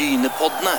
Brynepoddene. 0.00 0.76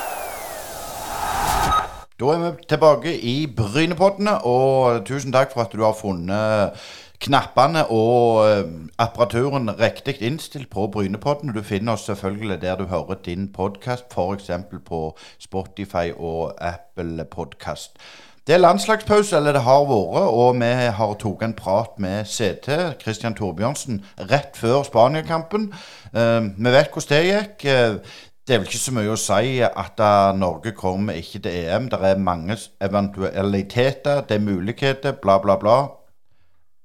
Da 2.20 2.26
er 2.26 2.40
vi 2.40 2.64
tilbake 2.70 3.12
i 3.22 3.54
Brynepoddene, 3.58 4.32
og 4.46 5.06
tusen 5.06 5.34
takk 5.34 5.54
for 5.54 5.62
at 5.62 5.76
du 5.78 5.84
har 5.86 5.94
funnet 5.94 6.80
knappene 7.22 7.84
og 7.94 8.48
eh, 8.48 8.72
apparaturen 8.98 9.70
riktig 9.78 10.16
innstilt 10.26 10.72
på 10.74 10.88
Brynepodden. 10.88 11.54
Du 11.54 11.62
finner 11.62 11.94
oss 11.94 12.08
selvfølgelig 12.10 12.62
der 12.64 12.82
du 12.82 12.88
hører 12.90 13.22
din 13.26 13.52
podkast, 13.54 14.10
f.eks. 14.10 14.50
på 14.90 15.04
Spotify 15.40 16.10
og 16.18 16.58
Apple 16.58 17.26
Podkast. 17.26 18.02
Det 18.48 18.56
er 18.56 18.58
landslagspause, 18.58 19.38
eller 19.38 19.52
det 19.54 19.62
har 19.62 19.84
vært, 19.86 20.32
og 20.34 20.56
vi 20.58 20.72
har 20.98 21.14
tatt 21.22 21.44
en 21.46 21.54
prat 21.54 22.00
med 22.02 22.26
CT, 22.26 22.98
Christian 23.04 23.38
Torbjørnsen, 23.38 24.02
rett 24.32 24.58
før 24.58 24.82
Spania-kampen. 24.84 25.70
Eh, 26.10 26.42
vi 26.58 26.74
vet 26.74 26.90
hvordan 26.90 27.14
det 27.14 27.24
gikk. 27.30 27.66
Eh, 27.70 28.18
det 28.52 28.58
er 28.58 28.60
vel 28.66 28.68
ikke 28.68 28.80
så 28.84 28.92
mye 28.92 29.12
å 29.14 29.16
si 29.16 29.62
at 29.64 30.02
Norge 30.36 30.74
kommer 30.76 31.16
ikke 31.16 31.40
til 31.46 31.54
EM. 31.72 31.86
Det 31.88 32.00
er 32.04 32.18
mange 32.20 32.58
eventualiteter, 32.84 34.26
det 34.28 34.36
er 34.36 34.44
muligheter, 34.44 35.14
bla, 35.24 35.38
bla, 35.40 35.56
bla. 35.56 35.76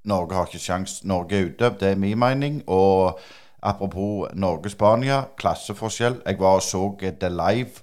Norge 0.06 0.37
har 0.38 0.46
ikke 0.46 0.62
sjans. 0.62 1.00
Norge 1.02 1.34
er 1.34 1.48
ute, 1.48 1.73
det 1.80 1.88
er 1.88 1.98
min 1.98 2.20
mening. 2.23 2.60
Og 2.70 3.18
apropos 3.66 4.30
Norge-Spania, 4.38 5.24
klasseforskjell. 5.42 6.20
Jeg 6.23 6.38
var 6.38 6.60
og 6.60 6.62
så 6.62 6.84
det 7.02 7.32
live. 7.34 7.82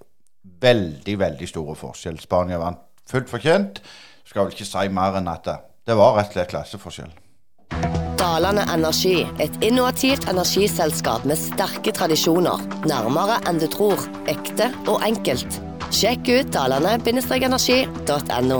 Veldig, 0.63 1.18
veldig 1.20 1.49
store 1.52 1.76
forskjell. 1.76 2.23
Spania 2.23 2.62
vant 2.63 2.79
fullt 3.12 3.27
fortjent. 3.35 3.84
Skal 4.23 4.45
vel 4.45 4.55
ikke 4.55 4.70
si 4.71 4.88
mer 4.95 5.20
enn 5.20 5.27
at 5.27 5.52
det 5.84 5.99
var 5.99 6.15
rett 6.15 6.31
og 6.31 6.40
slett 6.40 6.55
klasseforskjell. 6.55 8.02
Dalane 8.33 8.63
Energi, 8.73 9.27
et 9.37 9.53
innovativt 9.61 10.23
energiselskap 10.31 11.21
med 11.29 11.37
sterke 11.37 11.91
tradisjoner. 11.93 12.57
Nærmere 12.89 13.35
enn 13.45 13.61
du 13.61 13.67
tror. 13.69 14.01
Ekte 14.25 14.73
og 14.89 15.05
enkelt. 15.05 15.59
Sjekk 15.93 16.25
ut 16.31 16.49
dalane-energi.no. 16.55 18.57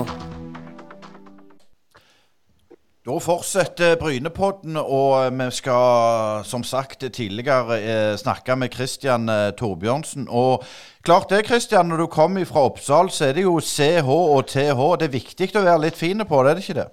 Da 3.02 3.18
fortsetter 3.26 3.98
Brynepodden, 3.98 4.78
og 4.78 5.42
vi 5.42 5.50
skal 5.58 6.46
som 6.46 6.62
sagt 6.62 7.02
tidligere 7.10 7.82
eh, 7.82 8.14
snakke 8.14 8.54
med 8.54 8.70
Christian 8.78 9.26
eh, 9.26 9.50
Torbjørnsen. 9.58 10.30
Og 10.30 10.62
klart 11.02 11.34
det, 11.34 11.50
Christian, 11.50 11.90
når 11.90 11.96
du 11.96 12.06
kommer 12.06 12.46
fra 12.46 12.70
Oppsal, 12.70 13.10
så 13.10 13.32
er 13.32 13.34
det 13.34 13.50
jo 13.50 13.58
CH 13.58 14.06
og 14.06 14.46
TH. 14.46 14.78
Det 15.02 15.10
er 15.10 15.18
viktig 15.18 15.56
å 15.58 15.66
være 15.66 15.88
litt 15.88 15.98
fine 15.98 16.22
på 16.30 16.44
det, 16.44 16.50
er 16.50 16.54
det 16.54 16.62
ikke 16.68 16.82
det? 16.84 16.92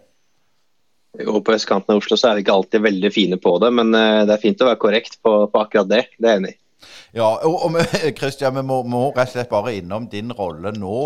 Jo, 1.20 1.42
på 1.44 1.54
østkanten 1.58 1.92
av 1.92 2.00
Oslo 2.00 2.16
så 2.16 2.30
er 2.30 2.38
vi 2.38 2.46
ikke 2.46 2.56
alltid 2.56 2.84
veldig 2.86 3.12
fine 3.12 3.38
på 3.42 3.58
det, 3.60 3.72
men 3.76 3.92
eh, 3.98 4.24
det 4.28 4.36
er 4.36 4.44
fint 4.44 4.62
å 4.64 4.70
være 4.70 4.80
korrekt 4.80 5.18
på, 5.24 5.34
på 5.52 5.64
akkurat 5.64 5.90
det. 5.90 6.06
Det 6.16 6.28
er 6.30 6.38
jeg 6.38 6.44
enig 6.44 6.54
i. 6.54 6.58
Ja, 7.14 7.28
og, 7.44 7.66
og 7.66 7.76
Christian, 8.20 8.56
vi 8.56 8.64
må, 8.64 8.80
må, 8.88 9.02
rett 9.12 9.34
og 9.34 9.36
slett 9.36 9.52
bare 9.52 9.74
innom 9.76 10.08
din 10.12 10.32
rolle 10.36 10.72
nå. 10.76 11.00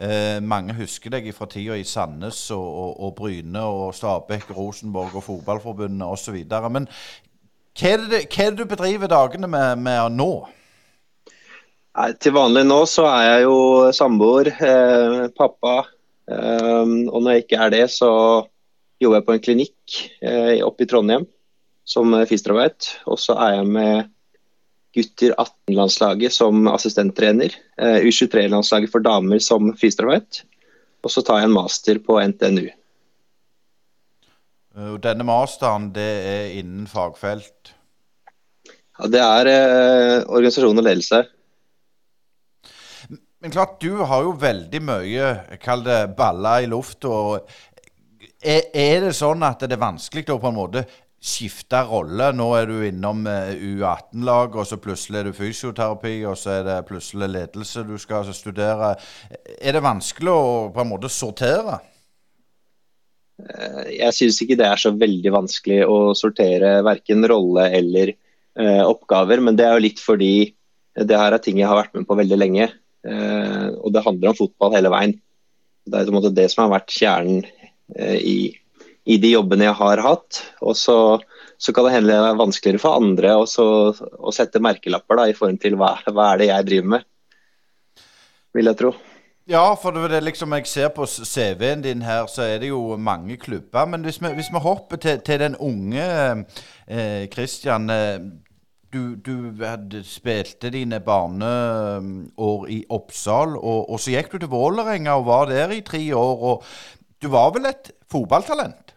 Eh, 0.00 0.38
mange 0.40 0.76
husker 0.78 1.12
deg 1.12 1.28
fra 1.36 1.48
tida 1.50 1.76
i 1.76 1.84
Sandnes 1.84 2.38
og, 2.56 2.64
og, 2.64 2.94
og 3.04 3.12
Bryne 3.18 3.64
og 3.68 3.92
Stabæk, 3.96 4.48
Rosenborg 4.56 5.18
og 5.20 5.26
Fotballforbundet 5.26 6.08
osv. 6.08 6.40
Men 6.72 6.88
hva 7.76 7.92
er, 7.92 8.08
det, 8.08 8.24
hva 8.32 8.46
er, 8.46 8.56
det, 8.56 8.64
du 8.64 8.72
bedriver 8.72 9.12
dagene 9.12 9.50
med, 9.50 9.84
med 9.84 10.16
nå? 10.16 10.30
Nei, 12.00 12.10
til 12.22 12.32
vanlig 12.32 12.64
nå 12.64 12.80
så 12.88 13.04
er 13.10 13.26
jeg 13.26 13.44
jo 13.44 13.58
samboer, 13.92 14.52
eh, 14.56 15.22
pappa. 15.36 15.82
Eh, 16.30 16.96
og 17.10 17.20
når 17.20 17.36
jeg 17.36 17.44
ikke 17.44 17.60
er 17.66 17.74
det, 17.76 17.84
så 17.92 18.10
jobber 19.00 19.20
jeg 19.20 19.26
på 19.26 19.34
en 19.36 19.44
klinikk 19.44 20.00
eh, 20.20 20.60
oppe 20.64 20.84
i 20.84 20.90
Trondheim 20.90 21.26
som 21.88 22.12
fysioterapeut. 22.28 22.90
Og 23.10 23.18
så 23.20 23.36
er 23.40 23.56
jeg 23.58 23.70
med 23.74 24.10
gutter 24.94 25.34
18-landslaget 25.38 26.34
som 26.34 26.68
assistenttrener. 26.70 27.54
Eh, 27.80 28.04
U23-landslaget 28.06 28.92
for 28.92 29.04
damer 29.04 29.42
som 29.42 29.72
fysioterapeut. 29.78 30.44
Og 31.00 31.12
så 31.12 31.24
tar 31.24 31.40
jeg 31.40 31.50
en 31.50 31.56
master 31.56 32.00
på 32.04 32.20
NTNU. 32.20 32.68
Denne 35.02 35.26
masteren, 35.26 35.90
det 35.96 36.10
er 36.30 36.52
innen 36.60 36.86
fagfelt? 36.88 37.74
Ja, 39.00 39.08
Det 39.08 39.20
er 39.20 39.50
eh, 39.50 40.16
organisasjon 40.28 40.78
og 40.78 40.86
ledelse. 40.86 41.24
Men 43.40 43.54
klart, 43.54 43.80
du 43.80 44.02
har 44.04 44.26
jo 44.26 44.34
veldig 44.36 44.80
mye, 44.84 45.28
kall 45.64 45.80
det 45.86 46.12
baller 46.16 46.66
i 46.66 46.68
lufta. 46.68 47.40
Er, 48.40 48.66
er 48.72 49.06
det 49.06 49.14
sånn 49.18 49.42
at 49.44 49.62
det 49.66 49.76
er 49.76 49.82
vanskelig 49.82 50.28
å 50.32 50.40
på 50.40 50.48
en 50.48 50.56
måte 50.56 50.84
skifte 51.20 51.82
rolle. 51.84 52.30
Nå 52.32 52.46
er 52.56 52.70
du 52.70 52.78
innom 52.86 53.26
eh, 53.28 53.52
U18-laget, 53.52 54.56
og 54.62 54.68
så 54.68 54.78
plutselig 54.80 55.20
er 55.20 55.28
det 55.28 55.36
fysioterapi, 55.36 56.14
og 56.30 56.38
så 56.40 56.54
er 56.56 56.66
det 56.66 56.78
plutselig 56.88 57.28
ledelse 57.34 57.84
du 57.84 57.96
skal 58.00 58.32
studere. 58.32 58.94
Er 59.60 59.76
det 59.76 59.84
vanskelig 59.84 60.32
å 60.32 60.44
på 60.72 60.80
en 60.80 60.92
måte 60.94 61.12
sortere? 61.12 61.76
Eh, 63.44 63.92
jeg 63.98 64.16
syns 64.16 64.40
ikke 64.40 64.58
det 64.60 64.70
er 64.70 64.80
så 64.80 64.94
veldig 64.96 65.34
vanskelig 65.36 65.82
å 65.84 66.00
sortere 66.16 66.78
verken 66.86 67.28
rolle 67.28 67.68
eller 67.76 68.14
eh, 68.14 68.82
oppgaver, 68.86 69.44
men 69.44 69.60
det 69.60 69.68
er 69.68 69.76
jo 69.76 69.86
litt 69.90 70.00
fordi 70.02 70.34
det 71.00 71.16
her 71.16 71.36
er 71.36 71.42
ting 71.42 71.60
jeg 71.60 71.68
har 71.70 71.78
vært 71.78 71.94
med 71.96 72.08
på 72.08 72.16
veldig 72.18 72.40
lenge. 72.40 72.72
Eh, 73.04 73.68
og 73.76 73.92
det 73.92 74.04
handler 74.08 74.32
om 74.32 74.40
fotball 74.40 74.74
hele 74.76 74.92
veien. 74.92 75.18
Det 75.84 75.96
er 75.96 76.08
på 76.08 76.12
en 76.14 76.18
måte 76.22 76.36
det 76.36 76.48
som 76.52 76.64
har 76.64 76.78
vært 76.78 76.96
kjernen 76.96 77.44
i 77.98 78.52
i 79.08 79.18
de 79.20 79.34
jobbene 79.34 79.68
jeg 79.68 79.78
har 79.80 80.02
hatt. 80.04 80.40
Og 80.64 80.76
så, 80.78 80.96
så 81.58 81.74
kan 81.74 81.86
det 81.86 81.94
hende 81.96 82.12
det 82.12 82.18
er 82.18 82.40
vanskeligere 82.40 82.82
for 82.82 83.00
andre 83.00 83.36
å 83.40 84.34
sette 84.34 84.62
merkelapper 84.62 85.22
da, 85.22 85.28
i 85.28 85.36
forhold 85.36 85.62
til 85.62 85.78
hva, 85.80 85.94
hva 86.10 86.32
er 86.32 86.42
det 86.42 86.50
jeg 86.50 86.68
driver 86.70 86.92
med, 86.96 87.08
vil 88.56 88.70
jeg 88.70 88.80
tro. 88.82 88.92
Ja, 89.50 89.64
for 89.74 89.96
det 89.96 90.14
er 90.14 90.22
liksom 90.22 90.52
jeg 90.54 90.68
ser 90.70 90.92
på 90.94 91.08
CV-en 91.08 91.80
din 91.82 92.04
her, 92.06 92.28
så 92.30 92.44
er 92.46 92.60
det 92.62 92.68
jo 92.70 92.94
mange 93.00 93.34
klubber. 93.40 93.88
Men 93.90 94.04
hvis 94.06 94.20
vi, 94.22 94.30
hvis 94.36 94.52
vi 94.52 94.62
hopper 94.62 95.00
til, 95.00 95.18
til, 95.26 95.40
den 95.42 95.58
unge 95.58 96.06
eh, 96.86 97.26
Christian. 97.32 97.90
Eh, 97.90 98.20
du, 98.90 99.14
du 99.14 99.52
hadde, 99.62 100.00
spilte 100.02 100.66
dine 100.74 100.98
barneår 100.98 102.64
i 102.74 102.80
Oppsal, 102.90 103.52
og, 103.54 103.84
og 103.86 104.00
så 104.02 104.16
gikk 104.16 104.32
du 104.32 104.40
til 104.42 104.50
Vålerenga 104.50 105.14
og 105.14 105.28
var 105.28 105.46
der 105.46 105.70
i 105.76 105.84
tre 105.86 106.00
år. 106.18 106.42
og 106.42 106.64
Du 107.20 107.28
var 107.28 107.52
vel 107.54 107.68
et 107.68 107.90
fotballtalent? 108.10 108.94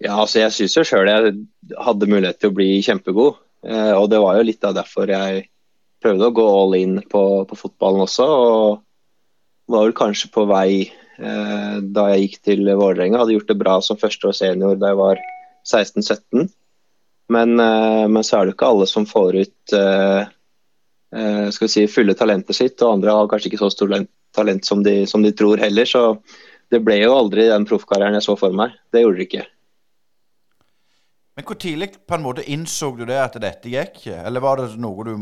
Ja, 0.00 0.16
altså 0.16 0.40
jeg 0.40 0.54
syns 0.56 0.76
jo 0.78 0.84
sjøl 0.88 1.10
jeg 1.10 1.34
hadde 1.86 2.08
mulighet 2.10 2.40
til 2.40 2.50
å 2.50 2.56
bli 2.56 2.68
kjempegod. 2.84 3.36
Eh, 3.64 3.92
og 3.94 4.08
det 4.12 4.20
var 4.24 4.38
jo 4.38 4.48
litt 4.48 4.64
av 4.66 4.74
derfor 4.76 5.12
jeg 5.12 5.46
prøvde 6.04 6.28
å 6.28 6.34
gå 6.36 6.46
all 6.48 6.74
in 6.78 6.98
på, 7.10 7.22
på 7.48 7.58
fotballen 7.60 8.04
også. 8.04 8.26
Og 8.26 9.72
var 9.72 9.86
vel 9.86 9.96
kanskje 9.96 10.32
på 10.34 10.46
vei 10.50 10.68
eh, 10.84 11.76
da 11.80 12.08
jeg 12.12 12.24
gikk 12.24 12.38
til 12.50 12.68
Vålerenga. 12.72 13.20
Hadde 13.22 13.36
gjort 13.36 13.52
det 13.52 13.60
bra 13.60 13.78
som 13.84 14.00
førsteårs 14.00 14.42
senior 14.42 14.80
da 14.80 14.92
jeg 14.92 15.00
var 15.00 15.22
16-17. 15.64 16.48
Men, 17.32 17.60
eh, 17.60 18.06
men, 18.08 18.24
så 18.24 18.40
er 18.40 18.48
det 18.48 18.56
ikke 18.56 18.72
alle 18.72 18.88
som 18.90 19.06
får 19.08 19.38
ut 19.44 19.76
eh, 19.76 20.32
eh, 21.16 21.46
skal 21.54 21.68
vi 21.68 21.72
si, 21.72 21.86
fulle 21.88 22.16
talentet 22.18 22.58
sitt. 22.58 22.76
Og 22.82 22.98
andre 22.98 23.16
har 23.16 23.30
kanskje 23.30 23.52
ikke 23.52 23.62
så 23.62 23.70
stort 23.72 24.10
talent 24.34 24.66
som 24.66 24.82
de, 24.84 25.02
som 25.08 25.24
de 25.24 25.32
tror 25.36 25.62
heller. 25.62 25.88
Så 25.88 26.18
det 26.74 26.82
ble 26.82 26.98
jo 27.04 27.14
aldri 27.14 27.46
den 27.50 27.66
proffkarrieren 27.68 28.18
jeg 28.18 28.26
så 28.26 28.34
for 28.38 28.54
meg. 28.56 28.74
Det 28.92 29.04
gjorde 29.04 29.20
det 29.20 29.28
ikke. 29.28 29.46
Men 31.34 31.46
hvor 31.48 31.58
tidlig 31.58 31.90
på 32.06 32.16
en 32.16 32.24
måte 32.24 32.44
innså 32.50 32.92
du 32.98 33.04
det 33.08 33.18
at 33.18 33.40
dette 33.42 33.70
gikk? 33.70 34.04
Eller 34.10 34.42
var 34.42 34.60
det 34.60 34.74
noe 34.78 35.06
du 35.06 35.14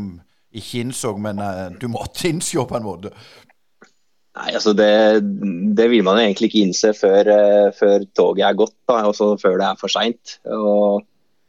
ikke 0.53 0.83
innså, 0.83 1.15
men 1.17 1.41
uh, 1.41 1.71
du 1.79 1.87
måtte 1.89 2.27
innse 2.31 2.65
på 2.69 2.77
en 2.77 2.85
måte? 2.85 3.13
Nei, 4.33 4.49
altså 4.57 4.73
det, 4.73 5.21
det 5.77 5.87
vil 5.91 6.05
man 6.05 6.19
egentlig 6.21 6.49
ikke 6.49 6.67
innse 6.67 6.93
før, 6.97 7.29
uh, 7.29 7.73
før 7.77 8.05
toget 8.17 8.45
er 8.49 8.59
gått, 8.61 8.77
da, 8.89 9.01
også 9.09 9.33
før 9.41 9.59
det 9.61 9.67
er 9.69 9.81
for 9.81 9.93
seint. 9.93 10.37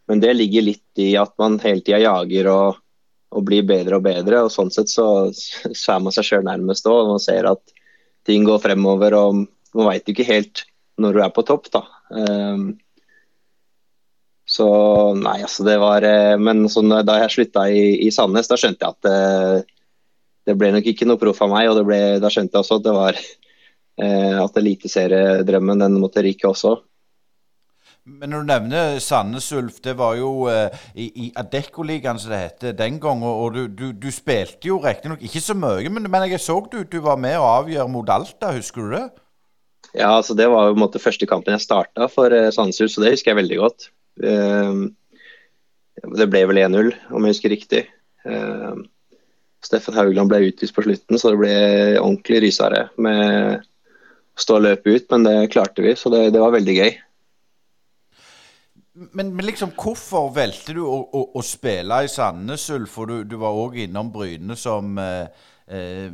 Men 0.09 0.21
det 0.21 0.35
ligger 0.37 0.67
litt 0.67 1.01
i 1.01 1.15
at 1.17 1.33
man 1.41 1.57
hele 1.63 1.81
tida 1.85 2.03
jager 2.03 2.51
og, 2.53 2.81
og, 3.33 3.45
blir 3.49 3.65
bedre 3.69 4.01
og 4.01 4.05
bedre. 4.05 4.43
og 4.45 4.53
Sånn 4.53 4.73
sett 4.73 4.93
så, 4.93 5.07
så 5.33 5.97
er 5.97 6.05
man 6.05 6.13
seg 6.13 6.29
sjøl 6.29 6.45
nærmest 6.45 6.89
òg. 6.89 7.09
Man 7.15 7.25
ser 7.25 7.49
at 7.49 7.77
ting 8.29 8.45
går 8.49 8.61
fremover 8.65 9.17
og 9.17 9.45
man 9.75 9.91
veit 9.91 10.09
ikke 10.11 10.27
helt 10.29 10.65
når 11.01 11.17
du 11.17 11.23
er 11.25 11.35
på 11.35 11.45
topp. 11.47 11.71
da. 11.75 11.85
Um, 12.15 12.75
så 14.45 14.67
nei, 15.17 15.39
altså 15.41 15.65
det 15.65 15.79
var 15.81 16.05
eh, 16.05 16.35
Men 16.37 16.67
sånn, 16.69 16.93
da 17.09 17.17
jeg 17.23 17.33
slutta 17.33 17.65
i, 17.73 17.95
i, 18.05 18.11
Sandnes, 18.13 18.51
da 18.51 18.59
skjønte 18.61 18.85
jeg 18.85 18.93
at 18.93 19.07
det, 19.07 19.21
eh, 19.21 19.71
det 20.45 20.57
ble 20.61 20.69
nok 20.75 20.89
ikke 20.91 21.07
noe 21.09 21.21
proff 21.21 21.41
av 21.41 21.49
meg. 21.55 21.71
Og 21.73 21.87
ble, 21.89 22.01
da 22.21 22.31
skjønte 22.33 22.53
jeg 22.53 22.61
også 22.65 22.81
at 22.81 22.85
det 22.85 22.97
var 22.97 23.21
eh, 24.05 24.43
at 24.43 24.61
eliteseriedrømmen 24.61 25.87
den 25.87 26.03
måtte 26.03 26.25
ryke 26.25 26.51
også. 26.51 26.77
Men 28.05 28.35
når 28.35 28.43
du 28.43 28.49
nevner 28.51 28.99
Sandnes 29.01 29.47
Ulf, 29.57 29.79
det 29.81 29.95
var 29.97 30.19
jo 30.19 30.45
eh, 30.53 30.69
i, 30.93 31.07
i 31.25 31.31
Adeccoligaen 31.41 32.21
som 32.21 32.35
det 32.35 32.43
heter 32.43 32.77
den 32.77 32.99
gang. 33.01 33.25
Og, 33.25 33.55
du, 33.55 33.65
du, 33.73 33.87
du, 33.97 34.11
spilte 34.13 34.69
jo 34.69 34.77
riktignok 34.85 35.25
ikke 35.25 35.41
så 35.41 35.57
mye, 35.57 35.89
men, 35.89 36.11
men, 36.13 36.29
jeg 36.29 36.45
så 36.45 36.59
du, 36.69 36.83
du 36.85 36.99
var 37.01 37.17
med 37.17 37.41
å 37.41 37.49
avgjøre 37.63 37.89
mot 37.89 38.13
Alta, 38.13 38.53
husker 38.53 38.85
du 38.85 38.99
det? 38.99 39.07
Ja, 39.95 40.17
altså 40.17 40.35
det 40.35 40.49
var 40.51 40.69
jo 40.69 40.75
på 40.75 40.79
en 40.81 40.83
måte 40.83 41.03
første 41.03 41.27
kampen 41.31 41.55
jeg 41.55 41.63
starta 41.63 42.09
for 42.11 42.35
eh, 42.35 42.51
Sandnes 42.55 42.81
så 42.83 43.03
det 43.03 43.15
husker 43.15 43.31
jeg 43.31 43.43
veldig 43.45 43.61
godt. 43.61 43.89
Ehm, 44.27 44.89
det 46.19 46.27
ble 46.31 46.43
vel 46.51 46.61
1-0, 46.65 46.91
om 47.15 47.27
jeg 47.27 47.37
husker 47.37 47.55
riktig. 47.55 47.85
Ehm, 48.27 48.89
Steffen 49.65 49.97
Haugland 49.97 50.33
ble 50.33 50.43
utvist 50.51 50.75
på 50.77 50.85
slutten, 50.85 51.19
så 51.19 51.33
det 51.33 51.41
ble 51.41 51.55
ordentlig 52.01 52.43
rysere 52.45 52.89
med 53.01 53.63
å 53.63 54.43
stå 54.43 54.59
og 54.59 54.67
løpe 54.67 54.97
ut. 54.99 55.07
Men 55.15 55.27
det 55.29 55.37
klarte 55.55 55.85
vi, 55.87 55.95
så 55.97 56.13
det, 56.13 56.27
det 56.35 56.43
var 56.43 56.53
veldig 56.57 56.77
gøy. 56.81 56.93
Men, 58.95 59.33
men, 59.35 59.43
liksom, 59.47 59.73
hvorfor 59.79 60.29
valgte 60.35 60.77
du 60.77 60.85
å, 60.87 61.01
å, 61.11 61.23
å 61.35 61.43
spille 61.43 62.05
i 62.05 62.11
Sandnes 62.11 62.69
Ulf? 62.75 62.93
For 62.95 63.11
du, 63.11 63.17
du 63.27 63.39
var 63.41 63.57
òg 63.59 63.79
innom 63.87 64.13
Bryne 64.15 64.55
som 64.59 64.99
eh, 65.03 65.47
eh, 65.67 66.13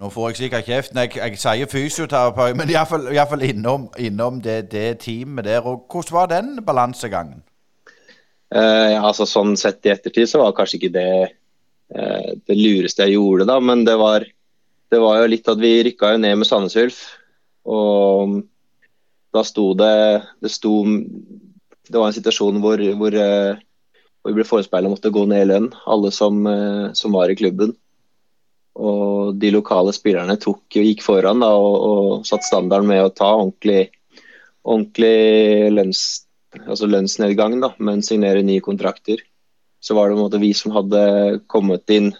Nå 0.00 0.08
får 0.08 0.30
jeg 0.30 0.38
sikkert 0.38 0.68
kjeft 0.68 0.94
når 0.96 1.06
jeg, 1.06 1.18
jeg, 1.20 1.38
sier 1.42 1.68
fysioterapeut, 1.68 2.56
men 2.56 2.70
iallfall 2.72 3.44
innom, 3.44 3.90
innom 4.00 4.40
det, 4.40 4.70
det 4.72 5.02
teamet 5.02 5.44
der. 5.44 5.66
Og 5.68 5.84
hvordan 5.92 6.16
var 6.16 6.30
den 6.30 6.54
balansegangen? 6.64 7.42
Eh, 8.54 8.96
altså 8.96 9.26
Sånn 9.28 9.52
sett 9.60 9.84
i 9.86 9.92
ettertid 9.92 10.30
så 10.30 10.40
var 10.40 10.56
kanskje 10.56 10.80
ikke 10.80 10.94
det 10.94 11.10
eh, 11.20 12.30
det 12.48 12.56
lureste 12.56 13.04
jeg 13.04 13.18
gjorde, 13.18 13.46
da. 13.52 13.58
Men 13.60 13.84
det 13.84 13.98
var, 14.00 14.24
det 14.90 15.02
var 15.04 15.20
jo 15.20 15.28
litt 15.34 15.52
at 15.52 15.60
vi 15.60 15.74
rykka 15.90 16.14
jo 16.14 16.24
ned 16.24 16.40
med 16.40 16.48
Sandnes 16.48 16.78
Ulf. 16.80 17.04
Og 17.68 18.40
da 19.36 19.44
sto 19.46 19.68
det 19.78 19.94
Det 20.40 20.50
sto 20.50 20.80
det 21.90 21.98
var 21.98 22.10
en 22.10 22.16
situasjon 22.16 22.60
hvor, 22.62 22.80
hvor, 22.98 23.14
eh, 23.14 23.60
hvor 24.20 24.32
vi 24.32 24.38
ble 24.38 24.46
forespeila 24.46 24.90
å 24.90 24.94
måtte 24.94 25.12
gå 25.12 25.24
ned 25.28 25.44
i 25.44 25.48
lønn, 25.50 25.70
alle 25.90 26.12
som, 26.14 26.38
eh, 26.46 26.92
som, 26.94 27.14
var 27.16 27.32
i 27.32 27.38
klubben. 27.38 27.74
Og 28.78 29.34
de 29.40 29.50
lokale 29.50 29.92
spillerne 29.94 30.36
tok, 30.40 30.62
gikk 30.70 31.02
foran 31.02 31.42
da, 31.42 31.50
og, 31.58 31.74
og 31.80 32.28
satt 32.28 32.46
standarden 32.46 32.88
med 32.90 33.02
å 33.02 33.12
ta 33.14 33.32
ordentlig, 33.34 33.90
ordentlig 34.62 35.72
lønns, 35.74 36.04
altså 36.62 36.88
lønnsnedgang, 36.90 37.58
da, 37.62 37.72
men 37.82 38.04
signere 38.06 38.44
nye 38.46 38.62
kontrakter. 38.64 39.24
Så 39.80 39.96
var 39.96 40.10
det 40.10 40.20
måte 40.20 40.40
vi 40.42 40.52
som 40.54 40.74
hadde 40.76 41.40
kommet 41.50 41.90
inn 41.90 42.12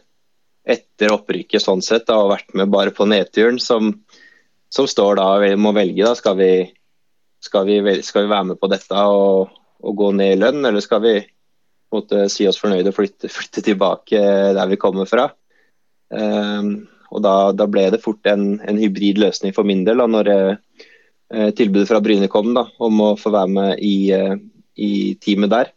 etter 0.70 1.14
opprykket 1.14 1.62
sånn 1.62 1.82
sett 1.84 2.08
da, 2.08 2.18
og 2.20 2.34
vært 2.34 2.54
med 2.58 2.70
bare 2.72 2.92
på 2.94 3.06
nedturen, 3.08 3.60
som, 3.62 3.94
som 4.72 4.88
står 4.88 5.20
da 5.20 5.28
og 5.36 5.58
må 5.60 5.72
velge. 5.76 6.04
da, 6.04 6.14
Skal 6.18 6.38
vi, 6.40 6.52
skal 7.40 7.66
vi, 7.68 7.80
skal 8.06 8.26
vi 8.26 8.32
være 8.32 8.52
med 8.52 8.60
på 8.60 8.70
dette 8.72 9.04
og, 9.12 9.52
og 9.80 9.96
gå 9.96 10.10
ned 10.16 10.34
i 10.34 10.40
lønn, 10.40 10.64
eller 10.66 10.84
skal 10.84 11.04
vi 11.04 11.14
måte, 11.94 12.26
si 12.32 12.46
oss 12.48 12.60
fornøyde 12.60 12.92
og 12.92 12.96
flytte, 12.96 13.30
flytte, 13.32 13.64
tilbake 13.66 14.20
der 14.56 14.70
vi 14.70 14.80
kommer 14.80 15.08
fra? 15.10 15.30
Um, 16.10 16.72
og 17.10 17.22
da, 17.22 17.34
da, 17.54 17.66
ble 17.70 17.88
det 17.94 18.02
fort 18.02 18.26
en, 18.30 18.56
en, 18.66 18.78
hybrid 18.78 19.18
løsning 19.22 19.54
for 19.54 19.66
min 19.66 19.84
del 19.86 20.02
da, 20.02 20.06
når 20.10 20.30
uh, 20.30 21.50
tilbudet 21.58 21.88
fra 21.90 22.00
Bryne 22.02 22.30
kom 22.30 22.52
da, 22.54 22.66
om 22.82 23.02
å 23.02 23.12
få 23.18 23.32
være 23.34 23.54
med 23.54 23.84
i, 23.86 23.94
uh, 24.14 24.34
i 24.78 24.92
teamet 25.22 25.54
der, 25.54 25.70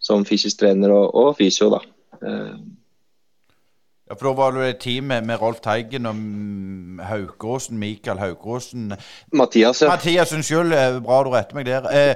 som 0.00 0.26
fysisk 0.28 0.62
trener 0.62 0.92
og, 0.96 1.08
og 1.16 1.32
fysio. 1.40 1.70
da. 1.72 1.82
Uh, 2.20 2.60
ja, 4.10 4.14
for 4.18 4.26
Da 4.26 4.32
var 4.34 4.50
du 4.50 4.60
et 4.60 4.78
team 4.82 5.04
med, 5.04 5.22
med 5.22 5.40
Rolf 5.40 5.60
Teigen 5.60 6.06
og 6.06 6.14
Haukåsen, 7.06 7.78
Mikael 7.78 8.18
Haukåsen 8.18 8.92
Mathias, 9.32 9.82
ja. 9.82 9.88
Mathias, 9.88 10.32
unnskyld. 10.32 10.74
Bra 11.04 11.22
du 11.22 11.30
retter 11.30 11.54
meg 11.54 11.66
der. 11.66 11.86
Eh, 11.94 12.14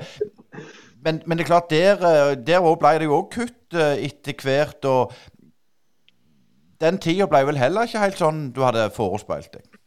men, 1.05 1.23
men, 1.27 1.39
det 1.39 1.45
er 1.45 1.47
klart, 1.47 1.71
der, 1.71 2.03
eh, 2.03 2.35
der 2.47 2.67
ble 2.81 2.93
det 2.99 3.07
jo 3.07 3.21
òg 3.21 3.31
kutt 3.31 3.79
eh, 3.79 4.09
etter 4.09 4.35
hvert. 4.43 4.89
Og 4.91 5.15
den 6.85 7.01
tida 7.03 7.27
ble 7.31 7.43
vel 7.49 7.61
heller 7.61 7.89
ikke 7.89 8.03
helt 8.05 8.21
sånn 8.21 8.45
du 8.55 8.61
hadde 8.65 8.91
forespeilt 8.95 9.57
deg? 9.57 9.81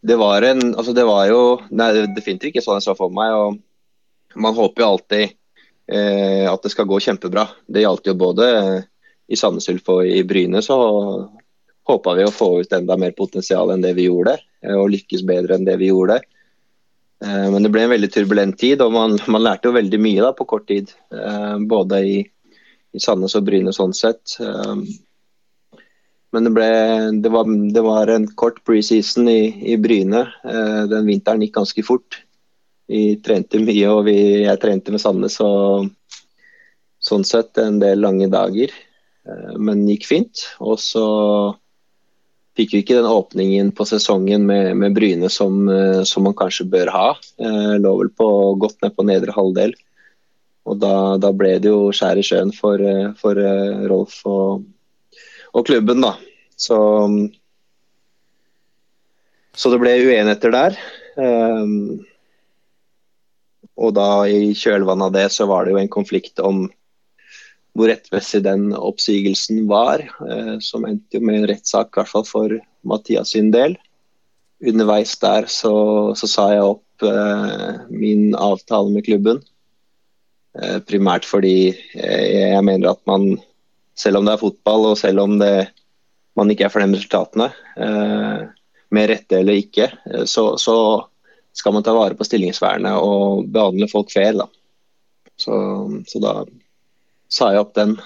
Det 0.00 0.16
var 0.16 0.42
en 0.48 0.70
Altså, 0.72 0.94
det 0.96 1.04
var 1.04 1.26
jo 1.28 1.42
Nei, 1.76 1.90
definitivt 2.16 2.54
ikke 2.54 2.64
sånn 2.64 2.80
jeg 2.80 2.88
så 2.88 2.96
for 2.98 3.12
meg. 3.12 3.34
og 3.36 4.40
Man 4.40 4.56
håper 4.56 4.82
jo 4.82 4.88
alltid 4.94 5.36
eh, 5.92 6.46
at 6.48 6.64
det 6.64 6.72
skal 6.72 6.88
gå 6.88 7.00
kjempebra. 7.02 7.46
Det 7.68 7.84
gjaldt 7.84 8.08
jo 8.08 8.16
både 8.18 8.48
i 9.30 9.38
Sandnes 9.38 9.68
Ulf 9.70 9.88
og 9.92 10.06
i 10.06 10.22
Bryne, 10.26 10.62
så 10.62 10.76
håpa 11.86 12.14
vi 12.18 12.24
å 12.26 12.34
få 12.34 12.48
ut 12.62 12.72
enda 12.74 12.96
mer 12.98 13.12
potensial 13.18 13.70
enn 13.70 13.84
det 13.84 13.92
vi 13.98 14.08
gjorde. 14.08 14.36
Eh, 14.64 14.76
og 14.76 14.90
lykkes 14.94 15.24
bedre 15.26 15.56
enn 15.56 15.66
det 15.68 15.76
vi 15.80 15.90
gjorde. 15.90 16.20
Eh, 17.24 17.46
men 17.52 17.62
det 17.62 17.72
ble 17.74 17.84
en 17.86 17.94
veldig 17.94 18.10
turbulent 18.14 18.58
tid, 18.60 18.82
og 18.84 18.94
man, 18.96 19.18
man 19.30 19.44
lærte 19.44 19.70
jo 19.70 19.76
veldig 19.76 20.00
mye 20.02 20.24
da, 20.24 20.32
på 20.36 20.48
kort 20.50 20.66
tid. 20.70 20.92
Eh, 21.14 21.56
både 21.70 22.02
i, 22.06 22.18
i 22.24 23.02
Sandnes 23.02 23.36
og 23.38 23.46
Bryne 23.46 23.74
sånn 23.76 23.94
sett. 23.96 24.38
Eh, 24.42 24.74
men 26.34 26.46
det, 26.46 26.52
ble, 26.54 26.68
det, 27.22 27.30
var, 27.34 27.48
det 27.74 27.84
var 27.84 28.12
en 28.12 28.26
kort 28.38 28.60
preseason 28.66 29.28
i, 29.30 29.40
i 29.72 29.76
Bryne. 29.80 30.24
Den 30.90 31.08
vinteren 31.08 31.42
gikk 31.42 31.56
ganske 31.56 31.82
fort. 31.86 32.20
Vi 32.90 33.16
trente 33.24 33.58
mye, 33.62 33.88
og 33.90 34.04
vi, 34.06 34.16
jeg 34.44 34.60
trente 34.62 34.94
med 34.94 35.02
Sandnes 35.02 35.40
og 35.42 35.88
sånn 37.02 37.26
sett 37.26 37.58
en 37.58 37.80
del 37.82 38.02
lange 38.04 38.30
dager. 38.30 38.70
Men 39.58 39.82
det 39.86 39.98
gikk 39.98 40.06
fint. 40.06 40.44
Og 40.62 40.78
så 40.82 41.06
fikk 42.58 42.74
vi 42.74 42.82
ikke 42.82 42.98
den 42.98 43.08
åpningen 43.08 43.70
på 43.76 43.86
sesongen 43.88 44.44
med, 44.48 44.74
med 44.78 44.96
Bryne 44.96 45.30
som, 45.32 45.62
eh, 45.68 46.02
som, 46.08 46.26
man 46.26 46.36
kanskje 46.36 46.68
bør 46.70 46.90
ha. 46.94 47.06
Eh, 47.40 47.76
lå 47.80 47.94
vel 48.02 48.10
på, 48.16 48.28
godt 48.60 48.80
ned 48.84 48.96
på 48.96 49.06
nedre 49.06 49.34
halvdel. 49.36 49.74
Og 50.68 50.76
da, 50.82 50.94
da 51.20 51.32
ble 51.32 51.56
det 51.62 51.70
jo 51.70 51.88
skjær 51.94 52.20
i 52.20 52.26
sjøen 52.26 52.52
for, 52.56 52.82
eh, 52.82 53.10
for 53.20 53.40
eh, 53.40 53.86
Rolf 53.90 54.20
og, 54.28 54.66
og, 55.52 55.66
klubben, 55.66 56.02
da. 56.04 56.14
Så, 56.60 56.78
så 59.56 59.72
det 59.72 59.80
ble 59.82 59.96
uenigheter 60.04 60.54
der. 60.54 60.76
Um, 61.16 62.02
og 63.80 63.94
da 63.96 64.26
i 64.28 64.52
kjølvannet 64.56 65.08
av 65.08 65.16
det 65.16 65.26
så 65.34 65.48
var 65.50 65.64
det 65.64 65.74
jo 65.74 65.80
en 65.80 65.92
konflikt 65.92 66.40
om 66.44 66.66
hvor 67.78 67.86
rettmessig 67.86 68.42
den 68.44 68.70
oppsigelsen 68.74 69.64
var, 69.70 70.02
uh, 70.20 70.56
som 70.62 70.86
endte 70.88 71.18
jo 71.18 71.24
med 71.24 71.40
en 71.40 71.48
rettssak, 71.52 71.92
i 71.92 72.00
hvert 72.00 72.12
fall 72.12 72.26
for 72.28 72.56
Mathias 72.86 73.34
sin 73.34 73.52
del. 73.54 73.78
Underveis 74.60 75.14
der 75.22 75.48
så, 75.48 75.74
så 76.18 76.28
sa 76.28 76.50
jeg 76.52 76.66
opp 76.74 77.06
uh, 77.06 77.86
min 77.88 78.34
avtale 78.36 78.92
med 78.92 79.06
klubben. 79.06 79.40
Uh, 80.58 80.78
primært 80.82 81.24
fordi 81.24 81.72
jeg 81.94 82.66
mener 82.66 82.90
at 82.92 83.00
man, 83.08 83.38
selv 84.00 84.20
om 84.20 84.26
det 84.26 84.34
er 84.34 84.40
fotball 84.40 84.90
og 84.92 84.98
selv 84.98 85.22
om 85.24 85.36
det, 85.40 85.70
man 86.38 86.50
ikke 86.52 86.66
er 86.66 86.72
fornøyd 86.72 86.92
med 86.92 87.00
resultatene, 87.00 87.48
eh, 87.84 88.44
med 88.96 89.10
rette 89.10 89.40
eller 89.40 89.60
ikke, 89.60 89.90
eh, 90.10 90.24
så, 90.28 90.52
så, 90.60 90.76
skal 91.60 91.74
man 91.74 91.82
ta 91.82 91.90
vare 91.92 92.14
på 92.14 92.24
stillingsvernet 92.24 92.94
og 93.02 93.48
behandle 93.52 93.88
folk 93.90 94.12
fair. 94.12 94.36
Da. 94.38 94.44
Så, 95.34 95.56
så 96.06 96.20
da 96.22 96.34
sa 97.26 97.48
jeg 97.50 97.64
opp 97.64 97.72
den. 97.74 97.96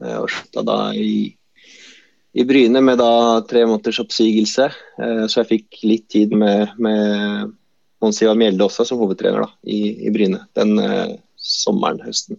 Eh, 0.00 0.14
og 0.20 0.30
slutta 0.30 0.62
da 0.68 0.76
i, 0.94 1.32
i, 2.30 2.44
Bryne 2.46 2.80
med 2.86 3.02
da 3.02 3.42
tre 3.50 3.64
måneders 3.66 3.98
oppsigelse. 4.04 4.68
Så 5.02 5.42
jeg 5.42 5.50
fikk 5.50 5.80
litt 5.82 6.06
tid 6.14 6.36
med, 6.38 6.78
med 6.78 7.50
Mons 8.00 8.22
Ivar 8.22 8.38
Mjelde 8.38 8.70
også 8.70 8.86
som 8.86 9.02
hovedtrener 9.02 9.42
da, 9.42 9.50
i, 9.66 10.06
i 10.06 10.14
Bryne 10.14 10.44
den 10.56 10.78
sommeren, 11.34 11.98
høsten. 12.06 12.38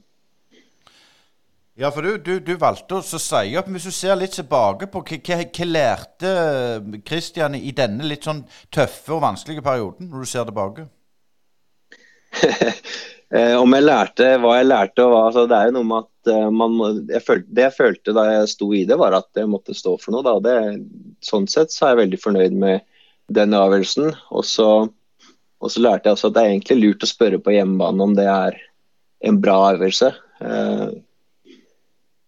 Ja, 1.81 1.89
for 1.89 2.05
du, 2.05 2.17
du, 2.21 2.35
du 2.45 2.51
valgte 2.61 2.99
å 2.99 3.01
si 3.01 3.55
opp. 3.57 3.69
Hvis 3.73 3.87
du 3.89 3.93
ser 3.95 4.17
litt 4.19 4.35
tilbake 4.37 4.85
på 4.91 5.01
hva, 5.01 5.37
lærte 5.65 6.33
Kristian 7.07 7.55
i 7.57 7.71
denne 7.73 8.05
litt 8.05 8.27
sånn 8.27 8.43
tøffe 8.69 9.15
og 9.15 9.23
vanskelige 9.23 9.63
perioden, 9.65 10.11
når 10.11 10.21
du 10.21 10.29
ser 10.29 10.49
tilbake? 10.49 10.89
Eh, 13.31 13.53
om 13.55 13.71
jeg 13.71 13.85
lærte 13.85 14.25
hva 14.43 14.57
jeg 14.57 14.65
lærte, 14.65 15.05
og 15.05 15.13
hva, 15.13 15.19
altså, 15.29 15.45
det 15.47 15.55
er 15.55 15.69
jo 15.69 15.73
noe 15.77 15.87
med 15.87 16.01
at 16.01 16.31
uh, 16.33 16.49
man 16.51 16.73
jeg 17.07 17.21
følte, 17.23 17.45
Det 17.55 17.61
jeg 17.63 17.73
følte 17.77 18.15
da 18.17 18.25
jeg 18.27 18.49
sto 18.51 18.65
i 18.75 18.81
det, 18.89 18.97
var 18.99 19.15
at 19.15 19.39
jeg 19.39 19.47
måtte 19.47 19.75
stå 19.77 19.93
for 20.01 20.11
noe. 20.11 20.25
Da. 20.25 20.33
Det, 20.43 20.55
sånn 21.23 21.47
sett 21.47 21.71
så 21.71 21.85
er 21.85 21.93
jeg 21.93 21.99
veldig 22.01 22.19
fornøyd 22.25 22.57
med 22.65 22.83
den 23.31 23.55
avgjørelsen. 23.55 24.11
Og 24.35 24.43
så, 24.49 24.67
og 24.83 25.71
så 25.71 25.85
lærte 25.85 26.11
jeg 26.11 26.17
også 26.17 26.33
at 26.33 26.35
det 26.35 26.43
er 26.43 26.51
egentlig 26.57 26.77
lurt 26.81 27.07
å 27.07 27.11
spørre 27.13 27.39
på 27.39 27.55
hjemmebane 27.55 28.09
om 28.09 28.17
det 28.19 28.27
er 28.33 28.59
en 29.31 29.39
bra 29.39 29.55
avgjørelse. 29.69 30.11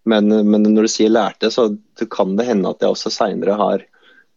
Men, 0.10 0.28
men, 0.28 0.66
når 0.68 0.88
du 0.88 0.92
sier 0.92 1.12
lærte, 1.14 1.50
så 1.54 1.70
kan 2.12 2.36
det 2.36 2.48
hende 2.50 2.72
at 2.74 2.84
jeg 2.84 2.92
også 2.92 3.12
seinere 3.14 3.56
har 3.60 3.86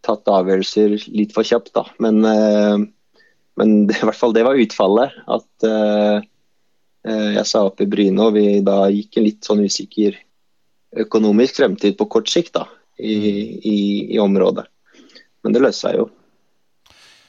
tatt 0.07 0.29
avgjørelser 0.31 0.95
litt 1.11 1.35
for 1.35 1.47
kjapt. 1.47 1.73
da. 1.75 1.87
Men, 2.03 2.23
uh, 2.23 2.79
men 3.59 3.75
det, 3.89 3.99
i 4.01 4.07
hvert 4.07 4.21
fall 4.21 4.37
det 4.37 4.47
var 4.47 4.61
utfallet. 4.63 5.17
At 5.27 5.67
uh, 5.67 6.23
jeg 7.07 7.47
sa 7.47 7.65
opp 7.67 7.83
i 7.83 7.89
Bryne, 7.91 8.19
og 8.23 8.35
vi 8.39 8.61
da 8.67 8.85
gikk 8.91 9.19
en 9.19 9.27
litt 9.29 9.47
sånn 9.47 9.65
usikker 9.67 10.17
økonomisk 10.97 11.61
fremtid 11.61 11.97
på 11.99 12.09
kort 12.11 12.31
sikt 12.31 12.55
da, 12.57 12.65
i, 12.99 13.15
mm. 13.15 13.59
i, 13.63 13.79
i 14.17 14.21
området. 14.23 14.67
Men 15.45 15.55
det 15.55 15.63
løste 15.63 15.87
seg 15.87 16.01
jo. 16.01 16.07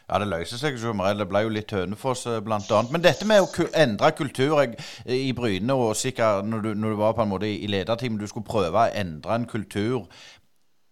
Ja, 0.08 0.20
det 0.24 0.30
løser 0.32 0.60
seg 0.62 0.78
som 0.80 1.02
regel. 1.04 1.20
Det 1.20 1.28
ble 1.28 1.44
jo 1.44 1.52
litt 1.52 1.74
Hønefoss 1.76 2.26
eh, 2.32 2.40
bl.a. 2.44 2.82
Men 2.92 3.04
dette 3.04 3.28
med 3.28 3.44
å 3.44 3.68
endre 3.76 4.14
kultur 4.16 4.62
jeg, 4.62 4.78
i 5.12 5.34
Bryne, 5.36 5.76
og 5.76 5.98
sikkert 6.00 6.48
når 6.48 6.64
du, 6.64 6.70
når 6.80 6.96
du, 6.96 7.00
var 7.02 7.16
på 7.18 7.26
en 7.26 7.34
måte 7.34 7.50
i 7.52 7.68
lederteamet, 7.72 8.22
du 8.22 8.32
skulle 8.32 8.48
prøve 8.48 8.86
å 8.86 8.94
endre 8.96 9.36
en 9.36 9.48
kultur. 9.50 10.06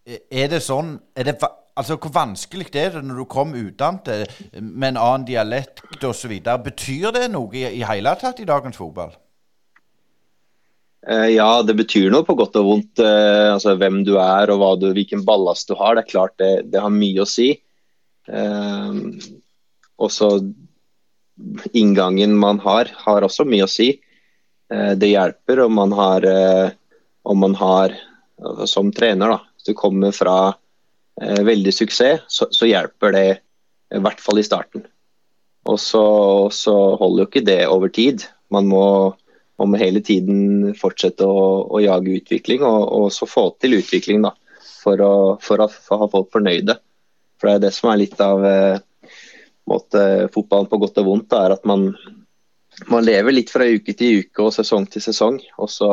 Er 0.06 0.52
det 0.52 0.62
sånn 0.62 0.98
er 1.16 1.32
det, 1.32 1.40
Altså, 1.76 1.98
Hvor 2.00 2.12
vanskelig 2.16 2.70
er 2.80 2.94
det 2.94 3.02
når 3.04 3.18
du 3.20 3.26
kommer 3.28 3.60
utdannet 3.60 4.30
med 4.62 4.94
en 4.94 5.00
annen 5.02 5.26
dialekt 5.28 6.04
osv.? 6.08 6.32
Betyr 6.64 7.12
det 7.12 7.26
noe 7.34 7.52
i, 7.52 7.66
i 7.82 7.84
hele 7.84 8.14
tatt 8.16 8.40
i 8.40 8.48
dagens 8.48 8.80
fotball? 8.80 9.12
Eh, 11.06 11.36
ja, 11.36 11.50
det 11.62 11.76
betyr 11.78 12.08
noe 12.14 12.26
på 12.26 12.38
godt 12.40 12.56
og 12.62 12.70
vondt. 12.70 13.02
Eh, 13.04 13.52
altså 13.52 13.76
Hvem 13.78 14.06
du 14.08 14.16
er 14.22 14.54
og 14.54 14.80
du, 14.82 14.88
hvilken 14.96 15.26
ballast 15.28 15.70
du 15.70 15.76
har. 15.78 15.96
Det 15.96 16.06
er 16.06 16.14
klart 16.14 16.38
det, 16.42 16.54
det 16.72 16.82
har 16.82 16.94
mye 16.94 17.26
å 17.26 17.30
si. 17.30 17.52
Eh, 18.28 19.02
også 19.96 20.30
inngangen 21.74 22.36
man 22.38 22.60
har, 22.60 22.90
har 23.06 23.26
også 23.26 23.46
mye 23.48 23.68
å 23.68 23.72
si. 23.72 23.92
Eh, 24.74 24.92
det 25.00 25.12
hjelper 25.12 25.66
om 25.66 25.76
man 25.78 25.92
har, 25.96 26.26
eh, 26.26 26.70
om 27.24 27.40
man 27.40 27.56
har 27.56 27.96
altså, 28.42 28.68
som 28.68 28.92
trener, 28.92 29.36
da, 29.36 29.40
hvis 29.56 29.70
du 29.70 29.74
kommer 29.78 30.16
fra 30.16 30.38
eh, 31.22 31.42
veldig 31.44 31.74
suksess, 31.74 32.26
så, 32.28 32.48
så, 32.52 32.70
hjelper 32.70 33.16
det 33.16 33.28
i 33.96 34.02
hvert 34.02 34.22
fall 34.22 34.42
i 34.42 34.48
starten. 34.48 34.86
Og 35.66 35.80
så, 35.82 36.06
så 36.54 36.74
holder 37.00 37.24
jo 37.24 37.30
ikke 37.30 37.46
det 37.46 37.62
over 37.68 37.90
tid. 37.90 38.26
Man 38.54 38.68
må, 38.70 38.86
man 39.60 39.72
må 39.72 39.82
hele 39.82 40.02
tiden 40.06 40.74
fortsette 40.78 41.26
å, 41.26 41.66
å 41.74 41.82
jage 41.84 42.20
utvikling, 42.20 42.66
og, 42.66 42.90
og, 42.90 43.08
så 43.14 43.30
få 43.30 43.50
til 43.62 43.80
utvikling 43.80 44.26
da, 44.26 44.36
for 44.82 45.02
å, 45.02 45.14
for 45.42 45.64
å, 45.66 45.70
for 45.70 45.98
å 45.98 46.04
ha 46.04 46.12
folk 46.14 46.30
fornøyde. 46.34 46.78
For 47.40 47.50
det 47.50 47.56
er 47.56 47.64
det 47.66 47.74
som 47.76 47.92
er 47.92 48.02
litt 48.04 48.20
av 48.24 48.46
eh, 48.48 49.10
måte, 49.70 50.04
fotballen 50.34 50.70
på 50.72 50.80
godt 50.82 51.02
og 51.02 51.10
vondt, 51.10 51.30
da, 51.34 51.44
er 51.46 51.58
at 51.58 51.66
man, 51.68 51.90
man 52.92 53.06
lever 53.06 53.36
litt 53.36 53.52
fra 53.54 53.68
uke 53.68 53.96
til 53.98 54.24
uke 54.24 54.48
og 54.48 54.56
sesong 54.56 54.88
til 54.92 55.04
sesong. 55.04 55.42
og 55.58 55.72
så 55.72 55.92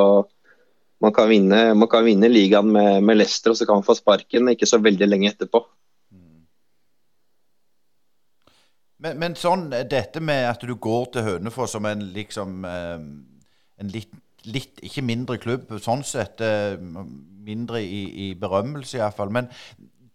man 1.02 1.10
kan 1.10 1.26
vinne, 1.26 1.72
man 1.74 1.88
kan 1.90 2.04
vinne 2.06 2.28
ligaen 2.30 2.68
med, 2.70 3.02
med, 3.02 3.18
Leicester, 3.18 3.50
og 3.50 3.58
så 3.58 3.66
kan 3.66 3.80
man 3.80 3.86
få 3.86 3.96
sparken 3.98 4.52
ikke 4.52 4.68
så 4.70 4.78
veldig 4.78 5.08
lenge 5.08 5.32
etterpå. 5.32 5.64
Men, 9.02 9.18
men 9.18 9.34
sånn, 9.34 9.66
dette 9.90 10.22
med 10.22 10.44
at 10.46 10.62
du 10.62 10.76
går 10.78 11.08
til 11.10 11.24
Hønefoss 11.26 11.74
som 11.74 11.88
en 11.90 12.04
liksom 12.14 12.62
eh, 12.68 13.00
en 13.82 13.90
litt, 13.90 14.12
litt, 14.46 14.78
ikke 14.86 15.04
mindre 15.06 15.38
klubb, 15.42 15.72
sånn 15.82 16.04
sett 16.06 16.42
eh, 16.44 16.76
mindre 16.78 17.82
i, 17.82 18.02
i 18.28 18.32
berømmelse 18.38 19.00
iallfall. 19.00 19.32
Men 19.34 19.50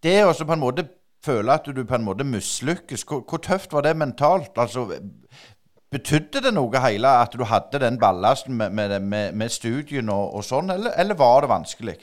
det 0.04 0.22
å 0.24 0.32
på 0.32 0.56
en 0.56 0.64
måte 0.64 0.88
føle 1.26 1.54
at 1.54 1.68
du 1.68 1.84
på 1.86 1.98
en 1.98 2.06
måte 2.06 2.28
mislykkes, 2.28 3.06
hvor, 3.08 3.24
hvor 3.28 3.42
tøft 3.44 3.74
var 3.74 3.86
det 3.88 3.98
mentalt? 3.98 4.58
Altså, 4.58 4.88
Betydde 5.88 6.42
det 6.44 6.52
noe 6.52 6.80
hele 6.84 7.08
at 7.24 7.36
du 7.40 7.46
hadde 7.48 7.80
den 7.80 7.96
ballasten 8.00 8.58
med, 8.60 8.74
med, 8.76 8.98
med, 9.00 9.36
med 9.40 9.52
studien 9.54 10.10
og, 10.12 10.34
og 10.36 10.44
sånn, 10.44 10.74
eller, 10.74 10.92
eller, 11.00 11.16
var 11.16 11.46
det 11.46 11.52
vanskelig? 11.54 11.96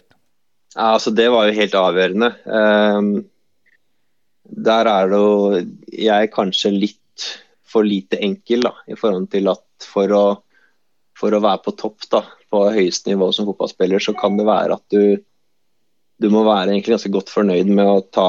Ja, 0.73 0.95
altså 0.95 1.13
Det 1.13 1.27
var 1.31 1.47
jo 1.47 1.59
helt 1.59 1.77
avgjørende. 1.77 2.31
Um, 2.49 3.11
der 4.69 4.89
er 4.89 5.13
det 5.13 5.21
jo 5.21 5.61
jeg 6.01 6.33
kanskje 6.33 6.73
litt 6.73 7.29
for 7.69 7.85
lite 7.85 8.17
enkel 8.25 8.65
da, 8.65 8.73
i 8.89 8.97
forhold 8.97 9.29
til 9.35 9.53
at 9.53 9.85
for 9.85 10.17
å, 10.17 10.25
for 11.19 11.37
å 11.37 11.43
være 11.45 11.65
på 11.67 11.77
topp 11.77 12.09
da, 12.09 12.23
på 12.49 12.65
høyeste 12.73 13.13
nivå 13.13 13.29
som 13.37 13.51
fotballspiller, 13.51 14.01
så 14.01 14.17
kan 14.17 14.41
det 14.41 14.49
være 14.49 14.79
at 14.79 14.85
du, 14.95 15.21
du 16.25 16.31
må 16.33 16.47
være 16.49 16.73
egentlig 16.73 16.97
ganske 16.97 17.13
godt 17.19 17.33
fornøyd 17.37 17.69
med 17.69 17.85
å 17.85 18.05
ta 18.15 18.29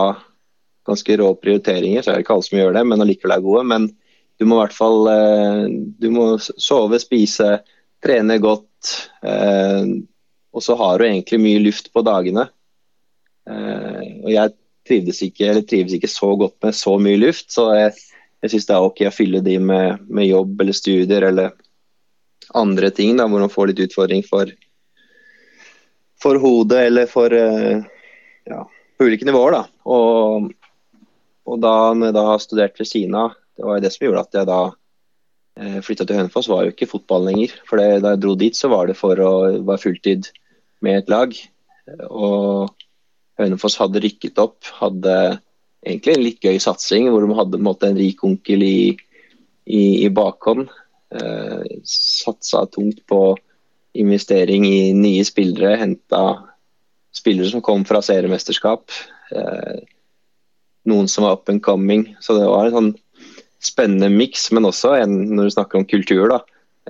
ganske 0.85 1.17
rå 1.19 1.29
prioriteringer. 1.41 2.03
Så 2.03 2.11
er 2.11 2.17
det 2.19 2.25
ikke 2.25 2.35
alle 2.37 2.47
som 2.47 2.59
gjør 2.59 2.75
det, 2.77 2.83
men 2.89 3.03
allikevel 3.03 3.35
er 3.35 3.45
gode. 3.45 3.63
men 3.73 3.87
du 4.37 4.47
må 4.47 4.57
i 4.57 4.65
hvert 4.65 4.75
fall 4.75 5.07
eh, 5.11 5.61
du 6.01 6.09
må 6.13 6.27
sove, 6.39 6.99
spise, 6.99 7.59
trene 8.03 8.37
godt. 8.43 8.91
Eh, 9.23 9.87
og 10.55 10.63
så 10.63 10.75
har 10.79 10.99
du 10.99 11.07
egentlig 11.07 11.41
mye 11.43 11.63
luft 11.63 11.91
på 11.95 12.03
dagene. 12.05 12.47
Eh, 13.49 14.01
og 14.25 14.31
jeg 14.33 14.55
trivdes 14.87 15.21
ikke, 15.25 15.47
eller 15.49 15.65
trives 15.67 15.95
ikke 15.97 16.11
så 16.11 16.33
godt 16.39 16.57
med 16.65 16.75
så 16.77 16.97
mye 17.01 17.19
luft, 17.21 17.47
så 17.53 17.69
jeg, 17.73 17.95
jeg 18.43 18.53
syns 18.53 18.67
det 18.67 18.75
er 18.75 18.89
ok 18.89 19.05
å 19.07 19.13
fylle 19.15 19.41
de 19.45 19.55
med, 19.71 20.03
med, 20.05 20.27
jobb 20.27 20.61
eller 20.61 20.77
studier 20.77 21.25
eller 21.31 21.55
andre 22.55 22.91
ting 22.93 23.15
da, 23.17 23.25
hvor 23.25 23.41
man 23.41 23.51
får 23.51 23.71
litt 23.71 23.81
utfordring 23.87 24.21
for, 24.27 24.51
for 26.21 26.37
hodet 26.43 26.83
eller 26.91 27.09
for 27.09 27.33
ja, 27.33 28.61
på 28.61 29.07
ulike 29.07 29.25
nivåer. 29.25 29.57
da. 29.57 29.63
Og, 29.89 30.51
og 31.45 31.59
da 31.61 31.75
når 31.93 32.09
jeg 32.09 32.17
da 32.17 32.37
studerte 32.41 32.81
ved 32.81 32.89
siden 32.89 33.17
av 33.19 33.35
det 33.55 33.63
var 33.63 33.79
det 33.79 33.91
som 33.93 34.05
gjorde 34.05 34.23
at 34.25 34.35
jeg 34.35 34.47
da 34.49 34.61
eh, 35.59 35.77
flytta 35.85 36.07
til 36.07 36.19
Hønefoss, 36.19 36.49
var 36.51 36.65
jo 36.65 36.73
ikke 36.73 36.89
fotball 36.91 37.29
lenger. 37.29 37.53
For 37.69 37.79
det, 37.79 38.01
da 38.03 38.13
jeg 38.13 38.23
dro 38.25 38.35
dit, 38.39 38.57
så 38.57 38.71
var 38.71 38.89
det 38.89 38.97
for 38.99 39.19
å 39.23 39.31
være 39.55 39.81
fulltid 39.81 40.27
med 40.83 40.99
et 40.99 41.11
lag. 41.11 41.35
Og 42.09 42.73
Hønefoss 43.39 43.79
hadde 43.79 44.03
rykket 44.03 44.41
opp, 44.43 44.59
hadde 44.81 45.15
egentlig 45.85 46.15
en 46.15 46.25
litt 46.25 46.43
gøy 46.43 46.59
satsing 46.59 47.07
hvor 47.11 47.23
de 47.23 47.37
hadde 47.37 47.59
en, 47.59 47.67
måte, 47.67 47.87
en 47.87 47.99
rik 47.99 48.23
onkel 48.27 48.65
i, 48.65 48.79
i, 49.63 49.83
i 50.03 50.11
bakhånd. 50.11 50.67
Eh, 51.15 51.79
satsa 51.87 52.65
tungt 52.73 53.05
på 53.07 53.21
investering 53.95 54.65
i 54.67 54.91
nye 54.97 55.23
spillere, 55.23 55.77
henta 55.79 56.25
spillere 57.15 57.53
som 57.53 57.63
kom 57.63 57.85
fra 57.87 58.01
seriemesterskap. 58.03 58.91
Eh, 59.31 59.77
noen 60.89 61.09
som 61.11 61.25
var 61.25 61.39
up 61.39 61.49
and 61.49 61.63
coming. 61.63 62.07
Så 62.21 62.37
det 62.37 62.47
var 62.49 62.67
en 62.67 62.77
sånn 62.77 62.93
spennende 63.65 64.09
miks, 64.13 64.49
men 64.53 64.67
også 64.67 64.95
en, 64.99 65.15
når 65.35 65.49
du 65.49 65.55
snakker 65.55 65.79
om 65.79 65.87
kultur, 65.89 66.27
da, 66.31 66.41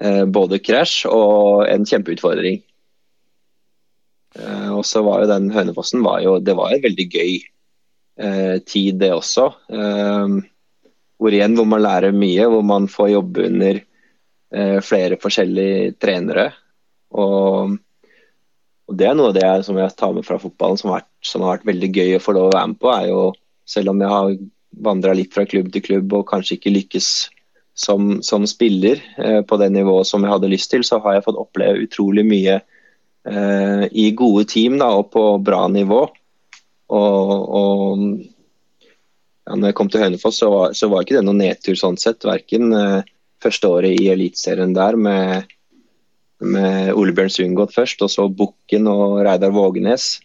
eh, 0.02 0.24
både 0.26 0.62
krasj 0.64 1.06
og 1.10 1.66
en 1.70 1.88
kjempeutfordring. 1.88 2.62
Eh, 4.36 4.72
og 4.76 4.84
så 4.88 5.04
var 5.06 5.24
jo 5.24 5.32
den 5.32 5.52
Hønefossen 5.56 6.04
var 6.06 6.22
jo, 6.26 6.38
det 6.44 6.58
var 6.58 6.74
en 6.76 6.84
veldig 6.84 7.08
gøy 7.08 7.38
eh, 8.20 8.58
tid, 8.68 9.00
det 9.04 9.14
også. 9.16 9.50
Hvor 11.16 11.32
igjen 11.32 11.56
hvor 11.56 11.68
man 11.72 11.84
lærer 11.86 12.16
mye, 12.16 12.50
hvor 12.52 12.66
man 12.68 12.90
får 12.92 13.14
jobbe 13.14 13.50
under 13.50 13.84
flere 14.86 15.18
forskjellige 15.20 15.96
trenere. 16.00 16.46
Og, 17.16 17.74
og, 18.86 18.94
det 18.96 19.08
er 19.10 19.16
noe 19.18 19.32
av 19.32 19.36
det 19.36 19.48
som 19.68 19.80
jeg 19.80 19.96
tar 20.00 20.14
med 20.16 20.24
fra 20.28 20.38
fotballen 20.40 20.80
som 20.80 20.92
har, 20.92 21.02
vært, 21.02 21.10
som 21.28 21.44
har 21.44 21.58
vært 21.58 21.68
veldig 21.72 21.90
gøy 21.92 22.14
å 22.16 22.22
få 22.24 22.36
lov 22.38 22.50
å 22.50 22.54
være 22.54 22.70
med 22.72 22.80
på. 22.80 22.92
er 22.94 23.10
jo, 23.10 23.20
Selv 23.66 23.94
om 23.94 24.02
jeg 24.02 24.12
har 24.12 24.36
vandra 24.86 25.16
litt 25.18 25.34
fra 25.34 25.46
klubb 25.48 25.72
til 25.74 25.84
klubb 25.86 26.14
og 26.14 26.28
kanskje 26.30 26.60
ikke 26.60 26.74
lykkes 26.76 27.10
som, 27.76 28.22
som 28.24 28.46
spiller 28.48 29.02
eh, 29.18 29.42
på 29.42 29.58
det 29.60 29.70
nivået 29.76 30.08
som 30.08 30.24
jeg 30.24 30.32
hadde 30.32 30.52
lyst 30.52 30.72
til, 30.72 30.86
så 30.88 31.00
har 31.04 31.18
jeg 31.18 31.26
fått 31.26 31.40
oppleve 31.40 31.84
utrolig 31.84 32.24
mye 32.28 32.60
eh, 32.62 33.84
i 33.92 34.12
gode 34.16 34.46
team 34.52 34.80
da, 34.80 34.94
og 34.96 35.12
på 35.14 35.26
bra 35.44 35.66
nivå. 35.72 36.06
Og, 36.96 37.34
og 37.60 38.06
ja, 39.46 39.58
når 39.58 39.68
jeg 39.70 39.78
kom 39.78 39.92
til 39.92 40.06
Hønefoss, 40.06 40.40
så 40.40 40.52
var, 40.54 40.78
så 40.78 40.90
var 40.92 41.04
ikke 41.04 41.18
det 41.20 41.26
noen 41.28 41.44
nedtur 41.44 41.76
sånn 41.80 42.00
sett. 42.00 42.24
Verken 42.26 42.72
eh, 42.74 43.12
første 43.44 43.70
året 43.70 44.00
i 44.00 44.10
Eliteserien 44.14 44.74
der 44.78 44.96
med, 44.96 45.52
med 46.40 46.94
Ole 46.96 47.16
Bjørn 47.18 47.34
Sundgodt 47.34 47.76
først, 47.76 48.02
og 48.06 48.14
så 48.14 48.30
Bukken 48.32 48.88
og 48.92 49.20
Reidar 49.28 49.54
Vågenes. 49.56 50.16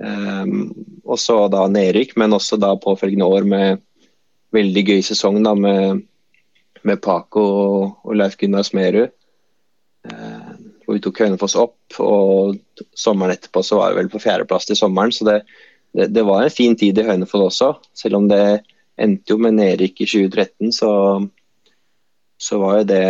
Um, 0.00 0.70
og 1.04 1.18
så 1.20 1.44
da 1.52 1.66
nedrykk, 1.68 2.14
men 2.20 2.32
også 2.32 2.56
da 2.60 2.72
påfølgende 2.80 3.28
år 3.28 3.46
med 3.48 3.82
veldig 4.54 4.84
gøy 4.88 5.02
sesong 5.04 5.42
da 5.44 5.52
med, 5.54 6.00
med 6.88 7.02
Paco 7.04 7.44
og, 7.44 7.82
og 8.04 8.16
Leif 8.16 8.38
Gunnar 8.40 8.64
Smerud. 8.66 9.12
Uh, 10.08 10.56
hvor 10.90 10.96
vi 10.96 11.02
tok 11.04 11.20
Hønefoss 11.22 11.54
opp, 11.60 11.98
og 12.02 12.56
sommeren 12.96 13.36
etterpå 13.36 13.62
så 13.62 13.78
var 13.78 13.92
vi 13.92 14.00
vel 14.00 14.08
på 14.10 14.22
fjerdeplass 14.22 14.70
til 14.70 14.78
sommeren. 14.78 15.12
Så 15.14 15.28
det, 15.28 15.36
det, 15.94 16.08
det, 16.16 16.24
var 16.26 16.42
en 16.42 16.54
fin 16.54 16.74
tid 16.78 16.98
i 16.98 17.06
Hønefoss 17.06 17.60
også, 17.60 17.74
selv 17.94 18.18
om 18.18 18.30
det 18.30 18.42
endte 19.00 19.34
jo 19.34 19.38
med 19.40 19.58
nedrykk 19.58 20.02
i 20.02 20.08
2013. 20.08 20.72
Så, 20.74 20.90
så 22.40 22.60
var 22.64 22.80
jo 22.80 22.88
det 22.88 23.04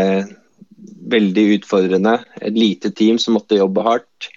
veldig 1.15 1.47
utfordrende. 1.57 2.19
Et 2.43 2.59
lite 2.59 2.91
team 2.93 3.19
som 3.23 3.39
måtte 3.39 3.59
jobbe 3.59 3.87
hardt. 3.87 4.31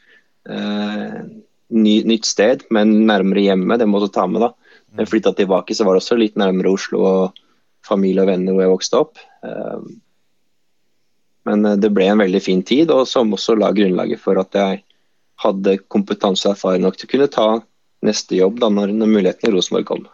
Uh, 0.47 1.42
ny, 1.73 1.97
nytt 2.07 2.27
sted, 2.29 2.63
men 2.73 2.93
nærmere 3.09 3.43
hjemme. 3.47 3.77
Det 3.79 3.87
må 3.89 4.01
du 4.01 4.09
ta 4.13 4.27
med. 4.29 4.45
da. 4.45 4.53
Jeg 4.99 5.09
flytta 5.09 5.33
tilbake, 5.33 5.75
så 5.75 5.87
var 5.87 5.95
det 5.95 6.03
også 6.03 6.17
litt 6.19 6.39
nærmere 6.39 6.73
Oslo 6.73 7.03
og 7.09 7.43
familie 7.85 8.23
og 8.23 8.29
venner 8.29 8.53
hvor 8.53 8.65
jeg 8.65 8.73
vokste 8.73 9.01
opp. 9.01 9.21
Ehm, 9.47 9.87
men 11.49 11.65
eh, 11.65 11.79
det 11.81 11.91
ble 11.95 12.07
en 12.11 12.23
veldig 12.23 12.41
fin 12.43 12.63
tid, 12.63 12.93
og 12.93 13.07
som 13.09 13.33
også 13.33 13.57
la 13.59 13.73
grunnlaget 13.75 14.21
for 14.21 14.39
at 14.41 14.55
jeg 14.57 14.83
hadde 15.43 15.79
kompetanse 15.91 16.47
og 16.47 16.53
erfaring 16.53 16.85
nok 16.85 16.99
til 16.99 17.09
å 17.09 17.13
kunne 17.15 17.31
ta 17.33 17.47
neste 18.05 18.37
jobb 18.37 18.59
da 18.61 18.69
når, 18.71 18.93
når 18.95 19.09
muligheten 19.09 19.49
i 19.49 19.55
Rosenborg 19.55 19.89
kom. 19.89 20.05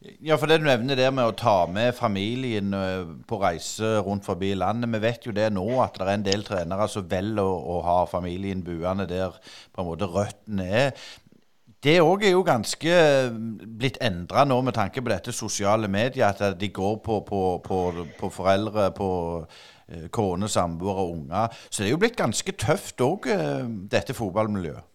Ja, 0.00 0.38
for 0.40 0.48
det 0.48 0.62
du 0.62 0.64
nevner 0.64 0.96
der 0.96 1.10
med 1.12 1.28
å 1.28 1.36
ta 1.36 1.66
med 1.68 1.92
familien 1.92 2.72
eh, 2.72 3.02
på 3.28 3.36
reise 3.42 3.98
rundt 4.00 4.24
forbi 4.24 4.54
landet. 4.56 4.88
Vi 4.94 5.00
vet 5.02 5.26
jo 5.28 5.34
det 5.36 5.50
nå 5.52 5.66
at 5.84 5.98
det 6.00 6.06
er 6.06 6.12
en 6.14 6.24
del 6.24 6.44
trenere 6.46 6.86
som 6.88 7.08
velger 7.10 7.44
å, 7.44 7.58
å 7.74 7.82
ha 7.84 7.96
familien 8.08 8.62
buende 8.64 9.04
der 9.10 9.36
på 9.74 9.82
en 9.82 9.90
måte 9.90 10.08
røttene 10.08 10.68
er. 10.86 10.94
Det 11.84 11.98
òg 12.00 12.24
er 12.24 12.32
jo 12.32 12.40
ganske 12.44 12.96
blitt 13.80 14.00
endra 14.04 14.46
nå 14.48 14.58
med 14.64 14.76
tanke 14.76 15.04
på 15.04 15.12
dette 15.12 15.36
sosiale 15.36 15.88
medier. 15.88 16.32
At 16.32 16.56
de 16.60 16.72
går 16.72 16.96
på, 17.04 17.20
på, 17.28 17.44
på, 17.64 17.80
på 18.16 18.32
foreldre, 18.32 18.90
på 18.96 19.10
eh, 19.44 20.08
kone, 20.08 20.48
samboere 20.48 21.04
og 21.04 21.18
unger. 21.18 21.60
Så 21.68 21.82
det 21.82 21.90
er 21.90 21.96
jo 21.98 22.00
blitt 22.06 22.20
ganske 22.20 22.56
tøft 22.56 23.04
òg, 23.04 23.28
eh, 23.36 23.68
dette 23.92 24.16
fotballmiljøet. 24.16 24.89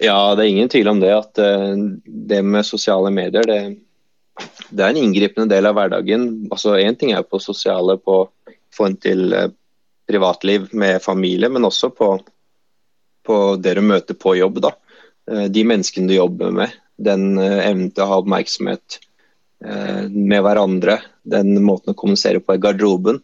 Ja, 0.00 0.34
det 0.38 0.44
er 0.44 0.48
ingen 0.52 0.70
tvil 0.70 0.88
om 0.92 1.02
det. 1.02 1.12
At 1.14 1.40
uh, 1.42 1.74
det 2.04 2.42
med 2.46 2.66
sosiale 2.66 3.10
medier, 3.14 3.46
det, 3.46 3.60
det, 4.70 4.82
er 4.82 4.90
en 4.90 5.00
inngripende 5.02 5.50
del 5.50 5.66
av 5.66 5.78
hverdagen. 5.78 6.28
Altså 6.52 6.76
Én 6.78 6.98
ting 6.98 7.14
er 7.14 7.26
på 7.26 7.40
sosiale, 7.42 7.98
på 7.98 8.26
få 8.74 8.90
en 8.90 8.98
til 9.00 9.32
uh, 9.34 9.48
privatliv 10.08 10.68
med 10.72 11.02
familie, 11.02 11.50
men 11.52 11.66
også 11.68 11.90
på, 11.92 12.12
på 13.26 13.38
det 13.60 13.76
du 13.76 13.82
møter 13.84 14.16
på 14.16 14.38
jobb. 14.38 14.62
da. 14.64 14.72
Eh, 15.28 15.46
de 15.52 15.64
menneskene 15.68 16.08
du 16.08 16.16
jobber 16.16 16.54
med, 16.54 16.74
den 16.96 17.36
eh, 17.38 17.60
evnen 17.68 17.92
til 17.92 18.04
å 18.04 18.10
ha 18.12 18.22
oppmerksomhet 18.22 19.02
med 19.58 20.38
hverandre, 20.46 21.00
den 21.26 21.56
måten 21.66 21.90
å 21.90 21.98
kommunisere 21.98 22.38
på 22.38 22.54
i 22.54 22.60
garderoben, 22.62 23.16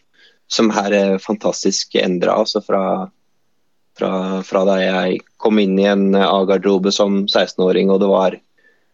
som 0.51 0.73
her 0.75 0.91
er 0.91 1.21
fantastisk 1.23 1.95
endra 2.01 2.35
altså 2.43 2.59
fra, 2.59 2.81
fra, 3.99 4.43
fra, 4.47 4.65
da 4.69 4.79
jeg 4.83 5.21
kom 5.41 5.61
inn 5.63 5.77
i 5.79 5.89
en 5.91 6.09
A-garderobe 6.19 6.93
som 6.95 7.25
16-åring, 7.27 7.93
og 7.95 8.01
det 8.03 8.09
var, 8.11 8.39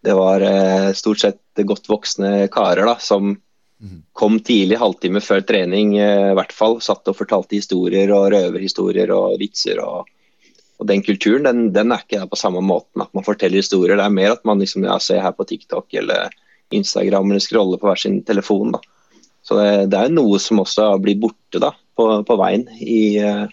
det 0.04 0.16
var 0.16 0.44
stort 0.96 1.22
sett 1.22 1.64
godt 1.66 1.88
voksne 1.88 2.48
karer 2.52 2.88
da, 2.88 2.98
som 3.00 3.36
Kom 4.12 4.36
tidlig, 4.44 4.76
halvtime 4.76 5.22
før 5.24 5.40
trening 5.48 5.94
eh, 5.96 6.30
i 6.30 6.36
hvert 6.36 6.52
fall. 6.52 6.78
Satt 6.84 7.08
og 7.08 7.16
fortalte 7.16 7.56
historier 7.56 8.10
og 8.12 8.28
røverhistorier 8.34 9.12
og 9.14 9.38
vitser. 9.40 9.80
og, 9.80 10.10
og 10.76 10.88
Den 10.90 11.04
kulturen 11.06 11.48
den, 11.48 11.62
den, 11.72 11.94
er 11.94 12.04
ikke 12.04 12.20
der 12.20 12.28
på 12.28 12.38
samme 12.40 12.60
måten 12.60 13.06
at 13.06 13.12
man 13.16 13.24
forteller 13.24 13.62
historier. 13.62 13.96
Det 13.96 14.04
er 14.04 14.16
mer 14.18 14.34
at 14.36 14.44
man 14.44 14.60
liksom, 14.60 14.84
ja, 14.84 14.98
ser 15.00 15.24
her 15.24 15.32
på 15.36 15.48
TikTok 15.48 15.96
eller 16.02 16.28
Instagram 16.76 17.32
eller 17.32 17.44
scroller 17.44 17.80
på 17.80 17.88
hver 17.88 18.02
sin 18.02 18.20
telefon. 18.28 18.76
da. 18.76 18.82
Så 19.40 19.56
det, 19.56 19.70
det 19.94 20.02
er 20.02 20.12
noe 20.12 20.36
som 20.42 20.60
også 20.60 20.92
blir 21.00 21.16
borte 21.22 21.62
da, 21.62 21.72
på, 21.96 22.10
på 22.28 22.36
veien 22.42 22.68
i, 22.76 23.16
eh, 23.24 23.46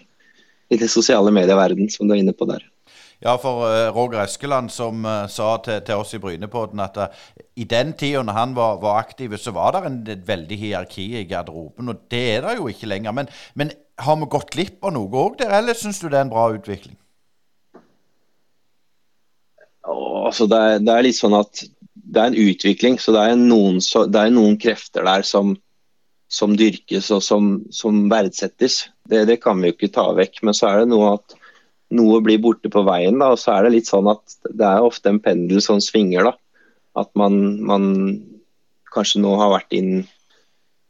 i 0.68 0.78
det 0.80 0.90
sosiale 0.92 1.32
medieverden, 1.34 1.88
som 1.90 2.08
du 2.08 2.14
er 2.14 2.22
inne 2.22 2.36
på 2.36 2.48
der. 2.48 2.64
Ja, 3.24 3.34
for 3.42 3.64
uh, 3.66 3.88
Roger 3.90 4.20
Eskeland 4.22 4.70
som 4.70 5.02
uh, 5.02 5.24
sa 5.26 5.56
til, 5.64 5.80
til, 5.82 5.98
oss 5.98 6.14
i 6.14 6.20
Brynepodden 6.22 6.78
at 6.84 7.00
uh, 7.02 7.08
i 7.58 7.66
den 7.66 7.90
tida 7.98 8.22
når 8.22 8.36
han 8.36 8.54
var, 8.54 8.78
var 8.82 9.00
aktiv, 9.00 9.34
så 9.42 9.50
var 9.56 9.74
det 9.74 9.82
en, 9.88 9.98
et 10.14 10.22
veldig 10.28 10.58
hierarki 10.60 11.08
i 11.18 11.24
garderoben. 11.26 11.90
Og 11.90 12.06
det 12.12 12.22
er 12.36 12.46
det 12.46 12.56
jo 12.60 12.70
ikke 12.70 12.86
lenger. 12.86 13.16
Men, 13.16 13.32
men 13.58 13.74
har 13.98 14.20
vi 14.20 14.30
gått 14.30 14.54
glipp 14.54 14.86
av 14.86 14.94
noe 14.94 15.10
òg 15.24 15.40
der, 15.42 15.56
eller 15.58 15.74
syns 15.74 15.98
du 15.98 16.06
det 16.06 16.20
er 16.20 16.28
en 16.28 16.34
bra 16.34 16.46
utvikling? 16.54 16.94
altså 20.28 20.46
det, 20.46 20.58
er, 20.58 20.78
det, 20.84 20.92
er, 20.92 21.06
litt 21.06 21.18
sånn 21.18 21.36
at 21.38 21.62
det 21.94 22.20
er 22.20 22.30
en 22.30 22.42
utvikling, 22.48 22.98
så 23.00 23.14
det 23.16 23.24
er 23.24 23.40
noen, 23.40 23.80
så, 23.84 24.04
det 24.08 24.20
er 24.20 24.34
noen 24.34 24.58
krefter 24.60 25.06
der 25.06 25.24
som, 25.26 25.54
som 26.32 26.56
dyrkes 26.58 27.10
og 27.14 27.22
som, 27.24 27.50
som 27.74 28.06
verdsettes. 28.12 28.82
Det, 29.08 29.24
det, 29.28 29.38
kan 29.42 29.60
vi 29.60 29.70
jo 29.70 29.76
ikke 29.76 29.92
ta 29.94 30.06
vekk. 30.16 30.42
Men 30.46 30.56
så 30.56 30.68
er 30.70 30.82
det 30.82 30.90
noe 30.92 31.14
at 31.16 31.36
noe 31.96 32.20
blir 32.24 32.40
borte 32.44 32.70
på 32.72 32.84
veien. 32.86 33.18
Da, 33.20 33.32
og 33.34 33.40
så 33.40 33.56
er 33.56 33.66
det 33.66 33.78
litt 33.78 33.88
sånn 33.90 34.10
at 34.10 34.38
det 34.48 34.66
er 34.66 34.84
ofte 34.84 35.12
en 35.12 35.22
pendel 35.24 35.62
som 35.64 35.80
svinger. 35.82 36.28
da, 36.28 36.34
At 37.04 37.10
man, 37.18 37.58
man 37.64 37.88
kanskje 38.94 39.22
nå 39.24 39.34
har 39.40 39.54
vært 39.54 39.76
inn, 39.78 39.92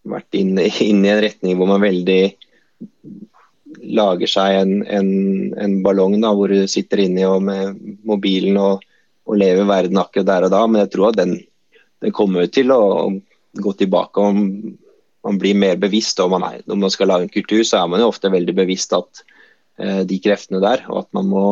vært 0.09 0.39
inn, 0.39 0.57
inn, 0.59 1.05
i 1.05 1.13
en 1.13 1.25
retning 1.25 1.59
hvor 1.59 1.71
man 1.71 1.85
veldig 1.85 2.23
lager 3.99 4.31
seg 4.31 4.57
en, 4.63 4.73
en, 4.89 5.11
en 5.61 5.75
ballong 5.85 6.17
da, 6.23 6.33
hvor 6.35 6.51
du 6.51 6.67
sitter 6.71 7.05
inni 7.05 7.25
og 7.29 7.43
med 7.45 7.79
mobilen 8.09 8.57
og, 8.59 8.85
og, 9.29 9.35
lever 9.39 9.69
verden 9.69 10.01
akkurat 10.01 10.29
der 10.29 10.49
og 10.49 10.55
da. 10.55 10.65
Men 10.67 10.85
jeg 10.85 10.93
tror 10.95 11.13
at 11.13 11.21
den, 11.21 11.37
den 12.03 12.15
kommer 12.17 12.49
til 12.51 12.73
å 12.75 12.83
gå 13.59 13.75
tilbake. 13.79 14.25
om 14.25 14.79
man 15.27 15.39
blir 15.41 15.57
mer 15.59 15.77
bevisst. 15.81 16.21
og 16.21 16.31
man 16.31 16.45
er, 16.47 16.63
Når 16.67 16.77
man 16.77 16.91
skal 16.91 17.09
lage 17.09 17.27
en 17.27 17.35
kultur, 17.35 17.63
så 17.65 17.83
er 17.83 17.89
man 17.89 18.01
jo 18.01 18.09
ofte 18.13 18.31
veldig 18.31 18.55
bevisst 18.55 18.93
at 18.97 19.25
Eh, 19.79 20.03
de 20.11 20.19
kreftene 20.23 20.61
der. 20.63 20.83
Og 20.91 21.05
at 21.05 21.11
man 21.17 21.29
må, 21.31 21.45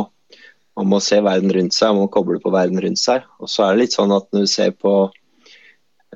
man 0.79 0.91
må 0.91 1.01
se 1.03 1.21
verden 1.23 1.53
rundt 1.55 1.77
seg, 1.77 1.95
man 1.95 2.07
må 2.07 2.13
koble 2.13 2.41
på 2.43 2.53
verden 2.55 2.81
rundt 2.83 3.01
seg. 3.01 3.27
Og 3.41 3.51
så 3.51 3.67
er 3.67 3.75
det 3.75 3.85
litt 3.85 3.97
sånn 3.97 4.15
at 4.15 4.27
når 4.35 4.47
du 4.47 4.51
ser 4.51 4.75
på 4.75 4.95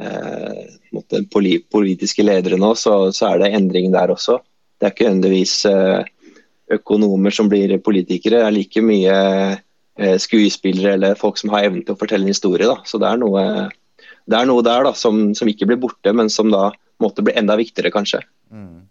eh, 0.01 1.23
politiske 1.31 2.27
ledere 2.27 2.59
nå, 2.61 2.75
så, 2.79 2.97
så, 3.15 3.31
er 3.31 3.45
det 3.45 3.53
endring 3.59 3.95
der 3.95 4.15
også. 4.17 4.41
Det 4.81 4.89
er 4.89 4.95
ikke 4.97 5.11
nødvendigvis 5.11 5.57
eh, 5.71 6.37
økonomer 6.81 7.35
som 7.35 7.51
blir 7.51 7.77
politikere. 7.85 8.43
Det 8.43 8.49
er 8.49 8.59
like 8.59 8.85
mye 8.85 9.17
eh, 9.55 10.17
skuespillere 10.19 10.97
eller 10.99 11.21
folk 11.21 11.39
som 11.39 11.55
har 11.55 11.69
evnen 11.69 11.87
til 11.87 11.95
å 11.95 12.01
fortelle 12.01 12.27
en 12.27 12.35
historie. 12.35 12.67
Da. 12.67 12.81
Så 12.91 12.99
det 12.99 13.07
er 13.07 13.23
noe, 13.23 13.45
det 14.27 14.39
er 14.39 14.51
noe 14.51 14.67
der 14.67 14.89
da, 14.89 14.97
som, 14.99 15.29
som, 15.39 15.51
ikke 15.51 15.71
blir 15.71 15.79
borte, 15.87 16.17
men 16.17 16.33
som 16.33 16.51
da 16.51 16.73
måtte 17.03 17.25
bli 17.27 17.35
enda 17.37 17.57
viktigere, 17.59 17.93
kanskje. 17.95 18.23
Mm. 18.53 18.91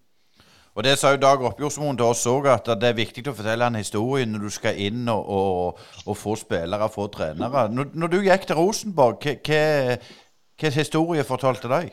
Og 0.79 0.83
Det 0.83 0.93
sa 0.95 1.11
jo 1.11 1.19
Dag 1.19 1.41
Oppjordsmoen 1.43 1.97
til 1.99 2.07
oss 2.07 2.21
òg, 2.29 2.45
at 2.47 2.69
det 2.79 2.87
er 2.87 2.95
viktig 2.95 3.25
å 3.27 3.35
fortelle 3.35 3.67
en 3.67 3.75
historie 3.75 4.27
når 4.29 4.45
du 4.45 4.53
skal 4.53 4.77
inn 4.79 5.09
og, 5.11 5.25
og, 5.27 5.81
og 6.05 6.15
få 6.17 6.37
spillere, 6.39 6.87
få 6.93 7.09
trenere. 7.11 7.65
Når, 7.73 7.89
når, 7.99 8.13
du 8.13 8.21
gikk 8.23 8.45
til 8.47 8.59
Rosenborg, 8.61 9.25
hvilken 9.25 10.77
historie 10.77 11.25
fortalte 11.27 11.71
deg? 11.71 11.89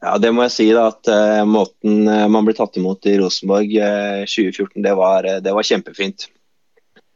Ja, 0.00 0.14
Det 0.22 0.30
må 0.32 0.46
jeg 0.46 0.54
si 0.54 0.68
da, 0.70 0.86
at 0.92 1.10
uh, 1.10 1.42
måten 1.48 2.06
uh, 2.06 2.28
man 2.30 2.46
ble 2.46 2.54
tatt 2.56 2.78
imot 2.78 3.04
i 3.10 3.18
Rosenborg 3.20 3.74
uh, 3.74 4.22
2014, 4.30 4.78
det 4.86 4.94
var, 4.96 5.28
det 5.42 5.56
var, 5.56 5.66
kjempefint. 5.66 6.30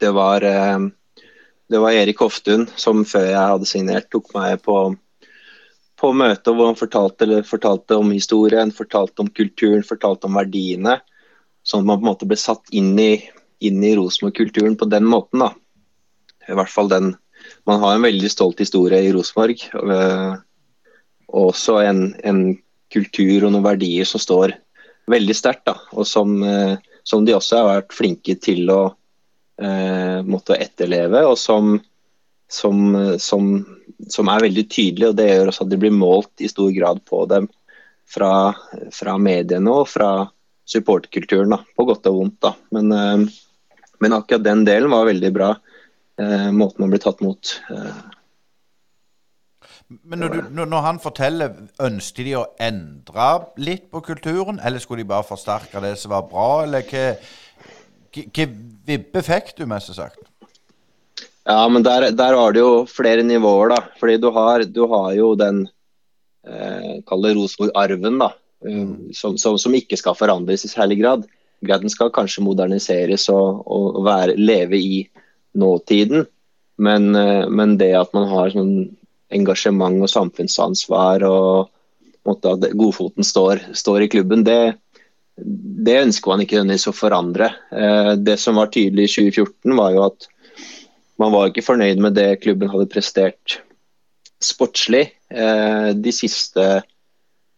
Det 0.03 0.11
var, 0.11 0.43
det 0.43 1.79
var 1.79 1.95
Erik 1.95 2.19
Hoftun 2.19 2.65
som 2.75 3.05
før 3.07 3.29
jeg 3.29 3.39
hadde 3.53 3.69
signert, 3.69 4.09
tok 4.11 4.27
meg 4.35 4.59
på 4.65 4.75
på 6.05 6.13
møtet 6.13 6.53
hvor 6.53 6.69
han 6.69 6.77
fortalte, 6.77 7.41
fortalte, 7.47 7.97
om 7.97 8.13
historien, 8.13 8.73
fortalte 8.73 9.23
om 9.23 9.29
kulturen, 9.33 9.85
fortalte 9.85 10.29
om 10.29 10.37
verdiene. 10.37 10.99
Sånn 11.65 11.81
at 11.81 11.89
man 11.89 12.01
på 12.01 12.05
en 12.05 12.11
måte 12.11 12.27
ble 12.29 12.37
satt 12.37 12.69
inn 12.77 12.93
i, 13.01 13.13
inn 13.65 13.81
i 13.83 13.95
Rosenborg-kulturen 13.97 14.77
på 14.77 14.87
den 14.91 15.07
måten. 15.09 15.41
da. 15.41 15.53
I 16.45 16.57
hvert 16.57 16.73
fall 16.73 16.91
den 16.91 17.15
Man 17.65 17.79
har 17.81 17.95
en 17.95 18.05
veldig 18.05 18.29
stolt 18.29 18.59
historie 18.61 18.97
i 19.05 19.11
Rosenborg. 19.13 19.61
Og 21.29 21.49
også 21.49 21.79
en, 21.85 22.07
en, 22.23 22.45
kultur 22.95 23.43
og 23.43 23.51
noen 23.51 23.65
verdier 23.65 24.05
som 24.07 24.21
står 24.21 24.53
veldig 25.09 25.33
sterkt. 25.35 25.71
Og 25.97 26.05
som, 26.07 26.37
øh, 26.41 26.77
som, 27.03 27.25
de 27.25 27.33
også 27.35 27.57
har 27.57 27.67
vært 27.69 27.95
flinke 27.97 28.35
til 28.39 28.69
å 28.71 28.81
eh, 29.61 30.21
måtte 30.25 30.55
etterleve. 30.55 31.25
Og 31.27 31.35
som, 31.41 31.75
som, 32.55 32.95
som 33.21 33.49
som 34.11 34.29
er 34.29 34.45
veldig 34.47 34.65
tydelig, 34.69 35.09
og 35.09 35.19
det 35.19 35.29
gjør 35.29 35.51
også 35.51 35.65
at 35.65 35.71
det 35.71 35.79
blir 35.81 35.95
målt 35.95 36.43
i 36.43 36.49
stor 36.51 36.71
grad 36.75 37.01
på 37.07 37.23
dem 37.31 37.47
fra, 38.09 38.31
fra 38.93 39.15
mediene 39.21 39.71
og 39.71 39.87
fra 39.89 40.09
supporterkulturen, 40.69 41.55
på 41.77 41.85
godt 41.87 42.09
og 42.09 42.19
vondt. 42.19 42.41
da. 42.41 42.53
Men, 42.75 42.91
uh, 42.91 43.85
men, 44.01 44.17
akkurat 44.17 44.43
den 44.45 44.65
delen 44.67 44.93
var 44.93 45.07
veldig 45.09 45.31
bra, 45.33 45.53
uh, 46.21 46.51
måten 46.51 46.85
man 46.85 46.93
ble 46.93 47.01
tatt 47.01 47.23
mot. 47.25 47.55
Men 50.01 50.19
når, 50.19 50.33
du, 50.33 50.53
når, 50.65 50.81
han 50.81 50.99
forteller, 51.01 51.57
ønsket 51.85 52.25
de 52.25 52.37
å 52.39 52.47
endre 52.61 53.29
litt 53.61 53.91
på 53.93 54.01
kulturen, 54.05 54.57
eller 54.57 54.81
skulle 54.81 55.05
de 55.05 55.11
bare 55.13 55.27
forsterke 55.27 55.83
det 55.83 55.93
som 56.01 56.15
var 56.15 56.25
bra, 56.29 56.63
eller 56.65 56.87
hva, 56.89 57.09
hva 58.25 58.47
vibbe 58.89 59.21
fikk 59.25 59.53
du, 59.59 59.67
mest 59.69 59.93
sagt? 59.93 60.25
Ja, 61.45 61.61
men 61.69 61.83
der, 61.85 62.09
der 62.17 62.33
har 62.33 62.53
du 62.53 62.59
jo 62.59 62.71
flere 62.89 63.23
nivåer, 63.23 63.75
da. 63.75 63.81
Fordi 63.99 64.17
du 64.21 64.31
har, 64.33 64.65
du 64.65 64.85
har 64.89 65.11
jo 65.13 65.33
den 65.37 65.65
eh, 66.47 67.01
Kall 67.05 67.27
det 67.27 67.35
Rosenborg-arven, 67.37 68.17
da. 68.21 68.31
Mm. 68.65 69.13
som, 69.13 69.37
som, 69.37 69.57
som, 69.61 69.73
ikke 69.77 69.97
skal 69.99 70.15
forandres 70.17 70.65
i 70.65 70.71
særlig 70.71 70.97
grad. 71.03 71.25
Den 71.65 71.91
skal 71.91 72.09
kanskje 72.13 72.43
moderniseres 72.45 73.27
og, 73.29 73.61
og 73.69 73.99
være, 74.07 74.37
leve 74.39 74.79
i 74.79 75.03
nåtiden. 75.53 76.25
Men, 76.81 77.13
eh, 77.15 77.45
men, 77.49 77.77
det 77.77 77.93
at 77.95 78.13
man 78.17 78.27
har 78.31 78.53
sånn 78.53 78.73
engasjement 79.35 80.01
og 80.05 80.11
samfunnsansvar 80.11 81.23
og 81.27 81.69
måte, 82.25 82.55
at 82.55 82.73
godfoten 82.77 83.25
står, 83.25 83.61
står, 83.77 84.05
i 84.05 84.09
klubben, 84.11 84.43
det, 84.47 84.75
det 85.37 85.99
ønsker 86.07 86.31
man 86.31 86.43
ikke 86.43 86.57
nødvendigvis 86.57 86.89
å 86.89 86.95
forandre. 86.95 87.51
Eh, 87.69 88.13
det 88.17 88.39
som 88.41 88.57
var 88.59 88.73
tydelig 88.73 89.07
i 89.07 89.13
2014, 89.29 89.77
var 89.77 89.93
jo 89.95 90.07
at 90.09 90.29
man 91.21 91.31
var 91.31 91.49
ikke 91.49 91.65
fornøyd 91.65 92.01
med 92.03 92.17
det 92.17 92.41
klubben 92.43 92.71
hadde 92.71 92.89
prestert 92.91 93.59
sportslig 94.43 95.07
eh, 95.31 95.89
de 95.95 96.13
siste 96.13 96.65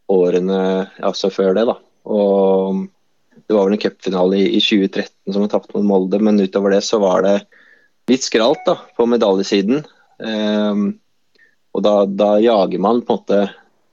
årene, 0.08 0.60
altså 1.04 1.32
før 1.34 1.56
det. 1.58 1.65
da. 1.67 1.76
Og 2.08 2.86
Det 3.48 3.56
var 3.56 3.67
vel 3.67 3.78
en 3.78 3.82
cupfinale 3.82 4.39
i, 4.39 4.48
i 4.58 4.62
2013 4.63 5.34
som 5.34 5.43
vi 5.43 5.50
tapt 5.52 5.74
mot 5.76 5.86
Molde, 5.86 6.20
men 6.24 6.39
utover 6.39 6.76
det 6.76 6.84
så 6.88 7.00
var 7.04 7.26
det 7.26 7.36
litt 8.12 8.24
skralt 8.24 8.63
da, 8.67 8.78
på 8.96 9.08
medaljesiden. 9.10 9.84
Eh, 10.24 10.86
og 11.78 11.84
da, 11.86 11.96
da, 12.10 12.32
jager 12.41 12.82
man 12.82 13.04
på 13.06 13.13
en 13.13 13.22
måte 13.22 13.41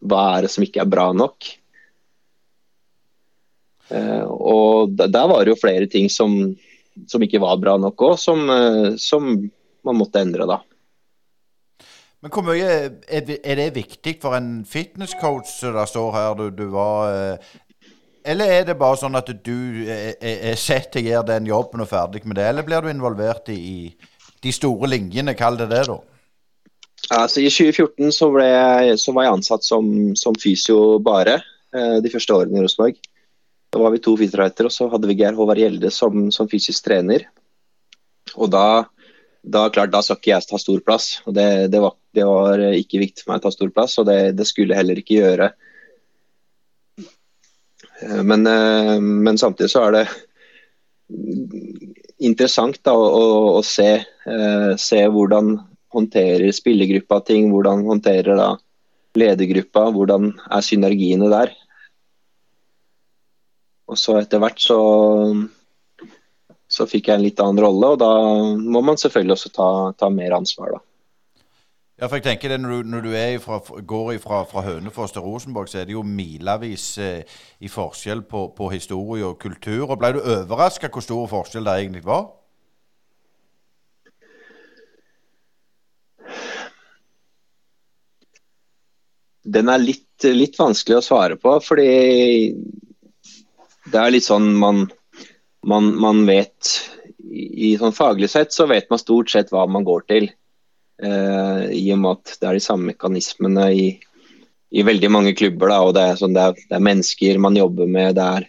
hva 0.04 0.24
er 0.34 0.44
det 0.44 0.52
som 0.52 0.64
ikke 0.64 0.82
er 0.84 0.90
bra 0.90 1.08
nok. 1.16 1.48
Eh, 3.92 4.24
og 4.24 4.94
der 4.96 5.28
var 5.30 5.44
det 5.44 5.54
jo 5.54 5.60
flere 5.60 5.88
ting 5.90 6.10
som 6.12 6.54
som 7.10 7.24
ikke 7.24 7.42
var 7.42 7.58
bra 7.62 7.76
nok 7.80 8.06
òg, 8.08 8.14
som, 8.20 8.46
eh, 8.50 8.94
som, 9.00 9.34
man 9.84 9.98
måtte 9.98 10.22
endre, 10.22 10.46
da. 10.48 10.60
Men 12.24 12.32
hvor 12.32 12.46
mye 12.46 12.68
er 13.04 13.58
det 13.58 13.74
viktig 13.74 14.16
for 14.22 14.36
en 14.38 14.62
fitnesscoach 14.64 15.58
det 15.60 15.84
står 15.90 16.14
her 16.14 16.38
du, 16.38 16.46
du 16.56 16.70
var 16.72 17.10
eh, 17.12 17.50
Eller 18.24 18.52
er 18.54 18.62
det 18.70 18.78
bare 18.80 18.96
sånn 18.96 19.18
at 19.18 19.28
du 19.44 19.84
er 19.84 20.56
sett 20.56 20.88
til 20.94 21.04
å 21.04 21.10
gjøre 21.10 21.28
den 21.34 21.50
jobben 21.50 21.84
og 21.84 21.90
ferdig 21.90 22.22
med 22.24 22.38
det, 22.40 22.46
eller 22.48 22.64
blir 22.64 22.80
du 22.80 22.88
involvert 22.88 23.50
i 23.52 23.92
de 24.44 24.52
store 24.52 24.88
linjene, 24.88 25.34
kall 25.36 25.58
det 25.60 25.68
det, 25.68 25.82
da? 25.90 25.98
Altså, 27.12 27.42
I 27.44 27.50
2014 27.52 28.12
så, 28.16 28.30
jeg, 28.40 28.96
så 29.00 29.12
var 29.12 29.26
jeg 29.26 29.36
ansatt 29.36 29.66
som, 29.66 29.90
som 30.16 30.36
fysio 30.40 30.98
bare 31.04 31.36
eh, 31.76 31.98
de 32.00 32.12
første 32.12 32.32
årene 32.32 32.62
i 32.62 32.64
Rosenborg. 32.64 32.96
Da 33.74 33.80
var 33.82 33.90
vi 33.90 33.98
to 33.98 34.12
fysioterapeuter, 34.14 34.68
og 34.68 34.72
så 34.72 34.86
hadde 34.92 35.08
vi 35.10 35.16
Geir 35.18 35.34
Håvard 35.34 35.58
Gjelde 35.58 35.90
som, 35.90 36.28
som 36.30 36.46
fysisk 36.46 36.84
trener. 36.86 37.24
Og 38.38 38.46
da, 38.54 38.84
da, 39.42 39.64
klart, 39.74 39.90
da 39.90 39.98
skal 40.04 40.20
ikke 40.20 40.30
jeg 40.30 40.46
ta 40.46 40.60
stor 40.62 40.82
plass. 40.86 41.08
og 41.26 41.34
det, 41.34 41.46
det, 41.72 41.80
var, 41.82 41.96
det, 42.14 42.26
var, 42.28 42.62
ikke 42.78 43.02
viktig 43.02 43.24
for 43.24 43.32
meg 43.32 43.42
å 43.42 43.48
ta 43.48 43.50
stor 43.56 43.72
plass, 43.74 43.96
og 43.98 44.06
det, 44.06 44.18
det 44.38 44.46
skulle 44.46 44.76
jeg 44.76 44.84
heller 44.84 45.00
ikke 45.02 45.18
gjøre. 45.18 45.48
Eh, 47.98 48.22
men, 48.22 48.46
eh, 48.46 48.94
men, 49.02 49.42
samtidig 49.42 49.72
så 49.74 49.88
er 49.88 49.98
det 49.98 50.04
interessant 52.30 52.78
da, 52.86 52.94
å, 52.94 53.10
å, 53.10 53.58
å 53.58 53.66
se, 53.66 53.90
eh, 54.06 54.70
se, 54.78 55.02
hvordan 55.18 55.56
håndterer 55.98 56.54
spillergruppa 56.54 57.24
ting, 57.26 57.50
hvordan 57.50 57.82
håndterer 57.90 58.38
da 58.38 58.52
ledergruppa, 59.18 59.88
hvordan 59.98 60.30
er 60.46 60.62
synergiene 60.62 61.34
der. 61.34 61.58
Og 63.90 64.00
så 64.00 64.16
etter 64.20 64.40
hvert 64.40 64.60
så 64.62 64.78
så 66.74 66.86
fikk 66.90 67.08
jeg 67.08 67.18
en 67.18 67.24
litt 67.24 67.40
annen 67.42 67.62
rolle, 67.62 67.92
og 67.94 68.00
da 68.02 68.10
må 68.58 68.82
man 68.84 68.98
selvfølgelig 68.98 69.36
også 69.36 69.50
ta, 69.54 69.70
ta 70.00 70.10
mer 70.10 70.34
ansvar, 70.34 70.76
da. 70.76 70.82
Ja, 71.94 72.08
for 72.08 72.18
jeg 72.18 72.24
tenker 72.24 72.50
det 72.50 72.56
Når 72.58 72.70
du, 72.70 72.88
når 72.90 73.02
du 73.04 73.10
ifra, 73.14 73.60
går 73.86 74.16
fra, 74.18 74.40
fra, 74.50 74.62
Hønefoss 74.66 75.12
til 75.14 75.22
Rosenborg, 75.22 75.68
så 75.70 75.78
er 75.78 75.84
det 75.86 75.94
jo 75.94 76.02
milevis 76.02 76.98
eh, 76.98 77.22
i 77.60 77.70
forskjell 77.70 78.24
på, 78.26 78.48
på, 78.56 78.70
historie 78.72 79.24
og 79.24 79.38
kultur. 79.38 79.86
og 79.86 80.00
Ble 80.00 80.16
du 80.16 80.18
overraska 80.18 80.90
hvor 80.90 81.04
stor 81.06 81.28
forskjell 81.30 81.68
det 81.68 81.76
egentlig 81.78 82.02
var? 82.04 82.26
Den 89.44 89.70
er 89.70 89.78
litt, 89.78 90.24
litt 90.24 90.58
vanskelig 90.58 90.98
å 90.98 91.04
svare 91.04 91.38
på, 91.38 91.54
fordi 91.62 91.88
det 93.92 94.00
er 94.00 94.14
litt 94.14 94.26
sånn 94.26 94.52
man 94.56 94.86
man, 95.64 95.94
man 96.00 96.24
vet 96.26 96.70
i, 97.18 97.70
i 97.70 97.74
sånn 97.80 97.94
Faglig 97.96 98.30
sett 98.32 98.52
så 98.54 98.66
vet 98.70 98.90
man 98.92 99.00
stort 99.00 99.32
sett 99.32 99.52
hva 99.52 99.66
man 99.70 99.86
går 99.86 100.06
til. 100.10 100.28
Eh, 101.02 101.62
I 101.74 101.84
og 101.94 102.02
med 102.02 102.18
at 102.18 102.34
det 102.40 102.48
er 102.48 102.58
de 102.58 102.64
samme 102.64 102.92
mekanismene 102.92 103.68
i, 103.74 103.86
i 104.74 104.84
veldig 104.86 105.10
mange 105.12 105.34
klubber. 105.38 105.72
Da, 105.72 105.80
og 105.86 105.94
det 105.96 106.04
er, 106.04 106.18
sånn, 106.20 106.36
det, 106.36 106.44
er, 106.44 106.66
det 106.68 106.78
er, 106.78 106.88
mennesker 106.90 107.40
man 107.42 107.58
jobber 107.58 107.90
med. 107.90 108.18
Det, 108.18 108.28
er, 108.40 108.48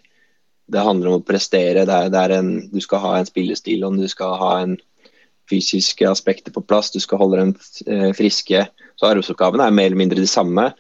det 0.76 0.88
handler 0.88 1.12
om 1.12 1.21
å 1.21 1.26
prestere. 1.26 1.86
En, 2.36 2.52
du 2.71 2.82
skal 2.84 3.04
ha 3.06 3.15
en 3.19 3.30
spillestil 3.30 3.88
og 3.88 4.02
du 4.02 4.10
skal 4.12 4.38
ha 4.41 4.52
en 4.65 4.78
fysiske 5.50 6.08
aspekter 6.10 6.54
på 6.54 6.65
plass. 6.65 6.91
Du 6.93 7.00
skal 7.02 7.21
holde 7.21 7.41
dem 7.41 7.56
eh, 7.88 8.12
friske. 8.17 8.67
Så 8.95 9.10
Arbeidsoppgavene 9.10 9.67
er 9.67 9.76
mer 9.76 9.91
eller 9.91 10.04
mindre 10.04 10.21
de 10.21 10.30
samme. 10.30 10.71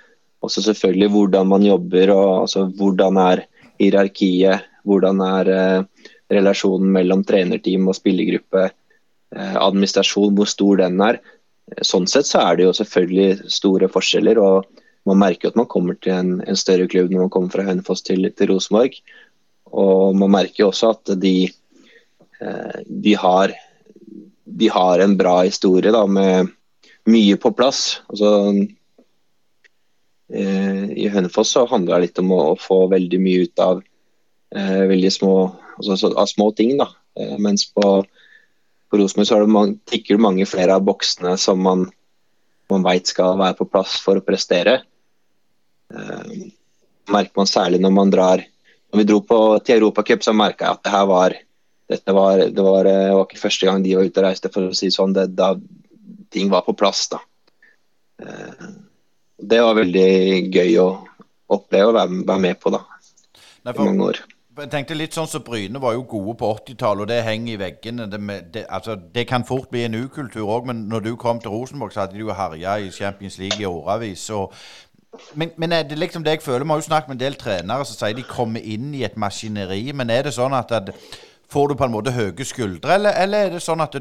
Også 0.45 0.61
selvfølgelig 0.61 1.09
hvordan 1.13 1.47
man 1.49 1.65
jobber 1.65 2.11
og 2.13 2.29
altså, 2.45 2.67
hvordan 2.77 3.17
er 3.23 3.45
hierarkiet. 3.79 4.71
Hvordan 4.85 5.21
er 5.25 5.49
eh, 5.49 6.09
relasjonen 6.33 6.91
mellom 6.93 7.23
trenerteam 7.27 7.89
og 7.89 7.97
spillergruppe, 7.97 8.69
eh, 9.35 9.57
administrasjon, 9.61 10.35
hvor 10.37 10.49
stor 10.49 10.81
den 10.83 11.01
er. 11.01 11.19
Sånn 11.81 12.07
sett 12.09 12.29
så 12.29 12.43
er 12.45 12.57
det 12.57 12.67
jo 12.67 12.77
selvfølgelig 12.77 13.51
store 13.51 13.89
forskjeller. 13.89 14.37
og 14.37 14.65
Man 15.05 15.21
merker 15.21 15.49
at 15.49 15.59
man 15.59 15.69
kommer 15.69 15.97
til 16.01 16.13
en, 16.13 16.33
en 16.45 16.57
større 16.57 16.87
klubb 16.87 17.11
når 17.11 17.25
man 17.25 17.33
kommer 17.33 17.53
fra 17.53 17.65
Hønefoss 17.65 18.05
til, 18.05 18.29
til 18.37 18.53
Rosenborg. 18.53 18.97
Og 19.73 20.15
man 20.15 20.33
merker 20.33 20.69
også 20.69 20.93
at 20.93 21.15
de, 21.21 21.49
eh, 22.41 22.79
de, 22.85 23.15
har, 23.17 23.53
de 24.45 24.69
har 24.69 25.01
en 25.01 25.17
bra 25.17 25.41
historie 25.43 25.93
da, 25.93 26.05
med 26.05 26.53
mye 27.09 27.37
på 27.41 27.51
plass. 27.57 28.01
Altså, 28.09 28.53
I 30.33 31.05
Hønefoss 31.13 31.51
så 31.53 31.65
handler 31.69 31.99
det 31.99 32.07
litt 32.07 32.19
om 32.23 32.31
å, 32.33 32.55
få 32.57 32.87
veldig 32.89 33.19
mye 33.21 33.43
ut 33.45 33.61
av 33.61 33.81
eh, 34.55 34.81
veldig 34.89 35.11
små 35.13 35.33
altså, 35.77 36.09
av 36.13 36.25
små 36.25 36.51
ting. 36.57 36.77
da. 36.79 36.89
Eh, 37.19 37.35
mens 37.37 37.67
på, 37.73 37.99
på 38.89 38.99
Rosenborg 38.99 39.29
så 39.29 39.39
det 39.43 39.65
tikker 39.91 40.17
det 40.17 40.25
mange 40.25 40.47
flere 40.49 40.75
av 40.75 40.85
boksene 40.87 41.35
som 41.41 41.61
man, 41.61 41.85
man 42.71 42.85
veit 42.85 43.07
skal 43.11 43.37
være 43.39 43.59
på 43.59 43.69
plass 43.69 43.99
for 44.03 44.19
å 44.19 44.25
prestere. 44.25 44.79
Eh, 45.93 46.35
merker 47.13 47.37
man 47.37 47.49
særlig 47.49 47.81
når 47.83 47.93
man 47.93 48.13
drar 48.13 48.41
Når 48.89 48.99
vi 49.01 49.03
dro 49.09 49.17
på, 49.21 49.37
til 49.65 49.75
Europacup, 49.81 50.21
så 50.23 50.31
merka 50.31 50.65
jeg 50.65 50.77
at 50.77 50.83
det 50.85 50.91
her 50.93 51.07
var 51.09 51.33
dette 51.91 52.13
var, 52.15 52.37
det 52.37 52.63
var, 52.63 52.87
det 52.87 53.13
var, 53.13 53.25
ikke 53.25 53.41
første 53.41 53.67
gang 53.67 53.83
de 53.83 53.95
var 53.97 54.07
ute 54.07 54.21
og 54.21 54.25
reiste, 54.25 54.49
for 54.53 54.69
å 54.69 54.77
si 54.77 54.87
sånn. 54.93 55.13
Det, 55.13 55.25
da 55.37 55.51
ting 56.33 56.47
var 56.49 56.63
på 56.65 56.73
plass, 56.77 57.03
da. 57.11 57.19
Eh, 58.23 58.69
det 59.39 59.59
var 59.61 59.75
veldig 59.77 60.09
gøy 60.53 60.77
å 60.81 60.87
oppleve 61.55 61.91
og 61.91 61.97
være, 61.97 62.23
være 62.27 62.43
med 62.47 62.61
på, 62.61 62.71
da. 62.73 62.81
I 63.65 63.73
mange 63.77 64.09
år. 64.11 64.21
Jeg 64.55 64.69
tenkte 64.71 64.95
litt 64.95 65.15
sånn 65.15 65.27
som 65.27 65.41
så 65.41 65.43
Bryne 65.43 65.79
var 65.83 65.97
jo 65.97 66.05
gode 66.07 66.37
på 66.39 66.47
80-tallet, 66.61 67.01
og 67.03 67.09
det 67.11 67.23
henger 67.25 67.53
i 67.53 67.59
veggene. 67.59 68.05
Det, 68.07 68.19
det, 68.53 68.63
altså, 68.71 68.95
det 68.95 69.25
kan 69.27 69.43
fort 69.43 69.67
bli 69.71 69.83
en 69.83 69.97
ukultur 69.99 70.47
òg, 70.47 70.69
men 70.69 70.85
når 70.87 71.03
du 71.09 71.15
kom 71.19 71.41
til 71.43 71.51
Rosenborg, 71.51 71.91
så 71.91 72.05
hadde 72.05 72.15
de 72.15 72.23
jo 72.23 72.35
herja 72.37 72.77
i 72.79 72.91
Champions 72.91 73.37
League 73.41 73.59
i 73.59 73.67
årevis. 73.67 74.29
Men, 75.33 75.51
men, 75.57 75.71
er 75.75 75.83
det 75.83 75.97
liksom 75.99 76.23
det 76.23 76.37
jeg 76.37 76.45
føler? 76.45 76.63
Vi 76.63 76.71
har 76.71 76.79
jo 76.79 76.87
snakket 76.87 77.09
med 77.09 77.17
en 77.17 77.25
del 77.25 77.35
trenere 77.39 77.85
som 77.85 77.99
sier 77.99 78.15
de 78.15 78.23
kommer 78.29 78.63
inn 78.63 78.93
i 78.95 79.03
et 79.03 79.17
maskineri. 79.19 79.91
Men 79.91 80.09
er 80.09 80.29
det 80.29 80.35
sånn 80.37 80.55
at, 80.55 80.71
at 80.71 80.93
får 81.51 81.67
du 81.67 81.75
på 81.75 81.89
en 81.89 81.95
måte 81.97 82.15
høye 82.15 82.47
skuldre, 82.47 82.95
eller, 82.95 83.17
eller 83.25 83.49
er 83.49 83.53
det 83.57 83.63
sånn 83.63 83.83
at 83.83 83.99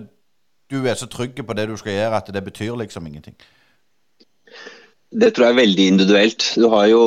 du 0.71 0.79
er 0.87 0.95
så 0.95 1.11
trygg 1.11 1.43
på 1.43 1.59
det 1.59 1.67
du 1.67 1.77
skal 1.81 1.99
gjøre, 1.99 2.23
at 2.23 2.31
det 2.35 2.45
betyr 2.47 2.79
liksom 2.79 3.11
ingenting? 3.11 3.35
Det 5.15 5.31
tror 5.31 5.47
jeg 5.47 5.55
er 5.55 5.61
veldig 5.63 5.87
individuelt. 5.93 6.47
Du 6.59 6.67
har 6.73 6.89
jo 6.91 7.03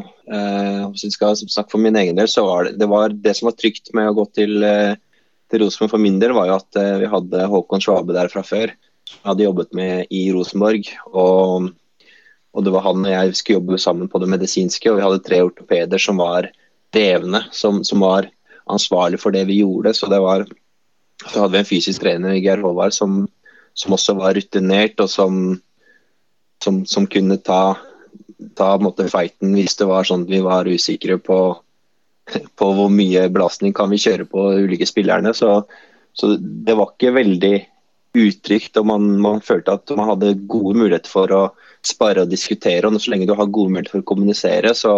eh, 0.00 0.84
Hvis 0.90 1.04
jeg 1.04 1.16
skal 1.16 1.36
snakke 1.36 1.74
for 1.74 1.82
min 1.82 1.98
egen 2.00 2.16
del, 2.16 2.28
så 2.30 2.46
var 2.46 2.66
det, 2.66 2.78
det, 2.80 2.88
var 2.88 3.12
det 3.12 3.34
som 3.36 3.50
var 3.50 3.58
trygt 3.58 3.92
med 3.96 4.08
å 4.08 4.16
gå 4.16 4.24
til, 4.38 4.62
eh, 4.64 4.94
til 5.52 5.64
Rosenborg 5.64 5.92
for 5.92 6.02
min 6.02 6.16
del, 6.22 6.32
var 6.36 6.48
jo 6.48 6.56
at 6.56 6.80
eh, 6.80 6.96
vi 7.02 7.10
hadde 7.12 7.50
Håkon 7.52 7.84
Svabe 7.84 8.16
der 8.16 8.32
fra 8.32 8.44
før. 8.46 8.72
Jeg 9.10 9.26
hadde 9.26 9.44
jobbet 9.44 9.76
med 9.76 10.14
i 10.14 10.24
Rosenborg. 10.32 10.88
Og, 11.12 11.68
og 12.54 12.64
det 12.64 12.72
var 12.72 12.86
han 12.88 13.04
og 13.04 13.12
jeg 13.12 13.36
skulle 13.36 13.60
jobbe 13.60 13.82
sammen 13.82 14.08
på 14.08 14.22
det 14.22 14.32
medisinske. 14.32 14.88
Og 14.88 14.96
vi 14.96 15.04
hadde 15.04 15.24
tre 15.26 15.44
ortopeder 15.44 16.00
som 16.00 16.22
var 16.22 16.48
drevne, 16.96 17.44
som, 17.52 17.84
som 17.84 18.00
var 18.06 18.30
ansvarlig 18.70 19.20
for 19.20 19.36
det 19.36 19.44
vi 19.50 19.60
gjorde. 19.60 19.92
Så 19.98 20.08
det 20.08 20.22
var 20.24 20.48
så 21.26 21.42
hadde 21.42 21.52
vi 21.52 21.60
en 21.60 21.68
fysisk 21.68 22.00
trener, 22.00 22.38
Geir 22.40 22.62
Håvard, 22.64 22.94
som, 22.96 23.26
som 23.76 23.92
også 23.92 24.16
var 24.16 24.38
rutinert, 24.38 24.96
og 25.02 25.10
som 25.12 25.58
som, 26.64 26.84
som 26.86 27.06
kunne 27.10 27.38
ta, 27.44 27.76
ta 28.58 28.70
måte, 28.82 29.08
fighten 29.12 29.54
hvis 29.56 29.76
det 29.80 29.88
var 29.90 30.06
sånn 30.08 30.26
vi 30.28 30.42
var 30.44 30.68
usikre 30.68 31.18
på, 31.22 31.40
på 32.30 32.70
hvor 32.76 32.92
mye 32.92 33.28
belastning 33.32 33.74
kan 33.76 33.90
vi 33.92 34.00
kjøre 34.00 34.28
på 34.30 34.46
ulike 34.64 34.88
spillerne. 34.88 35.34
Så, 35.36 35.62
så 36.12 36.34
det 36.40 36.76
var 36.78 36.92
ikke 36.92 37.16
veldig 37.16 37.54
utrygt, 38.18 38.76
og 38.80 38.88
man, 38.90 39.06
man, 39.22 39.42
følte 39.44 39.76
at 39.78 39.92
man 39.98 40.10
hadde 40.12 40.34
gode 40.50 40.74
muligheter 40.78 41.10
for 41.10 41.32
å 41.34 41.42
spare 41.86 42.24
og 42.24 42.32
diskutere. 42.32 42.88
og 42.88 42.98
Så 43.00 43.12
lenge 43.12 43.28
du 43.30 43.36
har 43.38 43.50
gode 43.50 43.74
muligheter 43.74 43.96
for 43.96 44.04
å 44.04 44.10
kommunisere, 44.10 44.74
så, 44.74 44.94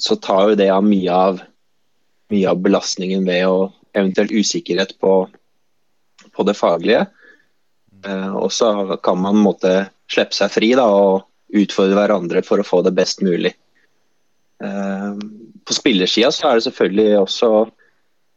så 0.00 0.16
tar 0.16 0.52
jo 0.52 0.60
det 0.60 0.70
av 0.72 0.86
mye 0.86 1.12
av, 1.12 1.42
mye 2.32 2.48
av 2.48 2.64
belastningen 2.64 3.28
ved 3.28 3.44
å 3.48 3.68
eventuelt 3.96 4.32
usikkerhet 4.32 4.96
på, 5.00 5.12
på 6.32 6.48
det 6.48 6.56
faglige. 6.56 7.06
Eh, 8.06 8.34
og 8.36 8.52
så 8.54 8.72
kan 9.04 9.20
man 9.20 9.40
måte, 9.42 9.88
slippe 10.12 10.36
seg 10.36 10.52
fri 10.52 10.72
da, 10.78 10.86
og 10.88 11.58
utfordre 11.58 11.96
hverandre 11.96 12.44
for 12.44 12.60
å 12.60 12.66
få 12.66 12.82
det 12.86 12.94
best 12.96 13.22
mulig. 13.24 13.54
Eh, 14.64 15.12
på 15.64 15.76
spillersida 15.76 16.32
så 16.34 16.50
er 16.50 16.58
det 16.58 16.66
selvfølgelig 16.66 17.08
også 17.22 17.50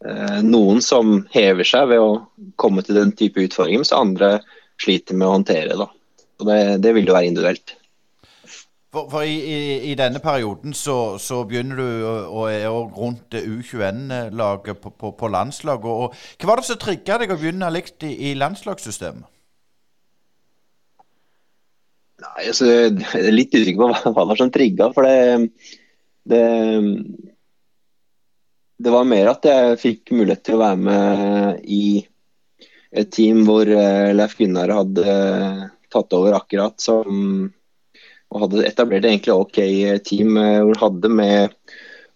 eh, 0.06 0.40
noen 0.46 0.82
som 0.84 1.22
hever 1.34 1.66
seg 1.68 1.90
ved 1.92 2.02
å 2.02 2.22
komme 2.60 2.84
til 2.86 2.98
den 3.00 3.14
type 3.16 3.42
utfordringer, 3.42 3.82
mens 3.82 3.94
andre 3.96 4.34
sliter 4.82 5.16
med 5.16 5.28
å 5.28 5.36
håndtere 5.38 5.78
det. 5.78 5.88
det. 6.46 6.60
Det 6.84 6.96
vil 6.96 7.08
jo 7.08 7.16
være 7.16 7.32
individuelt. 7.32 7.76
For, 8.92 9.08
for 9.08 9.24
i, 9.24 9.38
i, 9.40 9.58
i, 9.88 9.92
denne 9.96 10.20
perioden 10.20 10.74
så, 10.76 11.16
så 11.16 11.38
begynner 11.48 11.78
du 11.80 12.02
å 12.28 12.44
er 12.52 12.66
rundt 12.68 13.32
U21-laget 13.32 14.82
på, 14.82 14.92
på, 14.92 15.14
på 15.16 15.30
landslaget. 15.32 15.88
Og, 15.88 16.18
hva 16.36 16.50
var 16.50 16.60
det 16.60 16.68
som 16.68 16.80
trigga 16.80 17.16
deg 17.22 17.32
å 17.32 17.38
begynne 17.40 17.72
likt 17.72 18.04
i, 18.04 18.12
i 18.28 18.34
landslagssystemet? 18.36 19.31
Nei, 22.22 22.46
altså, 22.46 22.68
Jeg 22.68 23.18
er 23.18 23.34
litt 23.34 23.54
usikker 23.54 23.80
på 23.80 23.90
hva, 23.90 24.12
hva 24.14 24.26
var 24.30 24.38
som 24.38 24.52
trigga. 24.54 24.90
For 24.94 25.06
det, 25.06 25.50
det, 26.30 26.42
det 28.82 28.94
var 28.94 29.08
mer 29.08 29.32
at 29.32 29.48
jeg 29.48 29.80
fikk 29.82 30.14
mulighet 30.14 30.44
til 30.46 30.58
å 30.58 30.62
være 30.62 30.82
med 30.88 31.64
i 31.66 31.84
et 32.92 33.08
team 33.14 33.42
hvor 33.48 33.66
eh, 33.66 34.12
Leif 34.12 34.36
Gunnar 34.38 34.70
hadde 34.76 35.16
tatt 35.92 36.14
over 36.16 36.36
akkurat 36.36 36.76
som 36.80 37.50
og 38.32 38.46
hadde 38.46 38.64
etablert 38.64 39.04
egentlig 39.04 39.34
OK 39.34 39.58
team 40.08 40.38
hvor 40.38 40.78
han 40.78 40.80
hadde 40.80 41.08
med 41.12 41.56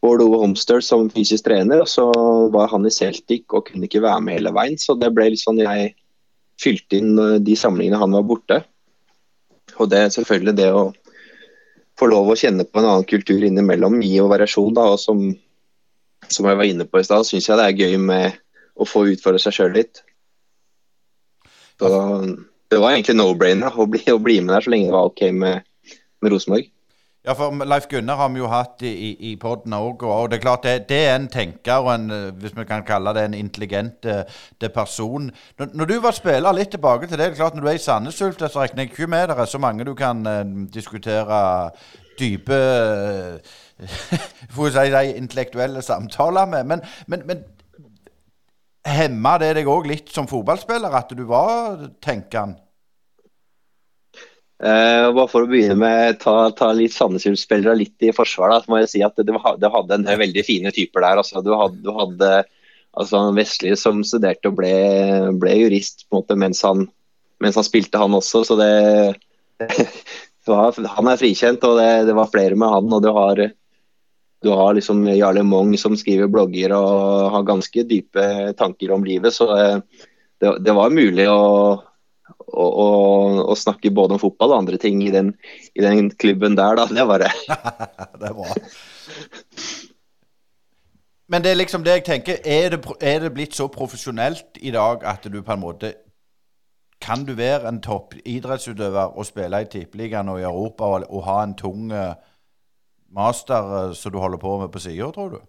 Bård 0.05 0.23
Ove 0.23 0.39
Homster 0.43 0.81
som 0.85 1.09
fysisk 1.11 1.45
trener. 1.49 1.83
og 1.83 1.89
Så 1.89 2.07
var 2.55 2.71
han 2.73 2.87
i 2.87 2.93
Celtic 2.95 3.53
og 3.53 3.67
kunne 3.71 3.89
ikke 3.89 4.05
være 4.05 4.23
med 4.23 4.39
hele 4.39 4.53
veien. 4.55 4.79
Så 4.79 4.97
det 5.01 5.13
ble 5.15 5.31
litt 5.33 5.43
sånn 5.43 5.61
jeg 5.63 5.95
fylte 6.61 7.01
inn 7.01 7.19
eh, 7.21 7.39
de 7.43 7.57
samlingene 7.59 8.01
han 8.01 8.17
var 8.17 8.27
borte. 8.27 8.63
Og 9.77 9.91
det 9.93 10.01
er 10.01 10.15
selvfølgelig 10.15 10.57
det 10.57 10.71
å 10.73 10.87
få 11.97 12.09
lov 12.11 12.31
å 12.33 12.37
kjenne 12.39 12.67
på 12.69 12.81
en 12.81 12.89
annen 12.89 13.09
kultur 13.09 13.45
innimellom, 13.45 14.01
gi 14.05 14.19
og 14.23 14.31
variasjon. 14.33 14.75
Da, 14.77 14.89
og 14.95 15.01
som, 15.01 15.23
som 16.29 16.49
jeg 16.49 16.61
var 16.61 16.69
inne 16.69 16.89
på 16.89 17.01
i 17.01 17.07
stad, 17.07 17.29
syns 17.29 17.49
jeg 17.49 17.61
det 17.61 17.69
er 17.69 17.81
gøy 17.87 17.97
med 18.03 18.37
å 18.77 18.89
få 18.89 19.07
utfordre 19.13 19.41
seg 19.43 19.57
sjøl 19.57 19.75
litt. 19.77 20.03
Så 21.81 21.89
det 22.73 22.81
var 22.83 22.95
egentlig 22.95 23.17
no-brainer 23.19 23.75
å, 23.77 23.87
å, 23.87 24.21
bli 24.23 24.39
med 24.41 24.55
der 24.55 24.65
så 24.65 24.73
lenge 24.73 24.89
det 24.89 24.97
var 24.97 25.11
OK 25.11 25.23
med, 25.37 25.67
med 26.25 26.33
Rosenborg. 26.33 26.71
Ja, 27.27 27.35
for 27.35 27.65
Leif 27.65 27.89
Gunnar 27.91 28.21
har 28.21 28.29
vi 28.31 28.39
jo 28.39 28.47
hatt 28.47 28.83
i, 28.87 28.91
i, 28.93 29.09
i 29.33 29.37
poden 29.43 29.75
òg. 29.75 30.05
Og 30.07 30.29
det 30.31 30.37
er 30.37 30.43
klart 30.45 30.63
det, 30.63 30.75
det, 30.87 30.99
er 31.09 31.17
en 31.17 31.27
tenker 31.27 31.83
og 31.83 31.89
en, 31.97 32.13
hvis 32.39 32.55
vi 32.55 32.65
kan 32.69 32.85
kalle 32.87 33.11
det 33.17 33.25
en 33.27 33.35
intelligent 33.35 34.07
det 34.63 34.71
person. 34.75 35.27
Når, 35.59 35.73
når, 35.75 35.91
du 35.91 35.97
var 36.05 36.15
spiller, 36.15 36.55
litt 36.55 36.71
tilbake 36.71 37.09
til 37.09 37.19
det. 37.19 37.25
det 37.25 37.33
er 37.33 37.41
klart 37.41 37.59
Når 37.59 37.67
du 37.67 37.71
er 37.73 37.81
i 37.81 37.83
Sandnes 37.83 38.23
Ulf, 38.23 38.39
så 38.39 38.63
regner 38.63 38.85
jeg 38.85 38.93
ikke 38.93 39.11
med 39.11 39.27
det 39.33 39.39
er 39.43 39.51
så 39.51 39.59
mange 39.59 39.85
du 39.85 39.95
kan 39.99 40.23
uh, 40.23 40.45
diskutere 40.71 41.41
dype 42.21 42.61
for 44.55 44.69
å 44.69 44.73
si 44.73 44.87
de 44.95 45.03
intellektuelle 45.19 45.83
samtaler 45.83 46.47
med. 46.47 46.71
Men, 46.71 46.85
men, 47.11 47.27
men 47.27 47.43
hemma 48.87 49.35
det 49.43 49.57
deg 49.59 49.67
òg 49.71 49.91
litt 49.91 50.15
som 50.15 50.31
fotballspiller, 50.31 50.95
at 50.95 51.11
du 51.11 51.27
var 51.27 51.89
tenkende? 51.99 52.63
Uh, 54.57 55.13
bare 55.13 55.29
For 55.29 55.45
å 55.45 55.49
begynne 55.51 55.77
med 55.77 56.21
ta, 56.23 56.49
ta 56.57 56.71
litt 56.73 56.95
Sandnes-spillere 56.95 57.77
litt 57.77 58.07
i 58.07 58.13
forsvar, 58.17 58.55
da, 58.55 58.61
så 58.63 58.73
må 58.73 58.81
jeg 58.81 58.93
si 58.95 59.03
at 59.05 59.19
du, 59.21 59.35
du 59.37 59.67
hadde 59.69 59.99
en 59.99 60.07
veldig 60.09 60.45
fine 60.47 60.73
typer 60.73 61.05
der. 61.05 61.21
Altså, 61.21 61.43
du 61.45 61.53
hadde, 61.53 61.83
du 61.85 61.91
hadde 61.93 62.31
altså, 62.97 63.21
Vestli 63.37 63.75
som 63.77 64.01
studerte 64.07 64.49
og 64.49 64.57
ble, 64.61 64.73
ble 65.43 65.59
jurist 65.61 66.07
på 66.07 66.17
en 66.17 66.23
måte, 66.23 66.39
mens, 66.41 66.63
han, 66.65 66.87
mens 67.45 67.61
han 67.61 67.67
spilte, 67.69 68.01
han 68.01 68.17
også. 68.17 68.47
så 68.49 68.57
det 68.63 68.73
var, 70.49 70.81
Han 70.97 71.13
er 71.13 71.21
frikjent, 71.21 71.65
og 71.69 71.77
det, 71.81 71.91
det, 72.09 72.17
var 72.17 72.33
flere 72.33 72.57
med 72.57 72.73
han. 72.73 72.93
og 72.93 73.05
du 73.05 73.11
har, 73.13 73.43
du 74.45 74.53
har 74.57 74.77
liksom 74.79 75.05
Jarle 75.13 75.45
Mong 75.45 75.77
som 75.81 75.97
skriver 75.99 76.33
blogger 76.33 76.73
og 76.77 77.33
har 77.35 77.49
ganske 77.49 77.85
dype 77.89 78.55
tanker 78.57 78.97
om 78.97 79.05
livet. 79.05 79.37
Så 79.37 79.51
eh, 79.53 79.77
det, 80.41 80.57
det 80.65 80.77
var 80.77 80.97
mulig 80.97 81.29
å 81.29 81.45
og, 82.47 82.71
å, 82.79 82.87
å, 83.51 83.57
snakke 83.59 83.91
både 83.95 84.17
om 84.17 84.23
fotball 84.23 84.55
og 84.55 84.63
andre 84.63 84.79
ting 84.81 85.03
i 85.03 85.11
den, 85.15 85.35
i 85.75 85.83
den 85.83 86.11
klubben 86.15 86.57
der, 86.59 86.79
da. 86.79 86.87
Det 86.87 87.07
var 87.09 87.25
det. 87.25 87.33
det 88.21 88.31
er 88.31 88.37
bra. 88.37 88.55
Men 91.29 91.43
det 91.43 91.51
er 91.51 91.59
liksom 91.59 91.85
det 91.85 91.91
jeg 91.91 92.05
tenker. 92.05 92.39
Er 92.45 92.69
det, 92.71 92.81
er 93.01 93.21
det, 93.21 93.33
blitt 93.35 93.55
så 93.55 93.67
profesjonelt 93.67 94.61
i 94.63 94.71
dag 94.71 95.03
at 95.05 95.27
du 95.33 95.43
på 95.43 95.53
en 95.53 95.61
måte 95.61 95.95
Kan 97.01 97.27
du 97.27 97.35
være 97.35 97.69
en 97.69 97.83
toppidrettsutøver 97.83 99.19
og 99.19 99.27
spille 99.27 99.61
i 99.61 99.69
Tippeligaen 99.69 100.29
og 100.29 100.41
i 100.41 100.47
Europa 100.49 100.85
og, 100.85 101.05
og, 101.09 101.25
ha 101.25 101.43
en 101.43 101.55
tung 101.55 101.93
uh, 101.93 102.15
master 103.13 103.89
uh, 103.89 103.95
som 103.95 104.13
du 104.13 104.19
holder 104.19 104.39
på 104.39 104.59
med 104.59 104.69
på 104.69 104.79
sida, 104.79 105.11
tror 105.13 105.29
du? 105.29 105.41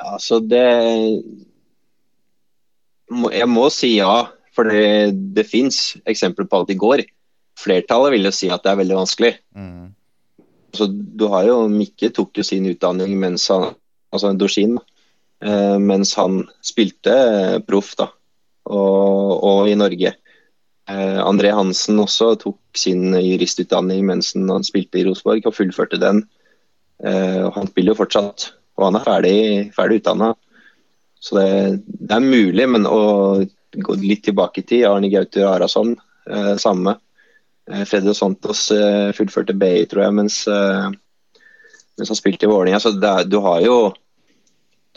Altså, 0.00 0.40
det 0.40 1.22
Jeg 3.32 3.48
må 3.48 3.68
si 3.70 3.96
ja. 3.96 4.37
For 4.58 4.66
det, 4.66 5.14
det 5.38 5.46
fins 5.46 5.94
eksempler 6.10 6.48
på 6.50 6.64
at 6.64 6.72
de 6.72 6.74
går. 6.74 7.04
Flertallet 7.58 8.16
vil 8.16 8.26
jo 8.26 8.34
si 8.34 8.50
at 8.50 8.64
det 8.64 8.72
er 8.72 8.80
veldig 8.80 8.96
vanskelig. 8.98 9.36
Mm. 9.54 9.94
Så 10.74 10.88
du 10.90 11.28
har 11.30 11.46
jo 11.46 11.60
Mikke 11.70 12.10
tok 12.14 12.40
jo 12.40 12.46
sin 12.46 12.66
utdanning 12.70 13.14
mens 13.20 13.46
han 13.52 13.70
altså 14.14 14.32
Dorsin, 14.40 14.78
eh, 15.44 15.76
mens 15.78 16.14
han 16.18 16.42
spilte 16.64 17.12
eh, 17.12 17.58
proff 17.64 17.92
da, 17.98 18.08
og, 18.72 19.44
og, 19.44 19.68
i 19.68 19.76
Norge. 19.78 20.14
Eh, 20.88 21.20
André 21.22 21.52
Hansen 21.54 22.00
også 22.00 22.32
tok 22.40 22.58
sin 22.78 23.12
juristutdanning 23.14 24.04
mens 24.08 24.32
han 24.34 24.66
spilte 24.66 25.00
i 25.00 25.06
Rosenborg 25.06 25.46
og 25.46 25.56
fullførte 25.56 26.00
den. 26.02 26.24
Han 26.98 27.68
spiller 27.68 27.92
jo 27.92 28.00
fortsatt, 28.00 28.48
og 28.74 28.88
han 28.88 28.96
er 28.98 29.04
ferdig, 29.06 29.34
ferdig 29.76 30.00
utdanna. 30.00 30.32
Så 31.22 31.36
det, 31.36 31.50
det, 31.86 32.16
er 32.16 32.24
mulig, 32.24 32.64
men 32.66 32.88
å 32.90 32.98
gå 33.84 33.98
litt 34.02 34.24
tilbake 34.26 34.62
i 34.62 34.66
tid. 34.66 34.86
Arne 34.88 35.10
Gauter 35.12 35.46
Arason, 35.48 35.94
eh, 36.30 36.54
samme. 36.60 36.96
Eh, 37.70 37.84
Freddy 37.88 38.14
Santos 38.14 38.70
eh, 38.74 39.12
fullførte 39.16 39.56
BI, 39.58 39.86
tror 39.86 40.06
jeg, 40.06 40.16
mens, 40.18 40.42
eh, 40.48 40.90
mens 41.98 42.12
han 42.12 42.18
spilte 42.18 42.48
i 42.48 42.50
Vålerenga. 42.50 42.80
Så 42.82 42.94
er, 42.96 43.24
du 43.28 43.40
har 43.44 43.62
jo 43.64 43.78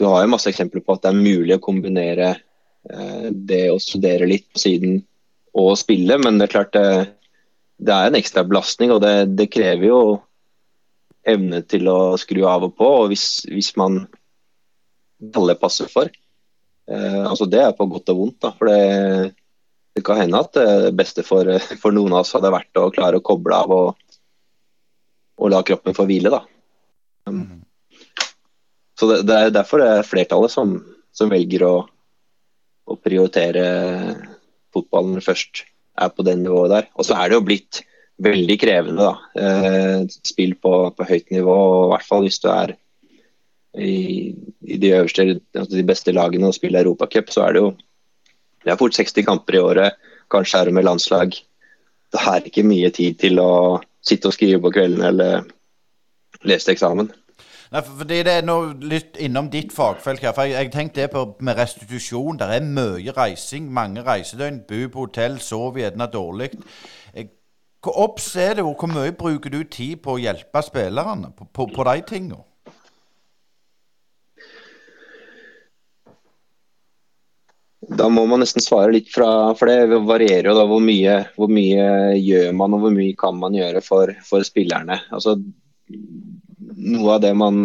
du 0.02 0.08
har 0.08 0.24
jo 0.24 0.32
masse 0.32 0.50
eksempler 0.50 0.82
på 0.82 0.96
at 0.96 1.04
det 1.04 1.12
er 1.12 1.20
mulig 1.22 1.56
å 1.56 1.62
kombinere 1.62 2.28
eh, 2.34 3.28
det 3.30 3.64
å 3.70 3.80
studere 3.82 4.26
litt 4.26 4.48
på 4.50 4.62
siden 4.62 5.02
og 5.58 5.76
spille, 5.78 6.16
men 6.18 6.40
det 6.40 6.48
er 6.48 6.54
klart 6.54 6.72
det, 6.74 6.86
det 7.76 7.94
er 7.94 8.08
en 8.08 8.18
ekstra 8.18 8.42
belastning, 8.48 8.94
og 8.94 9.02
det, 9.04 9.14
det, 9.36 9.50
krever 9.52 9.86
jo 9.86 10.00
evne 11.28 11.60
til 11.68 11.86
å 11.92 12.16
skru 12.18 12.40
av 12.48 12.64
og 12.66 12.74
på. 12.78 12.88
og 13.02 13.12
Hvis, 13.12 13.44
hvis 13.46 13.74
man 13.78 14.06
alle 15.36 15.54
passer 15.60 15.90
for, 15.92 16.10
Eh, 16.92 17.22
altså 17.24 17.48
Det 17.48 17.62
er 17.62 17.74
på 17.76 17.88
godt 17.90 18.12
og 18.12 18.20
vondt. 18.20 18.38
da, 18.44 18.52
for 18.58 18.68
det, 18.70 19.34
det 19.96 20.04
kan 20.04 20.20
hende 20.20 20.40
at 20.40 20.56
det 20.56 20.94
beste 20.98 21.24
for, 21.26 21.48
for, 21.82 21.94
noen 21.94 22.12
av 22.14 22.24
oss 22.24 22.34
hadde 22.36 22.52
vært 22.52 22.80
å 22.80 22.90
klare 22.94 23.20
å 23.20 23.24
koble 23.24 23.58
av 23.58 23.76
og, 23.76 24.16
og 25.40 25.52
la 25.52 25.62
kroppen 25.66 25.96
få 25.96 26.06
hvile. 26.08 26.32
da. 26.32 26.42
Mm. 27.30 27.62
Så 28.98 29.08
det, 29.08 29.22
det, 29.26 29.38
er 29.38 29.54
derfor 29.54 29.82
det 29.82 29.88
er 29.90 30.06
flertallet 30.06 30.52
som, 30.52 30.76
som 31.14 31.32
velger 31.32 31.64
å, 31.66 31.76
å, 32.86 32.98
prioritere 33.00 33.64
fotballen 34.72 35.22
først, 35.24 35.64
er 36.00 36.12
på 36.12 36.24
det 36.24 36.36
nivået 36.40 36.72
der. 36.72 36.86
Og 36.96 37.08
så 37.08 37.16
er 37.18 37.28
det 37.28 37.38
jo 37.40 37.46
blitt 37.48 37.82
veldig 38.22 38.56
krevende. 38.60 39.08
da. 39.08 39.42
Eh, 39.42 40.04
spill 40.28 40.54
på, 40.60 40.74
på 40.96 41.08
høyt 41.08 41.32
nivå, 41.34 41.56
og 41.56 41.82
i 41.86 41.90
hvert 41.94 42.08
fall 42.08 42.24
hvis 42.28 42.40
du 42.44 42.48
er 42.52 42.76
i, 43.78 44.34
i 44.60 44.76
de 44.76 44.92
øverste, 44.92 45.40
altså 45.54 45.76
de 45.76 45.86
beste 45.86 46.12
lagene 46.12 46.46
og 46.46 46.54
spille 46.54 46.80
Europacup, 46.80 47.30
så 47.30 47.46
er 47.46 47.52
det 47.52 47.62
jo 47.64 47.72
det 48.64 48.70
er 48.70 48.78
fort 48.78 48.94
60 48.94 49.24
kamper 49.26 49.54
i 49.54 49.58
året. 49.58 49.96
Kanskje 50.30 50.58
er 50.58 50.64
det 50.64 50.74
med 50.74 50.84
landslag. 50.86 51.32
Det 52.12 52.20
er 52.20 52.46
ikke 52.46 52.62
mye 52.62 52.90
tid 52.90 53.18
til 53.18 53.40
å 53.42 53.80
sitte 54.04 54.30
og 54.30 54.36
skrive 54.36 54.60
på 54.62 54.70
kvelden 54.74 55.02
eller 55.08 55.42
lese 56.46 56.72
eksamen. 56.72 57.10
Nei, 57.72 57.80
fordi 57.82 58.22
Det 58.22 58.32
er 58.32 58.44
noe 58.44 58.74
litt 58.80 59.16
innom 59.16 59.48
ditt 59.50 59.72
fagfelt. 59.72 60.20
her, 60.20 60.32
for 60.32 60.42
Jeg, 60.42 60.72
tenkte 60.72 61.00
det 61.00 61.10
på 61.10 61.36
med 61.40 61.56
restitusjon. 61.56 62.38
Det 62.38 62.46
er 62.46 62.60
mye 62.60 63.12
reising, 63.16 63.72
mange 63.72 64.02
reisedøgn. 64.02 64.60
Bo 64.68 64.88
på 64.88 65.06
hotell, 65.06 65.40
sove 65.40 65.80
gjerne 65.80 66.06
dårlig. 66.12 66.50
Hvor 67.82 67.98
obs 67.98 68.36
er 68.36 68.54
det, 68.54 68.62
hvor 68.62 68.86
mye 68.86 69.12
bruker 69.12 69.50
du 69.50 69.64
tid 69.64 69.96
på 69.96 70.12
å 70.12 70.18
hjelpe 70.18 70.62
spillerne 70.62 71.32
på, 71.36 71.44
på, 71.52 71.66
på 71.74 71.84
de 71.84 72.02
tingene? 72.06 72.44
Da 77.82 78.06
må 78.12 78.22
man 78.30 78.42
nesten 78.42 78.62
svare 78.62 78.92
litt 78.94 79.08
fra 79.10 79.54
For 79.58 79.66
det 79.66 79.98
varierer 80.06 80.52
jo 80.52 80.54
da 80.54 80.66
hvor 80.70 80.82
mye, 80.84 81.16
hvor 81.34 81.50
mye 81.50 82.14
gjør 82.20 82.52
man 82.54 82.76
og 82.76 82.84
hvor 82.84 82.94
mye 82.94 83.16
kan 83.18 83.38
man 83.40 83.56
gjøre 83.58 83.82
for, 83.84 84.12
for 84.26 84.46
spillerne. 84.46 85.00
Altså, 85.10 85.34
noe 85.90 87.14
av 87.16 87.22
det 87.24 87.32
man 87.38 87.56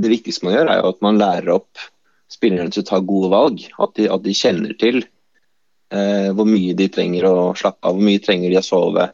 Det 0.00 0.12
viktigste 0.16 0.46
man 0.46 0.56
gjør, 0.56 0.72
er 0.72 0.80
jo 0.80 0.92
at 0.94 1.02
man 1.04 1.20
lærer 1.20 1.54
opp 1.58 1.88
spillerne 2.30 2.72
til 2.72 2.84
å 2.84 2.88
ta 2.88 3.00
gode 3.04 3.32
valg. 3.32 3.64
At 3.82 3.96
de, 3.98 4.06
at 4.08 4.24
de 4.24 4.36
kjenner 4.36 4.76
til 4.80 5.02
eh, 5.02 6.28
hvor 6.32 6.48
mye 6.48 6.76
de 6.78 6.86
trenger 6.92 7.26
å 7.28 7.50
slappe 7.58 7.90
av, 7.90 7.98
hvor 7.98 8.06
mye 8.06 8.22
trenger 8.22 8.52
de 8.52 8.60
å 8.60 8.64
sove. 8.64 9.10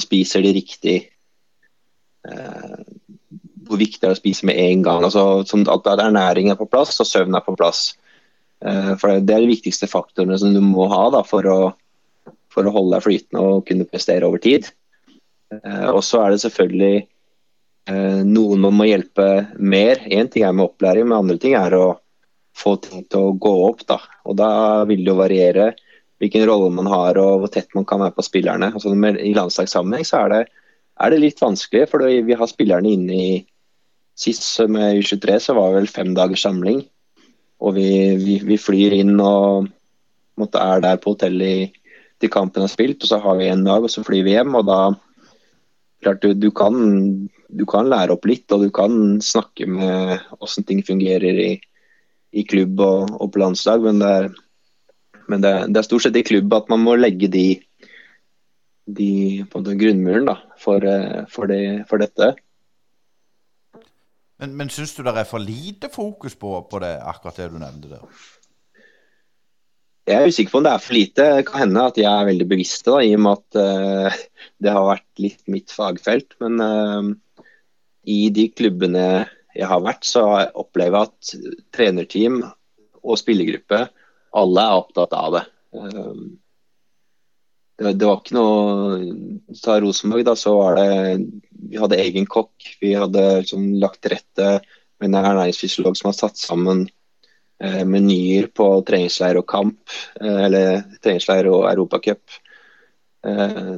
Spiser 0.00 0.42
de 0.46 0.54
riktig? 0.56 0.96
Eh, 2.24 2.78
hvor 3.68 3.80
viktig 3.80 4.00
er 4.00 4.12
det 4.12 4.16
å 4.16 4.20
spise 4.22 4.46
med 4.48 4.60
en 4.60 4.86
gang? 4.86 5.04
Altså, 5.04 5.42
at 5.44 5.92
ernæring 5.92 6.50
er 6.52 6.58
på 6.60 6.68
plass 6.70 6.96
og 7.02 7.10
søvn 7.10 7.36
er 7.36 7.44
på 7.44 7.56
plass. 7.58 7.90
Eh, 8.64 8.92
for 9.00 9.20
Det 9.20 9.34
er 9.34 9.44
de 9.44 9.50
viktigste 9.52 9.88
faktorene 9.90 10.38
som 10.40 10.54
du 10.54 10.60
må 10.64 10.88
ha 10.92 11.08
da, 11.12 11.22
for, 11.26 11.46
å, 11.46 12.32
for 12.52 12.66
å 12.66 12.74
holde 12.74 12.96
deg 12.96 13.06
flytende 13.06 13.44
og 13.44 13.66
kunne 13.68 13.88
prestere 13.88 14.28
over 14.28 14.42
tid. 14.42 14.70
Eh, 15.52 15.90
og 15.90 16.02
så 16.06 16.24
er 16.24 16.34
det 16.34 16.42
selvfølgelig 16.44 16.96
eh, 17.00 18.22
noen 18.24 18.64
man 18.64 18.78
må 18.80 18.88
hjelpe 18.88 19.28
mer. 19.58 20.02
Én 20.08 20.32
ting 20.32 20.46
er 20.46 20.56
med 20.56 20.70
opplæring, 20.70 21.08
men 21.08 21.20
andre 21.20 21.38
ting 21.40 21.56
er 21.58 21.76
å 21.76 21.86
få 22.54 22.76
ting 22.82 23.04
til 23.10 23.30
å 23.30 23.38
gå 23.38 23.54
opp. 23.68 23.86
Da. 23.88 24.00
Og 24.24 24.38
da 24.38 24.50
vil 24.88 25.04
det 25.04 25.12
jo 25.12 25.20
variere 25.20 25.72
hvilken 26.22 26.46
rolle 26.48 26.70
man 26.72 26.88
har 26.88 27.18
og 27.20 27.42
hvor 27.42 27.50
tett 27.52 27.72
man 27.76 27.86
kan 27.88 28.00
være 28.00 28.16
på 28.16 28.24
spillerne. 28.24 28.70
Altså, 28.72 28.94
I 28.94 29.34
landslagssammenheng 29.36 30.06
så 30.08 30.22
er 30.22 30.32
det, 30.32 30.44
er 31.02 31.10
det, 31.10 31.20
litt 31.20 31.42
vanskelig, 31.42 31.88
for 31.90 32.06
vi 32.06 32.38
har 32.38 32.48
spillerne 32.48 32.94
inne 32.96 33.18
i 33.18 33.34
Sist 34.14 34.60
med 34.70 35.00
U23 35.00 35.40
så 35.42 35.56
var 35.56 35.72
det 35.72 35.80
vel 35.80 35.88
fem 35.90 36.12
dagers 36.14 36.44
samling. 36.46 36.84
Og 37.62 37.76
vi, 37.76 37.88
vi, 38.20 38.38
vi 38.44 38.58
flyr 38.60 38.96
inn 38.98 39.14
og 39.22 39.68
måtte, 40.40 40.60
er 40.60 40.82
der 40.82 41.00
på 41.00 41.14
hotellet 41.14 41.74
til 42.22 42.30
kampen 42.32 42.64
er 42.64 42.70
spilt, 42.70 43.02
og 43.02 43.10
så 43.10 43.20
har 43.22 43.38
vi 43.38 43.50
en 43.50 43.64
dag, 43.66 43.84
og 43.84 43.92
så 43.92 44.04
flyr 44.06 44.24
vi 44.26 44.34
hjem. 44.36 44.54
og 44.58 44.66
da 44.68 44.78
klart 46.04 46.22
du, 46.22 46.34
du, 46.36 46.50
kan, 46.54 46.74
du 47.48 47.64
kan 47.68 47.88
lære 47.90 48.14
opp 48.14 48.26
litt, 48.28 48.46
og 48.52 48.66
du 48.66 48.70
kan 48.74 49.20
snakke 49.24 49.68
med 49.70 50.18
hvordan 50.36 50.66
ting 50.68 50.82
fungerer 50.86 51.40
i, 51.46 51.52
i 52.34 52.44
klubb 52.48 52.80
og, 52.84 53.14
og, 53.18 53.30
på 53.32 53.40
landslag, 53.42 53.84
men, 53.84 54.02
det 54.02 54.10
er, 54.18 54.28
men 55.30 55.44
det, 55.44 55.54
det 55.70 55.80
er, 55.80 55.86
stort 55.86 56.06
sett 56.06 56.18
i 56.20 56.26
klubb 56.26 56.52
at 56.56 56.68
man 56.72 56.84
må 56.84 56.96
legge 56.98 57.30
de, 57.32 57.46
de 58.84 59.12
på 59.50 59.64
grunnmuren 59.64 60.28
da, 60.28 60.38
for, 60.60 60.84
for, 61.32 61.50
det, 61.50 61.86
for 61.88 62.02
dette. 62.02 62.34
Men, 64.44 64.58
men 64.60 64.68
syns 64.68 64.92
du 64.92 65.00
det 65.06 65.14
er 65.16 65.28
for 65.28 65.40
lite 65.40 65.88
fokus 65.88 66.34
på, 66.36 66.58
på 66.68 66.80
det, 66.84 66.98
akkurat 67.00 67.38
det 67.40 67.46
du 67.54 67.60
nevnte 67.62 67.94
der? 67.94 68.24
Jeg 70.04 70.20
er 70.20 70.28
usikker 70.28 70.52
på 70.52 70.60
om 70.60 70.66
det 70.66 70.72
er 70.74 70.82
for 70.84 70.96
lite. 70.98 71.28
Det 71.38 71.46
kan 71.48 71.62
hende 71.62 71.84
at 71.88 71.96
jeg 71.96 72.10
er 72.10 72.26
veldig 72.28 72.46
bevisst 72.50 72.84
da, 72.84 72.98
i 73.00 73.14
og 73.16 73.22
med 73.24 73.38
at 73.38 73.56
uh, 73.56 74.18
det 74.60 74.74
har 74.76 74.84
vært 74.90 75.22
litt 75.24 75.40
mitt 75.48 75.72
fagfelt. 75.72 76.36
Men 76.44 76.60
uh, 76.60 77.46
i 78.04 78.18
de 78.36 78.50
klubbene 78.52 79.06
jeg 79.54 79.70
har 79.70 79.80
vært, 79.86 80.04
så 80.04 80.26
opplever 80.60 80.98
jeg 80.98 81.08
at 81.08 81.56
trenerteam 81.72 82.42
og 83.00 83.16
spillergruppe 83.16 83.80
alle 84.36 84.66
er 84.68 84.82
opptatt 84.82 85.16
av 85.16 85.38
det. 85.38 85.44
Uh, 85.72 86.20
det, 87.78 87.92
det, 87.98 88.06
var 88.06 88.20
ikke 88.20 88.36
noe 88.36 89.54
Ta 89.58 89.78
Rosenborg, 89.82 90.24
da, 90.28 90.36
så 90.38 90.54
var 90.58 90.78
det 90.78 90.90
Vi 91.70 91.80
hadde 91.80 92.00
egen 92.02 92.26
kokk. 92.30 92.54
Vi 92.80 92.94
hadde 92.94 93.22
liksom, 93.42 93.72
lagt 93.82 94.02
til 94.04 94.14
rette 94.14 94.50
med 95.00 95.08
en 95.10 95.18
ernæringsfysiolog 95.18 95.96
som 95.98 96.10
har 96.10 96.18
satt 96.18 96.38
sammen 96.38 96.84
eh, 97.62 97.82
menyer 97.88 98.50
på 98.54 98.68
treningsleir 98.86 99.40
og 99.40 99.48
kamp. 99.50 99.82
Eh, 100.20 100.40
eller 100.46 100.84
treningsleir 101.02 101.50
og 101.50 101.66
europacup. 101.72 102.38
Eh, 103.26 103.72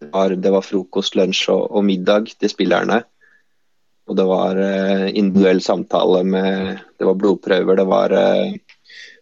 det, 0.00 0.10
var, 0.12 0.36
det 0.36 0.54
var 0.56 0.64
frokost, 0.64 1.18
lunsj 1.18 1.50
og, 1.52 1.66
og, 1.70 1.84
middag 1.84 2.32
til 2.38 2.52
spillerne. 2.52 3.02
Og 4.08 4.16
det 4.16 4.28
var 4.28 4.60
eh, 4.60 5.08
individuell 5.16 5.62
samtale 5.64 6.22
med 6.28 6.78
Det 6.98 7.08
var 7.08 7.16
blodprøver, 7.20 7.76
det 7.76 7.86
var 7.88 8.12
eh, 8.12 8.54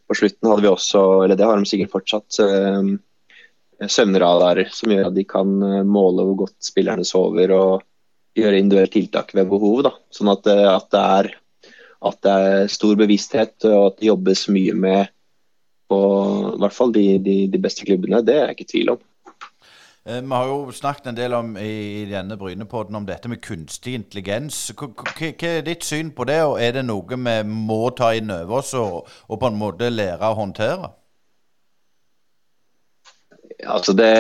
På 0.07 0.16
slutten 0.18 0.51
hadde 0.51 0.66
vi 0.66 0.71
også, 0.71 1.03
eller 1.25 1.38
det 1.38 1.47
har 1.47 1.59
de 1.59 1.71
sikkert 1.71 1.95
fortsatt, 1.95 2.38
eh, 2.42 2.95
søvnradarer 3.90 4.71
som 4.75 4.92
gjør 4.92 5.09
at 5.11 5.16
de 5.16 5.25
kan 5.29 5.55
eh, 5.66 5.83
måle 5.87 6.27
hvor 6.27 6.45
godt 6.47 6.59
spillerne 6.64 7.07
sover 7.07 7.55
og 7.57 7.87
gjøre 8.38 8.59
individuelle 8.59 8.92
tiltak 8.92 9.33
ved 9.37 9.49
behov. 9.51 9.83
Da. 9.88 9.95
Sånn 10.14 10.33
at, 10.33 10.49
eh, 10.51 10.66
at, 10.68 10.88
det 10.92 11.05
er, 11.18 11.31
at, 12.11 12.21
det 12.27 12.37
er, 12.49 12.73
stor 12.73 12.99
bevissthet 13.01 13.68
og 13.71 13.92
at 13.92 14.01
det 14.01 14.11
jobbes 14.12 14.47
mye 14.53 14.77
med 14.77 15.14
på 15.90 16.03
i 16.55 16.61
hvert 16.62 16.77
fall 16.77 16.92
de, 16.95 17.07
de, 17.25 17.38
de 17.53 17.61
beste 17.61 17.87
klubbene. 17.88 18.23
Det 18.25 18.37
er 18.38 18.47
jeg 18.51 18.59
ikke 18.59 18.68
i 18.68 18.73
tvil 18.77 18.95
om. 18.95 19.03
Eh, 20.05 20.18
vi 20.18 20.35
har 20.35 20.49
jo 20.51 20.73
snakket 20.75 21.12
en 21.12 21.18
del 21.18 21.37
om 21.37 21.53
i 21.61 22.07
denne 22.11 22.38
Brynepodden 22.38 22.97
om 22.99 23.05
dette 23.07 23.31
med 23.31 23.42
kunstig 23.45 23.95
intelligens. 23.99 24.64
Hva 24.79 25.29
er 25.29 25.62
ditt 25.66 25.87
syn 25.87 26.11
på 26.16 26.27
det, 26.31 26.40
og 26.47 26.59
er 26.62 26.79
det 26.79 26.87
noe 26.88 27.07
vi 27.07 27.37
må 27.47 27.85
ta 27.99 28.14
inn 28.16 28.33
over 28.35 28.62
oss 28.62 28.75
og, 28.79 29.07
og 29.29 29.38
på 29.38 29.53
en 29.53 29.61
måte 29.61 29.92
lære 29.92 30.33
å 30.33 30.38
håndtere? 30.40 30.90
Altså 33.68 33.94
det, 33.94 34.11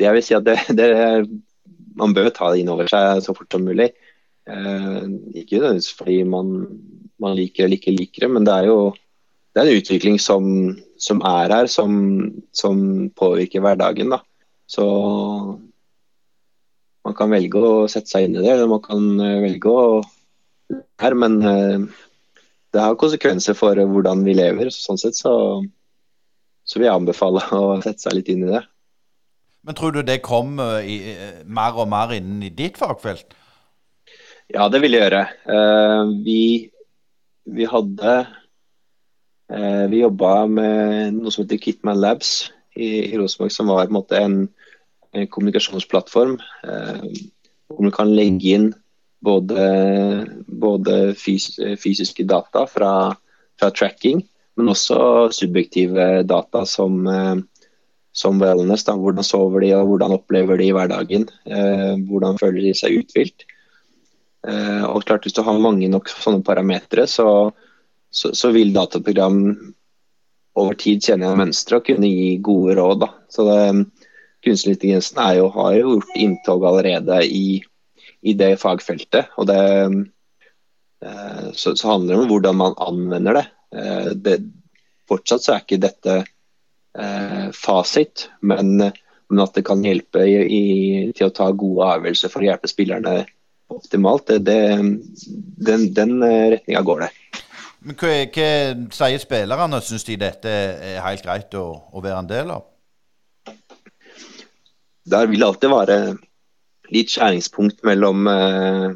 jeg 0.00 0.14
vil 0.16 0.24
si 0.24 0.36
at 0.36 0.46
det, 0.46 0.56
det, 0.78 0.88
man 1.98 2.14
bør 2.16 2.30
ta 2.34 2.50
det 2.52 2.62
inn 2.62 2.72
over 2.72 2.88
seg 2.90 3.22
så 3.24 3.34
fort 3.36 3.52
som 3.52 3.66
mulig. 3.66 3.90
Eh, 4.48 5.02
ikke 5.42 5.58
nødvendigvis 5.58 5.92
fordi 5.98 6.22
man, 6.24 6.52
man, 7.20 7.36
liker 7.38 7.66
eller 7.66 7.76
ikke 7.80 7.94
liker 7.94 8.26
det, 8.26 8.30
men 8.36 8.46
det 8.48 8.56
er 8.56 8.70
jo 8.70 8.80
det 9.50 9.60
er 9.60 9.66
en 9.66 9.80
utvikling 9.80 10.20
som, 10.22 10.44
som 11.00 11.20
er 11.26 11.50
her, 11.50 11.66
som, 11.66 11.92
som, 12.54 13.10
påvirker 13.18 13.64
hverdagen. 13.64 14.14
Da. 14.14 14.20
Så 14.70 14.84
man 17.04 17.16
kan 17.18 17.32
velge 17.34 17.58
å 17.58 17.88
sette 17.90 18.12
seg 18.12 18.28
inn 18.28 18.38
i 18.38 18.44
det, 18.44 18.52
eller 18.54 18.70
man 18.70 18.84
kan 18.84 19.10
eh, 19.18 19.40
velge 19.42 19.74
å 19.74 19.82
her, 21.02 21.16
men 21.18 21.36
eh, 21.42 21.82
det 22.70 22.80
har 22.84 22.94
konsekvenser 22.94 23.58
for 23.58 23.74
hvordan 23.74 24.22
vi 24.22 24.36
lever. 24.38 24.70
Sånn 24.70 25.00
sett 25.02 25.18
så 25.18 25.34
så 26.70 26.78
vil 26.78 26.86
jeg 26.86 27.00
anbefale 27.00 27.42
å 27.56 27.80
sette 27.82 28.04
seg 28.04 28.14
litt 28.14 28.30
inn 28.30 28.44
i 28.46 28.52
det. 28.52 28.60
Men 29.66 29.76
tror 29.76 29.92
du 29.92 30.00
det 30.02 30.22
kommer 30.24 30.80
mer 31.44 31.76
og 31.76 31.88
mer 31.92 32.14
innen 32.16 32.42
i 32.46 32.52
ditt 32.52 32.78
fagfelt? 32.80 33.34
Ja, 34.50 34.66
det 34.72 34.80
vil 34.82 34.96
jeg 34.96 35.04
gjøre. 35.04 35.24
Uh, 35.46 36.10
vi, 36.24 36.70
vi, 37.46 37.66
hadde 37.70 38.14
uh, 39.52 39.84
Vi 39.92 40.00
jobba 40.00 40.32
med 40.50 41.20
noe 41.20 41.30
som 41.30 41.44
heter 41.44 41.60
Kitman 41.60 42.00
Labs 42.00 42.50
i, 42.74 43.12
i 43.12 43.18
Rosenborg, 43.20 43.52
som 43.54 43.70
var 43.70 43.84
en, 43.86 44.00
en, 44.18 44.40
en 45.14 45.30
kommunikasjonsplattform. 45.30 46.38
Uh, 46.64 47.04
hvor 47.70 47.86
man 47.86 47.94
kan 47.94 48.10
legge 48.10 48.56
inn 48.56 48.70
både, 49.22 49.62
både 50.48 51.14
fys 51.20 51.52
fysiske 51.78 52.24
data 52.26 52.64
fra, 52.66 52.92
fra 53.60 53.70
tracking 53.76 54.24
men 54.60 54.72
også 54.74 55.30
subjektive 55.32 56.22
data 56.28 56.64
som, 56.68 57.06
eh, 57.08 57.36
som 58.12 58.40
wellness. 58.42 58.84
Da. 58.86 58.96
Hvordan 58.98 59.26
sover 59.26 59.64
de, 59.64 59.72
og 59.78 59.92
hvordan 59.92 60.16
opplever 60.16 60.60
de 60.60 60.70
hverdagen. 60.74 61.26
Eh, 61.46 61.94
hvordan 62.08 62.38
føler 62.40 62.68
de 62.68 62.74
seg 62.76 63.00
uthvilt. 63.00 63.46
Eh, 64.48 64.84
og 64.88 65.04
klart 65.04 65.26
Hvis 65.26 65.36
du 65.36 65.42
har 65.46 65.58
mange 65.58 65.88
nok 65.88 66.08
sånne 66.10 66.44
parametere, 66.46 67.06
så, 67.06 67.50
så, 68.10 68.32
så, 68.34 68.52
vil 68.56 68.72
dataprogram 68.74 69.40
over 70.58 70.74
tid 70.74 71.04
kjenne 71.04 71.28
igjen 71.28 71.42
mønstre 71.44 71.78
og 71.78 71.86
kunne 71.86 72.10
gi 72.10 72.36
gode 72.42 72.76
råd. 72.80 73.04
Da. 73.04 73.10
Så 73.30 73.48
det, 73.48 73.58
Kunstig 74.40 74.72
intelligens 74.72 75.10
har 75.18 75.34
jo 75.36 75.50
gjort 75.52 76.14
inntog 76.16 76.62
allerede 76.64 77.18
i, 77.28 77.58
i 78.24 78.32
det 78.32 78.54
fagfeltet. 78.62 79.28
og 79.36 79.50
det 79.50 79.60
så, 81.52 81.74
så 81.76 81.88
handler 81.88 82.14
det 82.14 82.22
om 82.22 82.30
hvordan 82.30 82.56
man 82.56 82.74
anvender 82.80 83.36
det. 83.36 83.44
Eh, 83.76 84.10
det, 84.16 84.38
fortsatt 85.08 85.44
så 85.44 85.54
er 85.54 85.64
ikke 85.64 85.80
dette 85.82 86.16
eh, 86.22 86.28
fasit, 87.54 88.24
men, 88.42 88.72
men, 88.80 89.40
at 89.44 89.54
det 89.54 89.62
kan 89.68 89.84
hjelpe 89.86 90.24
i, 90.26 90.32
i, 90.42 90.62
til 91.14 91.28
å 91.28 91.34
ta 91.34 91.46
gode 91.54 91.86
avgjørelser 91.86 92.32
for 92.32 92.42
å 92.42 92.48
hjelpe 92.48 92.70
spillerne 92.70 93.20
optimalt, 93.70 94.26
det, 94.26 94.38
det, 94.38 94.58
den, 95.66 95.86
den 95.94 96.22
eh, 96.22 96.48
retninga 96.56 96.82
går 96.86 97.04
det. 97.06 97.10
Men 97.80 97.96
hva, 97.96 98.14
hva 98.34 98.48
sier 98.96 99.22
spillerne? 99.22 99.80
Syns 99.84 100.04
de 100.08 100.18
dette 100.20 100.50
er 100.50 100.98
helt 101.04 101.24
greit 101.24 101.54
å, 101.56 101.68
å 101.92 102.02
være 102.04 102.24
en 102.24 102.30
del 102.30 102.52
av? 102.56 102.66
Der 105.10 105.30
vil 105.30 105.40
det 105.40 105.48
alltid 105.48 105.72
være 105.72 106.00
litt 106.92 107.14
skjæringspunkt 107.14 107.84
mellom, 107.86 108.26
eh, 108.28 108.90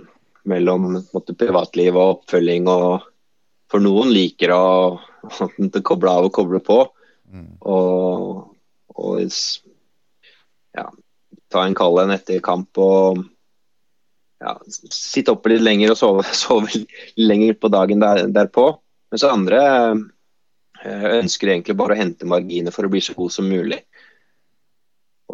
mellom 0.51 0.91
måte, 0.99 1.37
privatliv 1.39 1.97
og 1.97 2.19
oppfølging 2.19 2.69
og 2.71 3.07
for 3.71 3.83
noen 3.83 4.13
liker 4.15 4.53
å, 4.55 4.65
å 4.99 5.81
koble 5.87 6.13
av 6.13 6.29
og 6.29 6.35
koble 6.37 6.61
på. 6.63 6.83
Mm. 7.35 7.55
Og, 7.67 8.55
og 8.95 9.21
ja, 10.75 10.87
ta 11.51 11.65
en 11.65 11.77
kald 11.79 12.01
en 12.03 12.15
etter 12.15 12.43
kamp 12.45 12.79
og 12.83 13.25
ja, 14.45 14.55
sitte 14.69 15.35
oppe 15.35 15.55
litt 15.55 15.65
lenger 15.65 15.95
og 15.95 16.01
sove, 16.01 16.27
sove 16.45 16.85
lenger 17.21 17.59
på 17.59 17.71
dagen 17.75 18.03
der, 18.03 18.27
derpå. 18.31 18.69
Mens 19.13 19.27
andre 19.27 19.63
eh, 20.85 21.09
ønsker 21.21 21.53
egentlig 21.53 21.79
bare 21.79 21.97
å 21.97 22.01
hente 22.01 22.29
marginer 22.29 22.75
for 22.75 22.87
å 22.87 22.93
bli 22.93 23.03
så 23.05 23.17
god 23.19 23.35
som 23.35 23.49
mulig. 23.51 23.83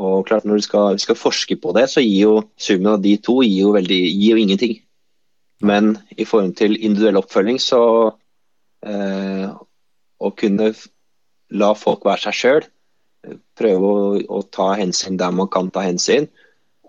Og 0.00 0.22
klart 0.28 0.46
Når 0.46 0.60
vi 0.60 0.64
skal, 0.64 0.98
skal, 1.02 1.18
forske 1.18 1.56
på 1.60 1.74
det, 1.76 1.88
så 1.90 2.00
gir 2.00 2.22
jo 2.22 2.34
summen 2.56 2.94
av 2.94 3.02
de 3.04 3.16
to 3.20 3.40
gir 3.44 3.66
jo, 3.66 3.74
veldig, 3.76 4.00
gir 4.14 4.36
jo 4.36 4.44
ingenting. 4.44 4.78
Men 5.66 5.92
i 6.16 6.24
forhold 6.24 6.54
til 6.56 6.78
individuell 6.78 7.20
oppfølging 7.20 7.58
så 7.60 7.82
Eh, 8.80 9.48
å 10.20 10.30
kunne 10.40 10.70
la 11.50 11.72
folk 11.78 12.04
være 12.06 12.28
seg 12.28 12.38
sjøl. 12.40 12.68
Prøve 13.58 13.88
å, 13.88 14.04
å, 14.38 14.42
ta 14.52 14.72
hensyn 14.80 15.18
der 15.20 15.32
man 15.34 15.50
kan 15.52 15.70
ta 15.74 15.84
hensyn. 15.84 16.28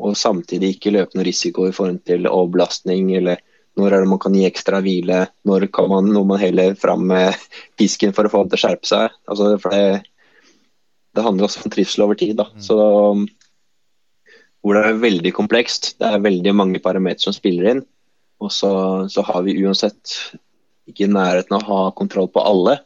Og 0.01 0.17
samtidig 0.17 0.75
ikke 0.75 0.93
løpe 0.95 1.17
noen 1.17 1.27
risiko 1.27 1.67
i 1.67 1.75
form 1.75 1.99
til 2.07 2.29
overbelastning 2.29 3.11
eller 3.19 3.41
når 3.79 3.93
er 3.93 4.03
det 4.03 4.11
man 4.11 4.19
kan 4.19 4.33
gi 4.35 4.43
ekstra 4.47 4.81
hvile? 4.83 5.25
Når 5.47 5.67
kan 5.73 5.87
man, 5.91 6.09
når 6.11 6.25
man 6.27 6.41
heller 6.41 6.73
fram 6.79 7.05
med 7.07 7.37
pisken 7.79 8.15
for 8.15 8.27
å 8.27 8.31
få 8.31 8.43
dem 8.43 8.51
til 8.51 8.59
å 8.59 8.63
skjerpe 8.65 8.89
seg? 8.89 9.15
Altså, 9.31 9.53
for 9.63 9.75
det, 9.75 10.01
det, 11.15 11.23
handler 11.23 11.47
også 11.47 11.63
om 11.63 11.73
trivsel 11.73 12.05
over 12.05 12.19
tid. 12.19 12.35
Da. 12.41 12.49
Mm. 12.51 12.65
Så, 12.65 12.77
hvor 14.61 14.77
det 14.77 14.83
er 14.89 15.01
veldig 15.05 15.33
komplekst. 15.37 15.93
Det 16.01 16.09
er 16.09 16.25
veldig 16.25 16.55
mange 16.57 16.83
parametere 16.83 17.29
som 17.29 17.37
spiller 17.37 17.71
inn. 17.71 17.83
Og 18.41 18.51
så, 18.51 18.71
så 19.13 19.23
har 19.23 19.45
vi 19.45 19.59
uansett 19.63 20.17
ikke 20.89 21.07
nærheten 21.07 21.55
av 21.55 21.63
å 21.63 21.81
ha 21.85 21.91
kontroll 21.95 22.27
på 22.33 22.43
alle. 22.43 22.79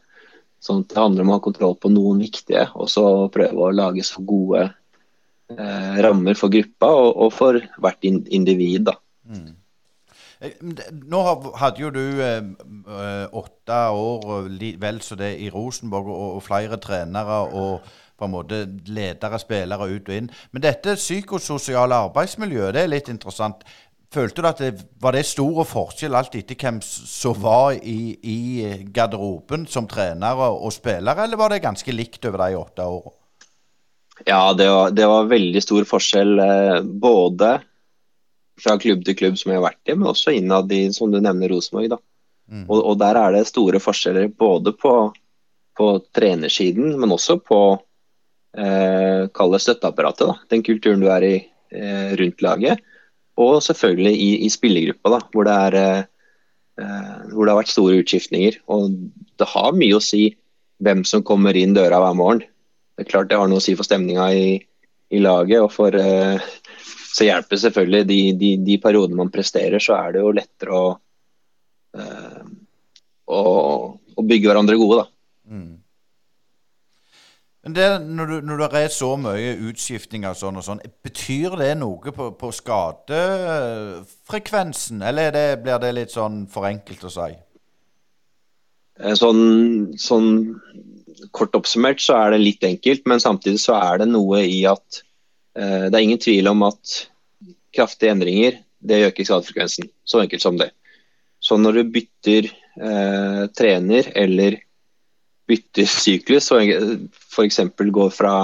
Sånn 0.62 0.82
at 0.82 0.92
det 0.92 1.02
handler 1.02 1.26
om 1.26 1.30
å 1.30 1.36
ha 1.36 1.44
kontroll 1.44 1.76
på 1.78 1.90
noen 1.92 2.22
viktige, 2.24 2.66
og 2.74 2.88
så 2.90 3.04
prøve 3.32 3.68
å 3.68 3.74
lage 3.74 4.04
så 4.06 4.22
gode 4.26 4.64
eh, 4.66 5.94
rammer 6.02 6.38
for 6.38 6.52
gruppa 6.52 6.90
og, 6.96 7.10
og 7.26 7.34
for 7.34 7.60
hvert 7.82 8.08
individ. 8.08 8.88
da. 8.88 8.96
Mm. 9.28 9.54
Eh, 10.40 10.56
nå 11.08 11.20
hadde 11.56 11.80
jo 11.80 11.92
du 11.94 12.02
eh, 12.22 12.40
eh 12.40 13.36
åtte 13.40 13.78
år 13.96 14.50
vel 14.80 15.00
så 15.02 15.16
det 15.16 15.36
i 15.40 15.50
Rosenborg, 15.50 16.10
og, 16.12 16.34
og, 16.36 16.42
flere 16.42 16.76
trenere 16.76 17.38
og 17.52 17.94
på 18.16 18.24
en 18.24 18.32
måte 18.32 18.62
ledere, 18.88 19.38
spillere 19.38 19.88
ut 19.92 20.08
og 20.08 20.14
inn. 20.14 20.30
Men 20.52 20.62
dette 20.64 20.96
psykososiale 20.96 21.98
arbeidsmiljøet 22.08 22.74
det 22.74 22.82
er 22.82 22.92
litt 22.92 23.10
interessant. 23.12 23.64
Følte 24.16 24.40
du 24.40 24.48
at 24.48 24.60
det 24.62 24.72
var 25.02 25.12
det 25.12 25.26
stor 25.28 25.60
forskjell 25.68 26.16
alt 26.16 26.34
etter 26.38 26.56
hvem 26.56 26.78
som 26.80 27.36
var 27.42 27.74
i, 27.76 28.16
i 28.16 28.38
garderoben 28.94 29.66
som 29.68 29.88
trener 29.90 30.40
og 30.46 30.72
spiller, 30.72 31.18
eller 31.26 31.36
var 31.36 31.52
det 31.52 31.64
ganske 31.64 31.92
likt 31.92 32.24
over 32.24 32.46
de 32.46 32.56
åtte 32.56 32.86
årene? 32.86 33.16
Ja, 34.24 34.54
det 34.56 34.68
var, 34.70 34.90
det 34.96 35.06
var, 35.06 35.28
veldig 35.28 35.60
stor 35.60 35.84
forskjell. 35.84 36.38
Eh, 36.40 36.78
både 36.80 37.58
fra 38.56 38.78
klubb 38.80 39.04
til 39.04 39.16
klubb 39.18 39.36
som 39.36 39.52
jeg 39.52 39.60
har 39.60 39.66
vært 39.66 39.90
i, 39.90 39.96
men 39.96 40.08
også 40.08 40.32
innad 40.32 40.72
i, 40.72 40.86
som 40.96 41.12
du 41.12 41.20
nevner, 41.20 41.52
Rosenborg. 41.52 41.98
Mm. 42.48 42.64
Og, 42.64 42.78
og, 42.78 42.94
der 43.02 43.18
er 43.20 43.34
det 43.34 43.44
store 43.50 43.82
forskjeller 43.82 44.30
både 44.32 44.72
på, 44.72 44.94
på 45.76 45.90
trenersiden, 46.16 46.94
men 46.96 47.12
også 47.12 47.36
på 47.44 47.60
eh, 48.56 49.28
støtteapparatet. 49.28 50.24
da, 50.24 50.38
Den 50.48 50.64
kulturen 50.64 51.04
du 51.04 51.10
er 51.12 51.26
i 51.26 51.34
eh, 51.36 52.16
rundt 52.16 52.40
laget. 52.46 52.80
Og 53.42 53.60
selvfølgelig 53.64 54.14
i, 54.16 54.28
i 54.46 54.50
spillergruppa, 54.52 55.12
da, 55.16 55.20
hvor 55.32 55.48
det, 55.48 55.56
er, 55.68 56.06
eh, 56.80 57.24
hvor 57.32 57.44
det 57.44 57.52
har 57.52 57.60
vært 57.60 57.72
store 57.74 58.00
utskiftninger. 58.02 58.60
Og 58.72 58.94
det 59.36 59.48
har 59.52 59.76
mye 59.76 59.98
å 59.98 60.04
si 60.04 60.30
hvem 60.84 61.04
som 61.08 61.24
kommer 61.26 61.56
inn 61.56 61.76
døra 61.76 62.00
hver 62.02 62.16
morgen. 62.16 62.44
Det 62.96 63.04
er 63.04 63.10
klart 63.10 63.30
det 63.30 63.40
har 63.40 63.50
noe 63.50 63.60
å 63.60 63.64
si 63.64 63.76
for 63.76 63.88
stemninga 63.88 64.30
i, 64.32 64.48
i 65.12 65.20
laget. 65.20 65.60
og 65.60 65.72
for 65.74 65.96
eh, 66.00 66.40
så 67.16 67.24
hjelper 67.24 67.60
selvfølgelig 67.60 68.04
de, 68.08 68.20
de, 68.36 68.50
de, 68.60 68.78
periodene 68.82 69.16
man 69.16 69.32
presterer, 69.32 69.80
så 69.80 69.96
er 69.96 70.16
det 70.16 70.24
jo 70.24 70.32
lettere 70.36 70.76
å, 70.76 70.88
eh, 71.96 72.42
å, 73.32 73.40
å 73.96 74.24
bygge 74.32 74.50
hverandre 74.50 74.76
gode, 74.80 75.04
da. 75.04 75.15
Det, 77.66 77.98
når, 78.06 78.26
du, 78.26 78.40
når 78.46 78.56
det 78.62 78.78
er 78.78 78.88
så 78.94 79.16
mye 79.18 79.58
utskiftninger 79.68 80.30
og 80.30 80.36
sånn, 80.38 80.56
og 80.60 80.64
sånn, 80.66 80.82
betyr 81.02 81.50
det 81.58 81.74
noe 81.80 82.12
på, 82.14 82.24
på 82.38 82.48
skadefrekvensen, 82.54 85.02
eller 85.02 85.32
det, 85.34 85.58
blir 85.64 85.78
det 85.82 85.92
litt 85.96 86.12
sånn 86.14 86.46
for 86.52 86.62
enkelt 86.68 87.04
å 87.08 87.10
si? 87.10 87.32
Eh, 89.02 89.14
sånn, 89.18 89.42
sånn, 89.98 90.54
kort 91.34 91.54
oppsummert 91.58 92.00
så 92.04 92.12
er 92.20 92.28
det 92.36 92.40
litt 92.44 92.62
enkelt, 92.68 93.02
men 93.10 93.18
samtidig 93.24 93.60
så 93.64 93.72
er 93.80 93.94
det 94.04 94.08
noe 94.12 94.38
i 94.46 94.62
at 94.70 95.02
Eh, 95.56 95.86
det 95.88 95.96
er 95.96 96.04
ingen 96.04 96.20
tvil 96.20 96.50
om 96.50 96.66
at 96.68 96.96
kraftige 97.74 98.12
endringer 98.12 98.60
det 98.86 99.04
øker 99.08 99.24
skadefrekvensen. 99.24 99.88
Så 100.04 100.20
enkelt 100.20 100.44
som 100.44 100.58
det. 100.60 100.70
Så 101.40 101.56
når 101.56 101.80
du 101.80 101.92
bytter 101.96 102.50
eh, 102.50 103.42
trener 103.56 104.10
eller 104.14 104.60
bytter 105.46 105.88
syklus, 105.90 106.50
og 106.54 106.70
f.eks. 107.32 107.60
går 107.78 108.12
fra, 108.14 108.34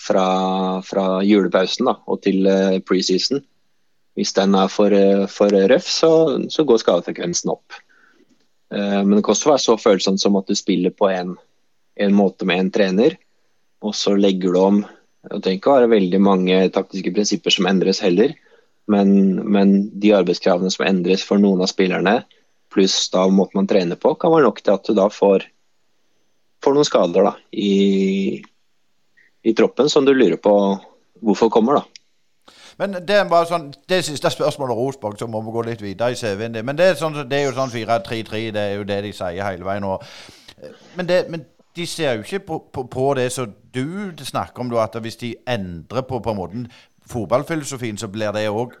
fra, 0.00 0.26
fra 0.86 1.06
julepausen 1.26 1.90
da, 1.90 1.96
og 2.06 2.22
til 2.24 2.48
eh, 2.48 2.78
preseason, 2.86 3.42
hvis 4.18 4.34
den 4.36 4.56
er 4.58 4.72
for, 4.72 4.94
eh, 4.96 5.26
for 5.30 5.52
røff, 5.52 5.88
så, 5.88 6.12
så, 6.52 6.64
går 6.64 6.80
skadefrekvensen 6.82 7.52
opp. 7.52 7.76
Eh, 8.72 9.00
men 9.02 9.18
det 9.18 9.24
kan 9.24 9.36
også 9.36 9.52
være 9.52 9.66
så 9.66 9.76
følsomt 9.80 10.22
som 10.22 10.38
at 10.40 10.48
du 10.48 10.56
spiller 10.58 10.94
på 10.96 11.10
en, 11.12 11.36
en 12.00 12.16
måte 12.16 12.48
med 12.48 12.64
en 12.64 12.72
trener, 12.78 13.18
og 13.84 13.94
så 13.96 14.16
legger 14.16 14.56
du 14.56 14.60
om 14.60 14.82
det 15.20 15.42
trenger 15.44 15.58
ikke 15.58 15.68
å 15.70 15.76
være 15.76 15.92
veldig 15.92 16.18
mange 16.24 16.58
taktiske 16.72 17.12
prinsipper 17.12 17.52
som 17.52 17.66
endres 17.68 18.00
heller, 18.00 18.32
men, 18.90 19.10
men, 19.52 19.74
de 20.00 20.14
arbeidskravene 20.16 20.72
som 20.72 20.86
endres 20.88 21.22
for 21.26 21.40
noen 21.40 21.60
av 21.62 21.68
spillerne, 21.70 22.22
pluss 22.72 22.96
da 23.12 23.26
måten 23.28 23.60
man 23.60 23.68
trener 23.70 23.98
på, 24.00 24.14
kan 24.16 24.32
være 24.32 24.48
nok 24.48 24.62
til 24.64 24.74
at 24.78 24.88
du 24.88 24.96
da 24.96 25.08
får, 25.12 25.44
får 26.64 26.76
noen 26.76 26.88
skader 26.88 27.26
da, 27.30 27.34
i, 27.52 28.40
i, 29.42 29.54
troppen 29.56 29.88
som 29.88 30.06
du 30.06 30.12
lurer 30.14 30.38
på 30.40 30.54
hvorfor 31.20 31.50
kommer. 31.52 31.80
da. 31.80 31.84
Men 32.80 32.96
Det 33.06 33.16
er 33.16 33.28
bare 33.28 33.48
sånn, 33.48 33.70
det 33.88 34.02
siste 34.04 34.30
spørsmålet 34.32 34.76
Rosborg, 34.76 35.18
så 35.18 35.28
må 35.28 35.42
vi 35.44 35.52
gå 35.52 35.62
litt 35.68 35.82
videre 35.84 36.14
i 36.14 36.20
CV-en. 36.20 36.60
Men 36.64 36.76
det 36.78 36.86
er, 36.86 36.94
sånn, 36.96 37.18
det 37.28 37.38
er 37.38 37.48
jo 37.48 37.56
sånn 37.56 37.72
4-3-3, 37.72 38.44
det 38.56 38.60
er 38.60 38.76
jo 38.78 38.86
det 38.88 39.02
de 39.04 39.12
sier 39.12 39.44
hele 39.44 39.66
veien. 39.66 39.84
Og, 39.84 40.04
men, 40.96 41.08
det, 41.08 41.24
men 41.28 41.44
de 41.76 41.86
ser 41.86 42.16
jo 42.16 42.24
ikke 42.24 42.44
på, 42.46 42.60
på, 42.72 42.86
på 42.92 43.08
det 43.18 43.28
som 43.32 43.52
du 43.74 44.12
snakker 44.24 44.64
om, 44.64 44.72
at 44.80 44.96
hvis 45.00 45.20
de 45.20 45.34
endrer 45.48 46.06
på, 46.08 46.22
på 46.24 46.32
en 46.32 46.40
måte 46.40 46.64
fotballfilosofien, 47.10 47.98
så 47.98 48.08
blir 48.08 48.32
det 48.32 48.48
òg 48.48 48.76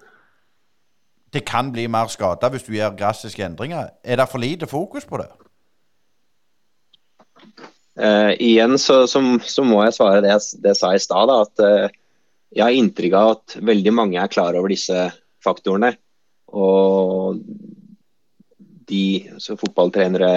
Det 1.32 1.44
kan 1.46 1.68
bli 1.72 1.86
mer 1.86 2.08
skada 2.10 2.48
hvis 2.50 2.64
du 2.66 2.72
gjør 2.74 2.96
drastiske 2.98 3.44
endringer. 3.44 3.92
Er 4.02 4.16
det 4.16 4.28
for 4.28 4.42
lite 4.42 4.66
fokus 4.66 5.04
på 5.06 5.16
det? 5.16 5.28
Uh, 8.00 8.32
igjen 8.40 8.78
så, 8.80 9.02
så, 9.10 9.20
så, 9.44 9.64
må 9.66 9.82
jeg 9.84 9.92
svare 9.92 10.22
det 10.24 10.30
jeg, 10.32 10.60
det 10.62 10.72
jeg 10.72 10.80
sa 10.80 10.92
i 10.96 11.02
stad. 11.02 11.32
At 11.34 11.64
uh, 11.64 11.88
jeg 12.50 12.64
har 12.64 12.76
inntrykk 12.76 13.16
av 13.18 13.32
at 13.34 13.56
veldig 13.70 13.92
mange 13.94 14.20
er 14.20 14.32
klar 14.32 14.56
over 14.58 14.72
disse 14.72 15.08
faktorene. 15.44 15.92
Og 16.50 17.40
de 18.90 19.04
så 19.38 19.54
fotballtrenere 19.60 20.32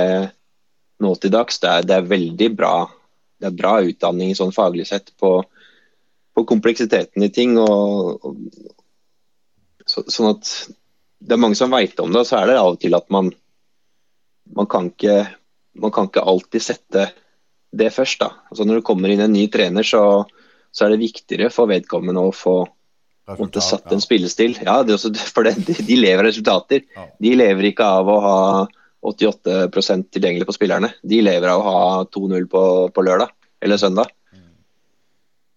nå 1.04 1.14
til 1.18 1.34
dags. 1.34 1.58
Det 1.62 1.72
er, 1.72 1.88
det 1.88 1.98
er 1.98 2.12
veldig 2.12 2.50
bra, 2.58 2.76
det 3.42 3.50
er 3.50 3.58
bra 3.58 3.78
utdanning 3.82 4.36
sånn 4.38 4.54
faglig 4.56 4.86
sett 4.92 5.14
på, 5.20 5.40
på 6.36 6.46
kompleksiteten 6.50 7.26
i 7.26 7.32
ting. 7.34 7.56
Og, 7.62 8.28
og, 8.28 8.38
så, 9.88 10.06
sånn 10.06 10.36
at 10.36 10.52
det 11.24 11.36
er 11.36 11.42
mange 11.42 11.58
som 11.58 11.72
veit 11.72 11.98
om 12.04 12.12
det, 12.12 12.22
og 12.22 12.28
så 12.28 12.42
er 12.42 12.52
det 12.52 12.60
av 12.60 12.76
og 12.76 12.84
til 12.84 13.00
at 13.00 13.10
man 13.14 13.32
man 14.54 14.68
kan 14.68 14.90
ikke, 14.92 15.28
man 15.80 15.92
kan 15.92 16.10
ikke 16.10 16.26
alltid 16.28 16.62
sette 16.62 17.08
det 17.74 17.90
først. 17.94 18.22
da. 18.22 18.32
Altså 18.52 18.68
Når 18.68 18.80
det 18.80 18.88
kommer 18.88 19.12
inn 19.12 19.24
en 19.24 19.34
ny 19.34 19.48
trener, 19.52 19.86
så, 19.88 20.24
så 20.72 20.86
er 20.86 20.94
det 20.94 21.04
viktigere 21.04 21.52
for 21.54 21.72
vedkommende 21.72 22.24
å 22.24 22.34
få 22.36 22.62
måtte 23.40 23.64
satt 23.64 23.92
en 23.94 24.04
spillestil. 24.04 24.58
Ja, 24.64 24.82
det 24.84 24.98
også, 24.98 25.14
for 25.36 25.48
det, 25.48 25.56
de, 25.68 25.98
lever 26.00 26.24
av 26.24 26.30
resultater. 26.30 26.84
De 27.20 27.36
lever 27.38 27.72
ikke 27.72 27.88
av 28.00 28.10
å 28.12 28.18
ha 28.24 28.40
88% 29.04 30.12
tilgjengelig 30.16 30.48
på 30.48 30.56
spillerne. 30.56 30.94
De 31.04 31.22
lever 31.24 31.52
av 31.52 31.62
å 31.62 31.70
ha 31.70 31.86
2-0 32.08 32.50
på, 32.52 32.66
på, 32.96 33.06
lørdag 33.06 33.34
eller 33.64 33.82
søndag. 33.82 34.12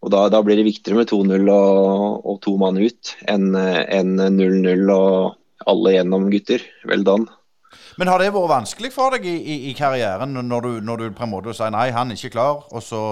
Og 0.07 0.13
Da, 0.13 0.27
da 0.31 0.39
blir 0.45 0.59
det 0.59 0.67
viktigere 0.69 1.01
med 1.01 1.09
2-0 1.11 1.49
og, 1.51 2.27
og, 2.29 2.37
to 2.45 2.53
mann 2.61 2.77
ut 2.79 3.17
enn 3.27 3.49
0-0 3.51 4.93
og 4.95 5.67
alle 5.67 5.95
gjennom 5.97 6.29
gutter. 6.31 6.63
Vel 6.87 7.03
done. 7.03 7.27
Men 7.97 8.11
har 8.13 8.21
det 8.21 8.29
vært 8.35 8.53
vanskelig 8.53 8.93
for 8.93 9.17
deg 9.17 9.25
i, 9.29 9.37
i, 9.41 9.57
i 9.71 9.75
karrieren 9.77 10.37
når 10.37 10.67
du, 10.67 10.73
når 10.85 11.03
du, 11.03 11.07
på 11.17 11.25
en 11.25 11.33
måte 11.33 11.55
sier 11.57 11.73
nei, 11.73 11.89
han 11.95 12.13
er 12.13 12.19
ikke 12.19 12.35
klar, 12.37 12.67
og 12.69 12.85
så 12.85 13.03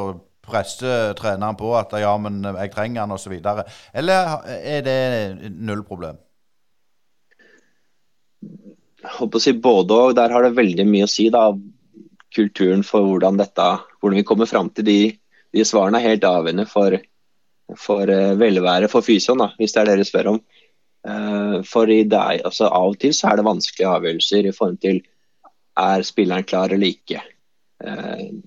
presser 0.45 1.15
treneren 1.17 1.57
på 1.57 1.73
at 1.79 1.95
ja, 2.03 2.13
men 2.21 2.43
jeg 2.45 2.73
trenger 2.75 3.05
han 3.05 3.15
osv. 3.17 3.39
Eller 3.97 4.35
er 4.61 4.85
det 4.85 5.53
null 5.57 5.85
problem? 5.89 6.21
Jeg 9.05 9.13
håper 9.19 9.41
å 9.41 9.45
si 9.45 9.55
både 9.57 9.97
og. 10.01 10.15
Der 10.17 10.33
har 10.33 10.45
det 10.45 10.57
veldig 10.57 10.87
mye 10.89 11.09
å 11.09 11.11
si. 11.11 11.31
da, 11.33 11.49
Kulturen 12.35 12.83
for 12.83 13.07
hvordan, 13.07 13.39
dette, 13.39 13.67
hvordan 14.01 14.19
vi 14.19 14.27
kommer 14.27 14.49
fram 14.51 14.71
til 14.75 14.87
de, 14.89 15.01
de, 15.55 15.65
svarene 15.65 16.01
er 16.01 16.15
helt 16.15 16.25
avgjørende 16.27 16.65
for, 16.67 16.97
for 17.79 18.11
uh, 18.11 18.33
velvære 18.41 18.89
for 18.91 19.07
fysioen, 19.07 19.45
da, 19.45 19.53
hvis 19.61 19.77
det 19.77 19.83
er 19.83 19.91
det 19.91 19.99
dere 20.01 20.09
spør 20.09 20.31
om. 20.33 20.41
Uh, 21.05 21.61
for 21.69 21.91
i 21.93 22.01
deg, 22.09 22.41
altså, 22.49 22.71
Av 22.73 22.95
og 22.95 22.99
til 23.03 23.13
så 23.13 23.29
er 23.29 23.39
det 23.39 23.45
vanskelige 23.45 23.91
avgjørelser 23.93 24.49
i 24.49 24.55
form 24.57 24.79
til 24.81 25.03
er 25.77 26.05
spilleren 26.07 26.47
klar 26.49 26.73
eller 26.73 26.95
ikke. 26.95 27.21
Uh, 27.85 28.41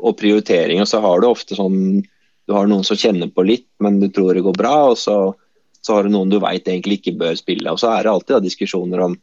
og 0.00 0.16
prioritering. 0.18 0.82
Og 0.82 0.90
så 0.90 1.00
har 1.04 1.20
du 1.20 1.30
ofte 1.30 1.58
sånn 1.58 2.02
Du 2.44 2.52
har 2.52 2.66
noen 2.68 2.84
som 2.84 2.98
kjenner 3.00 3.30
på 3.32 3.40
litt, 3.46 3.70
men 3.80 4.02
du 4.02 4.10
tror 4.12 4.34
det 4.36 4.42
går 4.44 4.56
bra. 4.58 4.74
og 4.90 4.98
så, 5.00 5.32
så 5.80 5.94
har 5.96 6.04
du 6.04 6.12
noen 6.12 6.28
du 6.28 6.36
veit 6.42 6.66
egentlig 6.68 6.98
ikke 7.00 7.18
bør 7.22 7.38
spille. 7.38 7.70
Og 7.72 7.80
så 7.80 7.94
er 7.94 8.04
det 8.04 8.10
alltid 8.12 8.34
da, 8.36 8.40
diskusjoner 8.44 9.00
om 9.00 9.14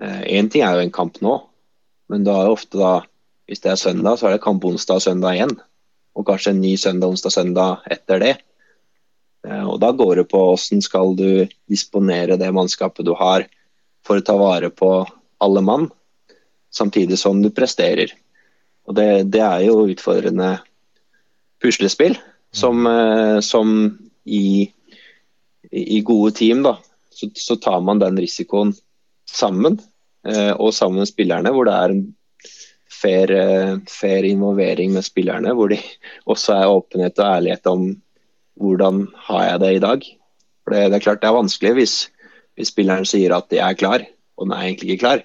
Én 0.00 0.46
eh, 0.46 0.48
ting 0.48 0.62
er 0.64 0.78
jo 0.78 0.86
en 0.86 0.94
kamp 0.94 1.18
nå, 1.20 1.34
men 2.08 2.24
da 2.24 2.38
er 2.40 2.54
ofte 2.54 2.78
da 2.80 2.92
Hvis 3.44 3.60
det 3.60 3.72
er 3.72 3.76
søndag, 3.76 4.16
så 4.16 4.28
er 4.28 4.36
det 4.36 4.44
kamp 4.44 4.64
onsdag 4.64 4.96
og 4.96 5.02
søndag 5.02 5.34
igjen. 5.34 5.50
Og 6.16 6.24
kanskje 6.24 6.54
en 6.54 6.60
ny 6.62 6.70
søndag, 6.78 7.10
onsdag, 7.10 7.32
søndag 7.34 7.82
etter 7.90 8.22
det. 8.22 8.30
Eh, 9.48 9.64
og 9.66 9.80
da 9.82 9.90
går 9.96 10.22
det 10.22 10.28
på 10.30 10.42
hvordan 10.52 10.84
skal 10.84 11.16
du 11.18 11.28
disponere 11.70 12.38
det 12.40 12.52
mannskapet 12.54 13.06
du 13.06 13.14
har 13.18 13.46
for 14.06 14.18
å 14.18 14.26
ta 14.26 14.36
vare 14.38 14.70
på 14.74 14.90
alle 15.42 15.62
mann, 15.64 15.88
samtidig 16.72 17.18
som 17.18 17.42
du 17.42 17.50
presterer. 17.54 18.14
Og 18.86 18.96
det, 18.98 19.08
det 19.34 19.42
er 19.42 19.66
jo 19.66 19.86
utfordrende 19.90 20.56
puslespill 21.62 22.16
som, 22.54 22.86
eh, 22.86 23.38
som 23.42 23.76
i, 24.24 24.70
i, 25.70 26.00
gode 26.06 26.34
team, 26.38 26.62
da, 26.66 26.76
så, 27.10 27.30
så 27.34 27.58
tar 27.62 27.82
man 27.82 28.02
den 28.02 28.18
risikoen 28.22 28.74
sammen, 29.30 29.78
eh, 30.26 30.52
og 30.52 30.74
sammen 30.74 31.02
med 31.02 31.10
spillerne, 31.10 31.54
hvor 31.54 31.66
det 31.66 31.78
er 31.78 31.94
en 31.94 32.02
fair, 33.02 33.32
fair, 33.90 34.26
involvering 34.28 34.92
med 34.94 35.06
spillerne. 35.06 35.54
Hvor 35.58 35.72
de 35.72 35.80
også 36.30 36.58
er 36.58 36.74
åpenhet 36.74 37.18
og 37.18 37.30
ærlighet 37.38 37.70
om 37.70 37.86
hvordan 38.60 39.06
har 39.28 39.44
jeg 39.46 39.60
det 39.62 39.72
i 39.74 39.82
dag. 39.82 40.08
For 40.62 40.74
det, 40.74 40.82
det 40.92 40.98
er 40.98 41.04
klart 41.04 41.22
det 41.22 41.28
er 41.30 41.36
vanskelig 41.38 41.74
hvis, 41.78 41.94
hvis 42.56 42.72
spilleren 42.72 43.08
sier 43.08 43.34
at 43.36 43.52
jeg 43.52 43.64
er 43.64 43.78
klar, 43.78 44.06
og 44.38 44.48
den 44.48 44.56
er 44.56 44.66
egentlig 44.66 44.92
ikke 44.92 45.04
klar. 45.04 45.24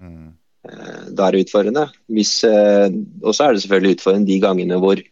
Mm. 0.00 0.34
Eh, 0.68 1.02
da 1.16 1.26
er 1.26 1.36
det 1.36 1.44
utfordrende. 1.46 1.88
Og 1.88 3.32
så 3.34 3.46
er 3.46 3.54
det 3.54 3.64
selvfølgelig 3.64 3.98
utfordrende 3.98 4.32
de 4.32 4.40
gangene 4.42 4.80
hvor, 4.82 5.02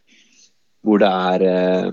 hvor 0.83 1.03
det 1.03 1.09
er 1.09 1.93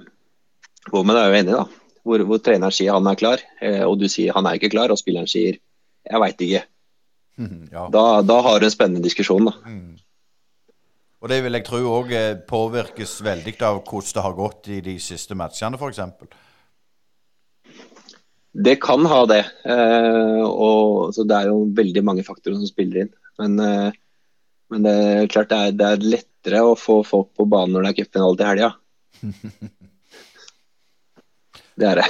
Hvor 0.90 1.04
man 1.04 1.18
er 1.20 1.28
jo 1.28 1.38
enig, 1.38 1.54
da. 1.54 1.66
Hvor, 2.04 2.22
hvor 2.26 2.40
treneren 2.42 2.74
sier 2.74 2.96
han 2.96 3.06
er 3.06 3.18
klar, 3.20 3.42
og 3.86 4.00
du 4.00 4.08
sier 4.10 4.34
han 4.34 4.48
er 4.48 4.58
ikke 4.58 4.72
klar, 4.74 4.90
og 4.90 4.98
spilleren 4.98 5.28
sier 5.30 5.60
jeg 6.10 6.22
veit 6.24 6.46
ikke. 6.48 6.66
Ja. 7.72 7.86
Da, 7.88 8.02
da, 8.26 8.42
har 8.44 8.60
du 8.60 8.66
en 8.68 8.74
spennende 8.74 9.04
diskusjon, 9.06 9.46
da. 9.48 9.54
Mm. 9.64 9.94
Og 11.20 11.28
det 11.32 11.42
vil 11.44 11.58
jeg 11.58 11.66
tro 11.68 11.80
òg 11.98 12.14
eh, 12.16 12.36
påvirkes 12.48 13.18
veldig 13.26 13.56
av 13.68 13.82
hvordan 13.84 14.14
det 14.16 14.24
har 14.24 14.38
gått 14.38 14.70
i 14.72 14.80
de 14.86 14.96
siste 15.04 15.36
matchene, 15.36 15.76
f.eks. 15.76 16.00
Det 18.60 18.76
kan 18.82 19.04
ha 19.06 19.20
det. 19.30 19.42
Eh, 19.68 20.44
og, 20.46 21.12
så 21.16 21.26
det 21.28 21.36
er 21.36 21.50
jo 21.52 21.66
veldig 21.76 22.04
mange 22.08 22.24
faktorer 22.28 22.56
som 22.60 22.70
spiller 22.70 23.04
inn. 23.04 23.12
Men, 23.40 23.60
eh, 23.64 24.00
men 24.72 24.88
det 24.88 24.96
er 24.96 25.30
klart 25.32 25.52
det 25.52 25.60
er, 25.60 25.76
det 25.76 25.92
er, 25.92 26.08
lettere 26.16 26.64
å 26.64 26.80
få 26.80 27.02
folk 27.04 27.34
på 27.36 27.48
banen 27.52 27.76
når 27.76 27.86
det 27.86 27.92
er 27.92 28.00
cupfinale 28.00 28.40
til 28.40 28.50
helga. 28.54 28.72
Det 31.80 31.88
er 31.88 32.02
det. 32.02 32.08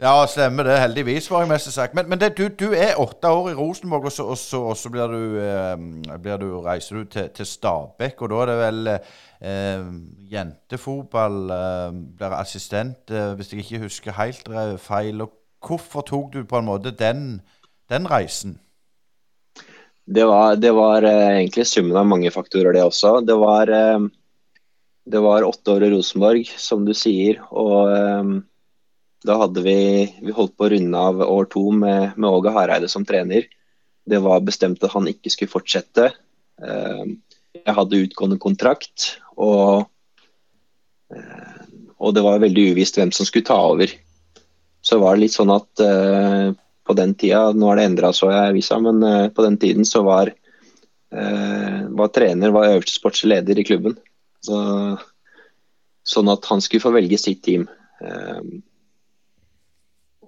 Ja, 0.00 0.14
stemmer 0.24 0.64
det. 0.64 0.78
Heldigvis, 0.80 1.26
var 1.28 1.42
jeg 1.42 1.50
mest 1.50 1.68
sagt. 1.74 1.92
Men, 1.92 2.06
men 2.08 2.20
det, 2.22 2.30
du, 2.38 2.46
du, 2.48 2.70
er 2.72 2.96
åtte 2.96 3.28
år 3.28 3.50
i 3.50 3.56
Rosenborg, 3.58 4.06
og 4.08 4.14
så, 4.14 4.24
og 4.32 4.38
så, 4.40 4.60
og 4.70 4.78
så 4.80 4.88
blir, 4.88 5.12
du, 5.12 5.36
eh, 5.44 6.16
blir 6.24 6.40
du, 6.40 6.46
reiser 6.64 7.02
du 7.02 7.10
til, 7.12 7.28
til 7.36 7.44
Stabekk. 7.44 8.22
Og 8.24 8.32
da 8.32 8.38
er 8.40 8.48
det 8.48 8.56
vel 8.62 8.90
eh, 8.94 9.84
jentefotball, 10.32 11.36
eh, 11.52 12.00
blir 12.16 12.38
assistent, 12.38 13.12
eh, 13.12 13.34
hvis 13.36 13.52
jeg 13.52 13.66
ikke 13.66 13.82
husker 13.84 14.16
helt 14.16 14.48
feil. 14.80 15.20
Og 15.20 15.36
hvorfor 15.68 16.08
tok 16.08 16.32
du 16.32 16.46
på 16.48 16.62
en 16.62 16.70
måte 16.70 16.96
den, 16.96 17.42
den 17.92 18.08
reisen? 18.08 18.56
Det 20.08 20.24
var, 20.24 20.56
det 20.56 20.72
var 20.74 21.04
uh, 21.04 21.36
egentlig 21.36 21.68
summen 21.68 22.00
av 22.00 22.08
mange 22.08 22.32
faktorer, 22.32 22.72
det 22.72 22.88
også. 22.88 23.18
Det 23.20 23.36
var, 23.36 23.68
uh, 23.68 24.08
det 25.04 25.20
var 25.28 25.44
åtte 25.44 25.76
år 25.76 25.84
i 25.86 25.92
Rosenborg, 25.92 26.48
som 26.56 26.88
du 26.88 26.96
sier. 26.96 27.44
Og 27.52 28.40
da 29.26 29.36
hadde 29.42 29.62
vi, 29.64 29.78
vi 30.22 30.34
holdt 30.34 30.56
på 30.56 30.66
å 30.66 30.70
runde 30.72 31.00
av 31.10 31.20
år 31.24 31.48
to 31.52 31.66
med, 31.76 32.16
med 32.16 32.28
Åge 32.30 32.52
Hareide 32.54 32.88
som 32.88 33.04
trener. 33.06 33.48
Det 34.08 34.20
var 34.24 34.40
bestemt 34.44 34.82
at 34.84 34.94
han 34.94 35.08
ikke 35.10 35.32
skulle 35.32 35.52
fortsette. 35.52 36.10
Uh, 36.60 37.04
jeg 37.56 37.76
hadde 37.76 38.04
utgående 38.06 38.38
kontrakt, 38.40 39.16
og, 39.34 39.88
og 41.98 42.14
det 42.14 42.22
var 42.24 42.40
veldig 42.40 42.70
uvisst 42.72 42.96
hvem 42.96 43.10
som 43.12 43.26
skulle 43.28 43.48
ta 43.48 43.58
over 43.72 43.92
så 44.80 44.96
var 45.02 45.16
det 45.16 45.26
litt 45.26 45.34
sånn 45.34 45.50
at 45.52 45.82
uh, 45.84 46.52
på 46.88 46.96
den 46.96 47.12
tida, 47.18 47.50
nå 47.52 47.68
er 47.70 47.80
det 47.80 47.88
endra 47.90 48.12
så 48.16 48.30
jeg 48.32 48.54
visa, 48.56 48.78
men 48.80 49.02
på 49.36 49.44
den 49.44 49.58
tiden 49.60 49.84
så 49.86 50.00
var, 50.02 50.32
var 51.12 52.08
trener 52.10 52.50
var 52.50 52.72
øverste 52.72 52.96
sportslig 52.96 53.36
leder 53.36 53.60
i 53.60 53.64
klubben. 53.68 53.94
Så, 54.42 54.56
sånn 56.02 56.32
at 56.32 56.48
han 56.50 56.64
skulle 56.64 56.82
få 56.82 56.90
velge 56.96 57.20
sitt 57.20 57.44
team. 57.46 57.68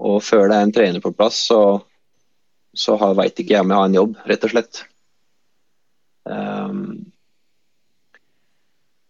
Og 0.03 0.23
før 0.25 0.49
det 0.51 0.59
er 0.59 0.67
en 0.67 0.75
trener 0.75 1.03
på 1.03 1.13
plass, 1.15 1.39
så, 1.51 1.61
så 2.75 2.97
veit 3.15 3.39
ikke 3.39 3.55
jeg 3.55 3.65
om 3.65 3.73
jeg 3.73 3.81
har 3.81 3.91
en 3.91 3.99
jobb, 4.01 4.17
rett 4.29 4.47
og 4.47 4.55
slett. 4.55 4.83
Um, 6.27 7.13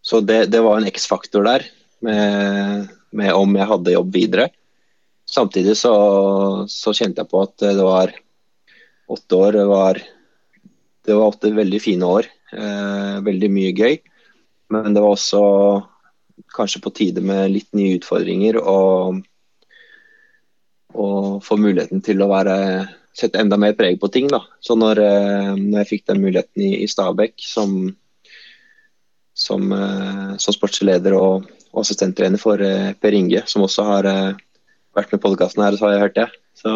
så 0.03 0.21
det, 0.21 0.47
det, 0.53 0.61
var 0.65 0.81
en 0.81 0.91
X-faktor 0.91 1.47
der 1.47 1.65
med, 2.05 2.91
med 3.15 3.33
om 3.39 3.57
jeg 3.57 3.71
hadde 3.71 3.95
jobb 3.95 4.13
videre. 4.17 4.49
Samtidig 5.29 5.77
så, 5.79 5.95
så, 6.69 6.93
kjente 6.93 7.23
jeg 7.23 7.31
på 7.31 7.41
at 7.45 7.55
det 7.63 7.77
var 7.79 8.13
åtte 9.13 9.39
år 9.39 9.61
var, 9.71 10.01
det 11.07 11.17
var 11.17 11.31
åtte 11.31 11.53
veldig 11.55 11.81
fine 11.81 12.09
år. 12.19 12.29
Eh, 12.53 13.21
veldig 13.25 13.51
mye 13.53 13.73
gøy. 13.77 14.01
Men 14.73 14.93
det 14.93 15.05
var 15.05 15.15
også 15.15 15.43
kanskje 16.53 16.83
på 16.85 16.93
tide 16.97 17.23
med 17.25 17.53
litt 17.53 17.71
nye 17.77 17.97
utfordringer 18.01 18.59
og, 18.61 19.23
og 20.95 21.43
få 21.45 21.57
muligheten 21.61 22.03
til 22.05 22.23
å 22.23 22.31
være, 22.31 22.57
sette 23.17 23.41
enda 23.41 23.59
mer 23.61 23.75
preg 23.79 23.99
på 24.01 24.11
ting. 24.13 24.29
Da. 24.33 24.43
Så 24.61 24.77
når, 24.79 25.01
eh, 25.03 25.51
når 25.57 25.83
jeg 25.83 25.91
fikk 25.91 26.07
den 26.11 26.23
muligheten 26.25 26.65
i, 26.65 26.73
i 26.85 26.89
Stabæk 26.91 27.35
som, 27.45 27.93
som, 29.35 29.73
eh, 29.73 30.37
som 30.43 30.57
sportsleder 30.57 31.17
og, 31.19 31.49
og 31.73 31.83
assistenttrener 31.85 32.41
for 32.41 32.63
eh, 32.65 32.93
Per 33.01 33.17
Inge, 33.17 33.45
som 33.51 33.67
også 33.67 33.89
har 33.89 34.11
vært 34.93 35.13
med 35.13 35.21
i 35.21 35.25
podkasten 35.25 35.65
her, 35.65 35.77
så 35.77 35.89
har 35.89 35.97
jeg 35.97 36.05
hørt 36.07 36.21
det. 36.21 36.29
Så, 36.63 36.73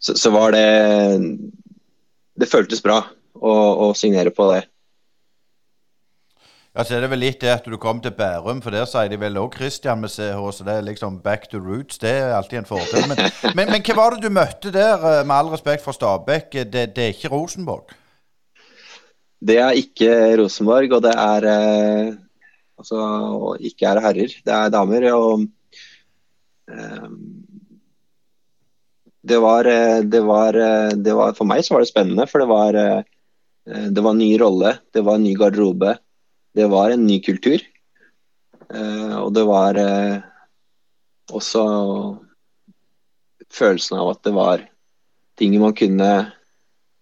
så, 0.00 0.16
så, 0.16 0.30
var 0.32 0.56
det 0.56 0.68
Det 2.40 2.48
føltes 2.48 2.80
bra 2.82 3.02
å, 3.34 3.52
å 3.88 3.94
signere 3.98 4.32
på 4.34 4.48
det. 4.54 4.62
Ja, 6.78 6.84
så 6.86 6.94
er 6.94 7.02
det 7.02 7.10
vel 7.10 7.24
litt 7.24 7.40
det 7.42 7.50
at 7.50 7.66
du 7.66 7.74
kom 7.82 7.98
til 7.98 8.14
Bærum, 8.14 8.60
for 8.62 8.70
der 8.70 8.86
sier 8.86 9.10
de 9.10 9.18
vel 9.18 9.40
òg 9.40 9.56
Christian 9.58 9.98
med 9.98 10.12
CH, 10.14 10.38
så 10.54 10.66
det 10.66 10.76
er 10.76 10.86
liksom 10.86 11.18
back 11.24 11.48
to 11.50 11.58
roots. 11.58 11.98
Det 11.98 12.12
er 12.20 12.36
alltid 12.36 12.60
en 12.60 12.70
fordel. 12.70 13.08
Men, 13.10 13.18
men, 13.58 13.72
men 13.74 13.82
hva 13.82 13.98
var 13.98 14.14
det 14.14 14.22
du 14.22 14.30
møtte 14.30 14.70
der, 14.70 14.94
eh, 14.94 15.24
med 15.26 15.34
all 15.34 15.50
respekt 15.50 15.82
for 15.82 15.96
Stabæk? 15.96 16.52
Det, 16.70 16.86
det, 16.94 17.04
er 17.08 17.16
ikke 17.16 17.34
Rosenborg? 17.34 17.90
Det 19.42 19.58
er 19.58 19.74
ikke 19.82 20.14
Rosenborg, 20.38 20.94
og 21.00 21.02
det 21.02 21.18
er 21.18 21.50
eh, 21.50 22.16
altså 22.78 23.04
ikke 23.58 23.90
er 23.90 24.04
herrer, 24.06 24.40
det 24.46 24.58
er 24.62 24.74
damer. 24.78 25.10
og 25.18 25.48
Ehm, 26.68 27.44
det 29.22 29.38
var, 29.38 29.64
eh, 29.64 30.00
det, 30.00 30.20
var, 30.20 30.54
eh, 30.54 30.90
det 30.96 31.14
var, 31.14 31.32
For 31.34 31.48
meg 31.48 31.64
så 31.64 31.74
var 31.74 31.84
det 31.84 31.90
spennende, 31.90 32.26
for 32.28 32.42
det 32.42 32.48
var, 32.48 32.74
eh, 32.74 33.88
det 33.90 34.04
var 34.04 34.14
en 34.14 34.22
ny 34.22 34.32
rolle. 34.40 34.78
Det 34.92 35.04
var 35.04 35.18
en 35.18 35.24
ny 35.24 35.34
garderobe. 35.36 35.96
Det 36.58 36.66
var 36.70 36.90
en 36.90 37.06
ny 37.06 37.20
kultur. 37.22 37.62
Og 38.68 39.30
det 39.32 39.44
var 39.46 39.78
også 41.30 41.62
følelsen 43.54 44.00
av 44.00 44.10
at 44.12 44.24
det 44.26 44.34
var 44.36 44.64
ting 45.38 45.54
man 45.62 45.76
kunne 45.78 46.10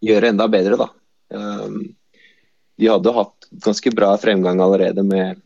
gjøre 0.04 0.30
enda 0.30 0.46
bedre, 0.52 0.76
da. 0.78 0.88
De 2.76 2.90
hadde 2.90 3.14
hatt 3.16 3.48
ganske 3.64 3.92
bra 3.96 4.12
fremgang 4.20 4.60
allerede 4.60 5.02
med, 5.06 5.40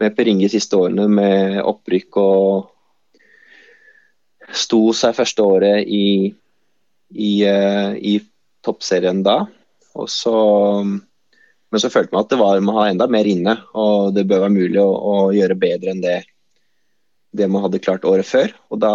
med 0.00 0.16
Per 0.16 0.30
Inge 0.32 0.50
siste 0.50 0.78
årene, 0.78 1.06
med 1.08 1.60
opprykk 1.62 2.18
og 2.22 2.72
sto 4.54 4.80
seg 4.94 5.14
første 5.16 5.46
året 5.46 5.86
i, 5.86 6.32
i, 7.14 7.32
i 7.46 8.14
toppserien 8.66 9.22
da. 9.26 9.44
Og 9.96 10.10
så, 10.12 10.34
men 11.72 11.82
så 11.82 11.90
følte 11.90 12.14
man 12.14 12.24
at 12.24 12.32
det 12.32 12.38
var, 12.40 12.62
man 12.64 12.78
har 12.78 12.90
enda 12.90 13.08
mer 13.10 13.28
inne, 13.28 13.56
og 13.74 14.14
det 14.16 14.26
bør 14.28 14.44
være 14.46 14.54
mulig 14.54 14.80
å, 14.82 14.88
å 14.88 15.14
gjøre 15.34 15.58
bedre 15.58 15.92
enn 15.92 16.02
det, 16.04 16.20
det, 17.36 17.48
man 17.50 17.66
hadde 17.66 17.82
klart 17.82 18.06
året 18.08 18.28
før. 18.28 18.54
Og 18.70 18.80
da, 18.82 18.92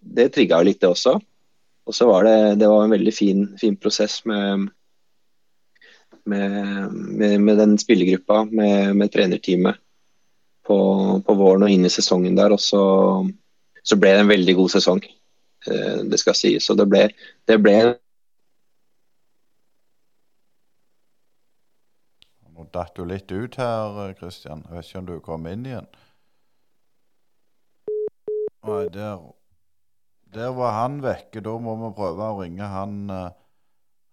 Det 0.00 0.32
trigga 0.34 0.58
jo 0.60 0.68
litt, 0.68 0.80
det 0.82 0.90
også. 0.90 1.14
Og 1.86 1.96
så 1.96 2.06
var 2.10 2.26
det, 2.26 2.36
det 2.60 2.68
var 2.70 2.84
en 2.84 2.94
veldig 2.94 3.14
fin, 3.14 3.44
fin 3.60 3.76
prosess 3.78 4.20
med, 4.28 4.66
med, 6.24 6.58
med, 6.92 7.38
med, 7.38 7.54
den 7.58 7.78
spillergruppa, 7.78 8.44
med, 8.50 8.96
med 8.98 9.14
trenerteamet 9.14 9.78
på, 10.66 10.80
på, 11.26 11.38
våren 11.38 11.66
og 11.66 11.72
inn 11.72 11.86
i 11.86 11.92
sesongen 11.92 12.38
der. 12.38 12.54
Og 12.54 12.62
så 12.62 12.82
så 13.82 13.96
ble 13.96 14.12
det 14.14 14.24
en 14.24 14.30
veldig 14.30 14.56
god 14.58 14.72
sesong. 14.74 15.00
Eh, 15.66 15.98
det 16.10 16.20
skal 16.20 16.36
sies. 16.36 16.66
Så 16.66 16.76
det 16.78 16.86
ble, 16.90 17.06
det 17.48 17.58
ble 17.62 17.76
datt 22.74 22.94
du 22.96 23.04
litt 23.04 23.30
ut 23.32 23.56
her, 23.60 24.14
Kristian. 24.18 24.64
Jeg 24.68 24.76
vet 24.76 24.88
ikke 24.88 25.02
om 25.02 25.08
du 25.08 25.14
kom 25.24 25.46
inn 25.50 25.66
igjen. 25.66 25.88
Nei, 28.66 28.84
der, 28.92 29.22
der 30.34 30.52
var 30.56 30.76
han 30.76 31.00
vekke. 31.04 31.42
Da 31.44 31.56
må 31.62 31.76
vi 31.80 31.92
prøve 31.96 32.28
å 32.28 32.40
ringe 32.42 32.68
han, 32.68 32.98
eh, 33.10 33.30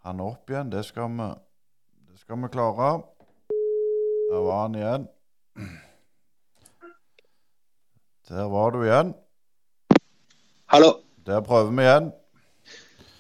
han 0.08 0.24
opp 0.24 0.50
igjen. 0.50 0.72
Det 0.74 0.86
skal 0.88 1.12
vi, 1.18 1.28
det 2.08 2.22
skal 2.24 2.42
vi 2.44 2.52
klare. 2.54 2.92
Der 4.28 4.46
var 4.48 4.62
han 4.66 4.80
igjen. 4.80 5.10
Der 8.28 8.48
var 8.52 8.72
du 8.76 8.82
igjen. 8.84 9.14
Hallo. 10.68 10.98
Der 11.26 11.44
prøver 11.44 11.72
vi 11.72 11.84
igjen. 11.86 12.10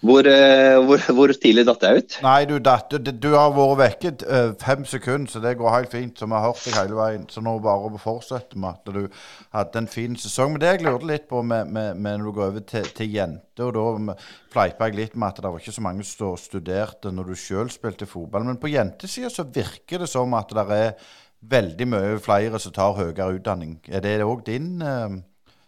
Hvor, 0.08 0.28
uh, 0.30 0.78
hvor, 0.88 1.04
hvor 1.18 1.34
tidlig 1.36 1.66
datt 1.68 1.84
jeg 1.84 2.02
ut? 2.02 2.18
Nei, 2.24 2.38
du 2.48 2.56
datt 2.64 2.94
du, 2.96 3.12
du, 3.12 3.30
har 3.34 3.52
vært 3.56 3.80
vekket 3.82 4.24
uh, 4.24 4.54
fem 4.62 4.86
sekunder, 4.88 5.32
så 5.32 5.42
det 5.44 5.58
går 5.60 5.74
helt 5.74 5.92
fint. 5.94 6.16
Så 6.16 6.30
vi 6.30 6.38
har 6.38 6.46
hørt 6.46 6.64
deg 6.64 6.78
hele 6.78 6.98
veien. 7.00 7.28
Så 7.32 7.44
nå 7.44 7.58
bare 7.64 8.02
fortsetter 8.02 8.62
med 8.62 8.78
at 8.78 8.94
du 8.96 9.20
hadde 9.56 9.84
en 9.84 9.92
fin 9.92 10.16
sesong. 10.20 10.54
Men 10.54 10.64
det 10.64 10.72
jeg 10.72 10.86
lurte 10.88 11.12
litt 11.12 11.28
på 11.30 11.44
med, 11.44 11.74
med, 11.76 12.00
med 12.00 12.22
når 12.22 12.30
du 12.30 12.36
går 12.40 12.48
over 12.54 12.66
til, 12.72 12.88
til 12.98 13.14
jenter, 13.18 13.68
og 13.68 13.76
da 14.08 14.18
fleipa 14.54 14.88
jeg 14.88 15.00
litt 15.02 15.20
med 15.20 15.34
at 15.34 15.44
det 15.44 15.52
var 15.52 15.64
ikke 15.64 15.76
så 15.76 15.86
mange 15.86 16.08
som 16.08 16.40
studerte 16.40 17.12
når 17.12 17.32
du 17.32 17.40
sjøl 17.44 17.72
spilte 17.74 18.08
fotball. 18.10 18.48
Men 18.48 18.62
på 18.62 18.72
jentesida 18.72 19.32
så 19.34 19.46
virker 19.46 20.06
det 20.06 20.12
som 20.12 20.36
at 20.38 20.56
det 20.56 20.68
er 20.78 21.12
veldig 21.48 21.88
mye 21.90 22.16
flere 22.24 22.60
som 22.62 22.74
tar 22.76 22.96
høyere 22.98 23.36
utdanning. 23.38 23.78
Er 23.92 24.02
det 24.06 24.22
òg 24.26 24.46
din 24.48 24.78
uh, 24.82 25.20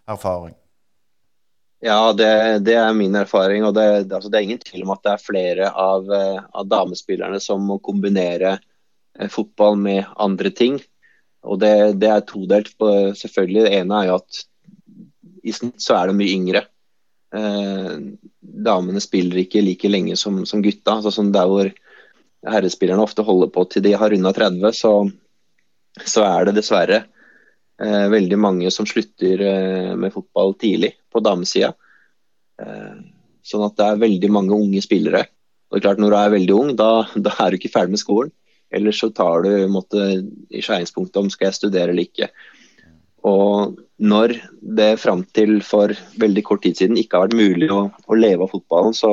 erfaring? 0.09 0.55
Ja, 1.79 2.13
det, 2.13 2.59
det, 2.67 2.75
er 2.75 2.93
min 2.93 3.15
erfaring. 3.15 3.63
og 3.63 3.73
det, 3.77 4.11
altså, 4.11 4.29
det, 4.29 4.37
er 4.37 4.47
ingen 4.47 4.59
tvil 4.59 4.83
om 4.83 4.93
at 4.95 5.03
det 5.05 5.13
er 5.13 5.23
flere 5.23 5.69
av, 5.71 6.09
eh, 6.11 6.39
av 6.51 6.67
damespillerne 6.67 7.39
som 7.39 7.63
må 7.63 7.79
kombinere 7.79 8.57
eh, 8.57 9.29
fotball 9.31 9.79
med 9.79 10.03
andre 10.19 10.51
ting. 10.51 10.81
Og 11.47 11.61
det, 11.61 11.99
det 12.01 12.09
er 12.11 12.25
todelt. 12.27 12.73
På, 12.77 12.91
selvfølgelig. 13.15 13.63
Det 13.63 13.77
ene 13.77 14.01
er 14.01 14.09
jo 14.09 14.17
at 14.19 14.41
i 15.47 15.55
snitt 15.55 15.79
så 15.79 15.95
er 15.95 16.09
det 16.09 16.17
mye 16.19 16.35
yngre. 16.35 16.65
Eh, 17.35 17.93
damene 18.39 19.03
spiller 19.03 19.39
ikke 19.45 19.63
like 19.63 19.91
lenge 19.91 20.19
som, 20.19 20.41
som 20.49 20.63
gutta. 20.65 20.97
Altså, 20.97 21.15
sånn 21.15 21.31
der 21.31 21.47
hvor 21.47 21.71
herrespillerne 22.49 23.03
ofte 23.07 23.23
holder 23.23 23.53
på 23.55 23.63
til 23.71 23.87
de 23.87 23.95
har 23.99 24.11
runda 24.11 24.35
30, 24.35 24.75
så, 24.75 24.93
så 26.03 26.27
er 26.27 26.49
det 26.49 26.59
dessverre 26.59 27.05
veldig 27.79 28.39
mange 28.39 28.71
som 28.75 28.87
slutter 28.89 29.41
eh, 29.45 29.91
med 29.95 30.11
fotball 30.11 30.55
tidlig 30.59 30.93
på 31.11 31.21
damesida. 31.23 31.71
Sånn 32.59 33.63
at 33.63 33.77
det 33.79 33.85
er 33.85 34.01
veldig 34.01 34.29
mange 34.35 34.57
unge 34.57 34.81
spillere. 34.83 35.23
Og 35.69 35.77
det 35.77 35.79
er 35.79 35.85
klart 35.85 36.01
Når 36.01 36.11
du 36.11 36.17
er 36.19 36.33
veldig 36.35 36.55
ung, 36.57 36.71
da, 36.75 36.91
da 37.25 37.33
er 37.39 37.51
du 37.51 37.59
ikke 37.59 37.71
ferdig 37.71 37.95
med 37.95 38.03
skolen. 38.03 38.33
Eller 38.69 38.93
så 38.93 39.09
tar 39.09 39.45
du 39.45 39.51
måtte, 39.71 40.01
i 40.53 40.61
skjæringspunktet 40.61 41.17
om 41.21 41.29
skal 41.33 41.49
jeg 41.49 41.57
studere 41.57 41.93
eller 41.93 42.05
ikke. 42.05 42.29
Og 43.25 43.79
når 43.99 44.35
det 44.61 44.99
fram 45.01 45.25
til 45.35 45.57
for 45.65 45.91
veldig 46.21 46.43
kort 46.47 46.63
tid 46.63 46.77
siden 46.77 46.99
ikke 46.99 47.17
har 47.17 47.27
vært 47.27 47.39
mulig 47.39 47.69
å, 47.73 47.81
å 47.89 48.17
leve 48.17 48.45
av 48.45 48.53
fotballen, 48.53 48.95
så, 48.95 49.11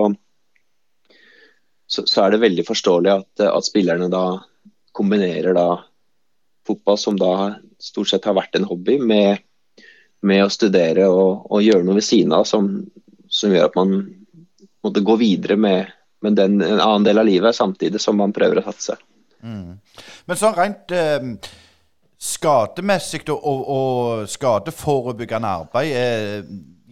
så, 1.89 2.05
så, 2.05 2.27
er 2.27 2.35
det 2.35 2.43
veldig 2.45 2.67
forståelig 2.69 3.12
at, 3.14 3.47
at, 3.49 3.67
spillerne 3.67 4.11
da 4.12 4.27
kombinerer 4.95 5.57
da 5.57 5.69
fotball, 6.69 7.01
som 7.01 7.19
da 7.19 7.33
stort 7.83 8.11
sett 8.11 8.24
har 8.29 8.37
vært 8.37 8.57
en 8.59 8.68
hobby, 8.68 8.99
med, 8.99 9.43
med 10.27 10.45
å 10.45 10.53
studere 10.53 11.09
og, 11.11 11.47
og, 11.51 11.61
gjøre 11.64 11.85
noe 11.87 11.99
ved 11.99 12.07
siden 12.07 12.35
av 12.37 12.47
som, 12.49 12.70
som 13.29 13.53
gjør 13.53 13.68
at 13.68 13.79
man 13.79 13.99
måtte 14.87 15.05
gå 15.05 15.18
videre 15.20 15.59
med, 15.61 15.93
med 16.24 16.39
den, 16.39 16.61
en 16.62 16.81
annen 16.81 17.07
del 17.07 17.20
av 17.20 17.29
livet, 17.29 17.57
samtidig 17.57 18.01
som 18.03 18.18
man 18.20 18.35
prøver 18.37 18.62
å 18.62 18.66
satse. 18.68 18.99
Mm. 19.45 19.77
Men 20.27 20.39
sånn 20.39 20.57
rent 20.57 20.95
eh, 20.95 21.27
skademessig 22.16 23.27
og, 23.35 23.45
og, 23.45 24.24
skadeforebyggende 24.31 25.53
arbeid 25.61 25.93
er 25.93 26.47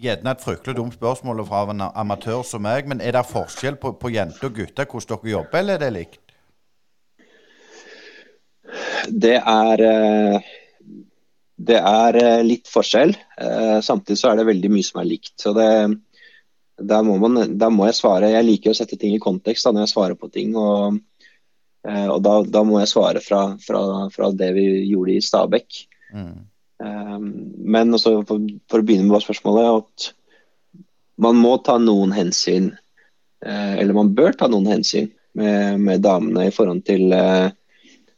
gjerne 0.05 0.35
et 0.35 0.43
fryktelig 0.45 0.76
dumt 0.76 0.97
spørsmål 0.99 1.45
fra 1.49 1.62
en 1.72 1.87
amatør 1.87 2.43
som 2.47 2.62
meg, 2.66 2.89
men 2.91 3.01
er 3.01 3.16
det 3.16 3.24
forskjell 3.30 3.78
på, 3.80 3.95
på 3.97 4.12
jenter 4.12 4.51
og 4.51 4.59
gutter 4.59 4.91
hvordan 4.91 5.22
dere 5.22 5.32
jobber, 5.32 5.61
eller 5.62 5.78
er 5.78 5.85
det 5.85 5.95
likt? 5.97 6.20
Det 9.24 9.37
er 9.39 9.82
eh, 9.85 10.53
det 11.57 11.78
er 11.78 12.18
eh, 12.20 12.42
litt 12.46 12.70
forskjell. 12.70 13.14
Eh, 13.38 13.78
samtidig 13.84 14.18
så 14.20 14.32
er 14.32 14.40
det 14.40 14.50
veldig 14.50 14.72
mye 14.74 14.86
som 14.86 15.00
er 15.02 15.11
likt. 15.12 15.34
så 15.40 15.55
det 15.57 15.70
der 16.74 17.05
må, 17.07 17.14
må 17.22 17.84
jeg 17.86 17.94
svare. 17.94 18.32
Jeg 18.32 18.46
liker 18.48 18.72
å 18.72 18.74
sette 18.74 18.96
ting 18.98 19.12
i 19.14 19.22
kontekst 19.22 19.62
da, 19.62 19.70
når 19.70 19.84
jeg 19.84 19.92
svarer 19.92 20.16
på 20.18 20.26
ting. 20.34 20.57
og 20.59 20.96
Eh, 21.84 22.09
og 22.09 22.22
da, 22.24 22.38
da, 22.48 22.62
må 22.64 22.80
jeg 22.80 22.90
svare 22.94 23.20
fra, 23.20 23.42
fra, 23.61 23.82
fra, 24.12 24.30
det 24.32 24.50
vi 24.57 24.66
gjorde 24.88 25.16
i 25.18 25.24
Stabekk. 25.24 25.82
Mm. 26.14 26.36
Um, 26.84 27.26
men 27.70 27.94
også 27.94 28.16
for, 28.26 28.44
for, 28.70 28.82
å 28.82 28.86
begynne 28.86 29.07
med 29.07 29.22
spørsmålet 29.22 29.68
at 29.78 30.07
man 31.22 31.38
må 31.38 31.55
ta 31.64 31.76
noen 31.78 32.12
hensyn, 32.16 32.72
uh, 33.46 33.74
eller 33.78 33.96
man 33.96 34.14
bør 34.16 34.34
ta 34.38 34.48
noen 34.50 34.66
hensyn 34.72 35.11
med, 35.38 35.80
med 35.84 36.02
damene 36.05 36.48
i 36.48 36.55
forhold 36.55 36.82
til 36.88 37.14
uh, 37.14 37.52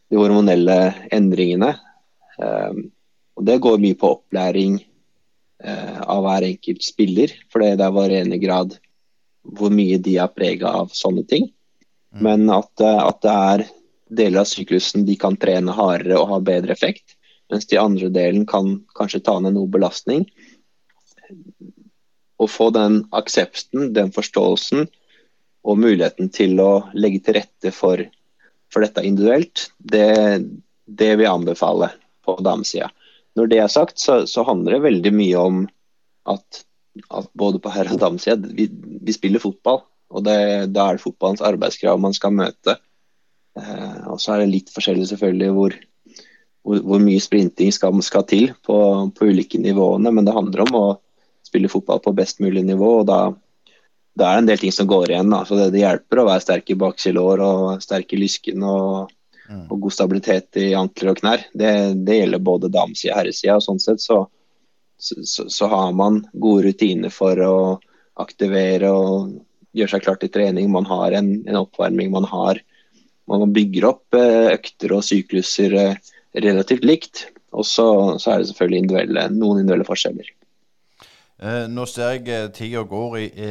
de 0.09 0.19
hormonelle 0.21 0.79
endringene. 1.15 1.75
Um, 2.39 2.87
og 3.37 3.45
Det 3.45 3.59
går 3.61 3.81
mye 3.83 3.97
på 3.99 4.11
opplæring 4.17 4.79
eh, 5.65 6.01
av 6.01 6.25
hver 6.25 6.47
enkelt 6.49 6.85
spiller, 6.85 7.33
for 7.53 7.63
det 7.63 7.77
er 7.77 7.95
varierende 7.95 8.41
grad 8.41 8.79
hvor 9.47 9.71
mye 9.71 9.99
de 10.03 10.17
er 10.19 10.33
prega 10.33 10.73
av 10.81 10.95
sånne 10.97 11.27
ting. 11.29 11.51
Mm. 12.15 12.23
Men 12.27 12.51
at, 12.51 12.73
eh, 12.81 13.03
at, 13.03 13.21
det 13.23 13.35
er 13.35 13.67
deler 14.23 14.43
av 14.43 14.51
syklusen 14.51 15.05
de 15.07 15.19
kan 15.21 15.37
trene 15.37 15.75
hardere 15.77 16.19
og 16.21 16.31
ha 16.33 16.41
bedre 16.41 16.73
effekt, 16.73 17.17
mens 17.53 17.69
de 17.71 17.79
andre 17.79 18.09
delen 18.11 18.47
kan 18.49 18.81
kanskje 18.97 19.23
ta 19.27 19.37
ned 19.41 19.55
noe 19.55 19.71
belastning. 19.71 20.25
Å 22.37 22.49
få 22.51 22.71
den 22.75 23.03
aksepten, 23.17 23.93
den 23.97 24.13
forståelsen 24.15 24.87
og 25.67 25.81
muligheten 25.83 26.31
til 26.33 26.61
å 26.63 26.87
legge 26.95 27.23
til 27.27 27.41
rette 27.41 27.73
for, 27.75 28.01
for 28.73 28.85
dette 28.85 29.05
individuelt, 29.07 29.71
det, 29.79 30.41
det 30.87 31.15
vil 31.17 31.27
jeg 31.27 31.33
anbefale 31.33 31.91
på 32.27 32.37
damesida. 32.45 32.91
Når 33.37 33.51
det 33.53 33.61
er 33.61 33.73
sagt, 33.73 34.01
så, 34.01 34.23
så, 34.31 34.45
handler 34.49 34.77
det 34.77 34.87
veldig 34.87 35.13
mye 35.15 35.43
om 35.43 35.61
at, 36.33 36.63
at 37.11 37.29
både 37.37 37.61
på 37.63 37.73
herre- 37.75 37.97
og 37.97 38.01
damesida 38.01 38.49
vi, 38.57 38.69
vi 38.73 39.15
spiller 39.15 39.43
fotball. 39.43 39.83
Og 40.15 40.25
det, 40.25 40.39
Da 40.73 40.87
er 40.87 40.97
det 40.97 41.05
fotballens 41.05 41.45
arbeidskrav 41.45 42.01
man 42.01 42.15
skal 42.17 42.35
møte. 42.37 42.79
Eh, 43.59 44.01
og 44.13 44.21
Så 44.23 44.35
er 44.35 44.45
det 44.45 44.53
litt 44.53 44.73
forskjellig 44.73 45.09
selvfølgelig 45.11 45.51
hvor, 45.57 45.77
hvor, 46.67 46.85
hvor 46.91 47.03
mye 47.03 47.23
sprinting 47.23 47.73
skal, 47.75 47.97
skal 48.07 48.27
til 48.29 48.53
på, 48.67 48.77
på, 49.17 49.29
ulike 49.29 49.61
nivåene, 49.61 50.13
men 50.13 50.29
det 50.29 50.37
handler 50.37 50.67
om 50.67 50.79
å 50.79 50.87
spille 51.47 51.71
fotball 51.71 52.01
på 52.03 52.15
best 52.17 52.41
mulig 52.43 52.65
nivå. 52.67 53.01
og 53.01 53.11
da, 53.11 53.21
da 54.17 54.31
er 54.31 54.39
det 54.39 54.45
en 54.45 54.51
del 54.51 54.65
ting 54.65 54.75
som 54.75 54.89
går 54.91 55.13
igjen. 55.13 55.31
Da. 55.33 55.45
Så 55.45 55.59
det, 55.59 55.71
det 55.75 55.85
hjelper 55.85 56.23
å 56.23 56.29
være 56.31 56.45
sterk 56.47 56.73
i 56.73 56.81
baksilår 56.81 57.45
og 57.45 57.85
sterk 57.85 58.17
i 58.17 58.21
lysken 58.21 58.65
og, 58.67 59.13
mm. 59.49 59.67
og, 59.71 59.81
god 59.87 59.95
stabilitet 59.95 60.61
i 60.63 60.71
ankler 60.79 61.13
og 61.13 61.21
knær. 61.21 61.45
Det, 61.53 61.73
det 62.07 62.21
gjelder 62.21 62.47
både 62.51 62.73
damesida 62.73 63.15
og 63.15 63.21
herresida. 63.23 63.59
Sånn 63.65 63.83
sett 63.83 64.05
så, 64.05 64.23
så, 64.99 65.49
så, 65.49 65.69
har 65.73 65.93
man 65.97 66.23
gode 66.33 66.69
rutiner 66.69 67.13
for 67.15 67.41
å 67.45 67.57
aktivere 68.23 68.93
og 68.93 69.37
gjøre 69.77 69.93
seg 69.93 70.07
klar 70.07 70.17
til 70.21 70.33
trening, 70.33 70.71
man 70.73 70.89
har 70.89 71.13
en, 71.19 71.35
en 71.45 71.61
oppvarming, 71.61 72.09
man 72.15 72.25
har 72.31 72.63
man 73.27 73.53
bygger 73.53 73.89
opp 73.89 74.15
eh, 74.15 74.53
økter 74.55 74.95
og 74.97 75.05
sykluser 75.05 75.75
eh, 75.81 76.13
relativt 76.47 76.87
likt. 76.87 77.27
Og 77.57 77.67
så, 77.67 77.87
så 78.21 78.33
er 78.33 78.43
det 78.43 78.51
selvfølgelig 78.51 78.83
individuelle, 78.83 79.25
noen 79.35 79.63
individuelle 79.63 79.89
forskjeller. 79.89 80.29
Eh, 81.43 81.67
nå 81.69 81.85
ser 81.85 82.15
jeg 82.15 82.29
eh, 82.33 82.47
tida 82.55 82.81
går 82.89 83.17
i, 83.21 83.27
i, 83.29 83.51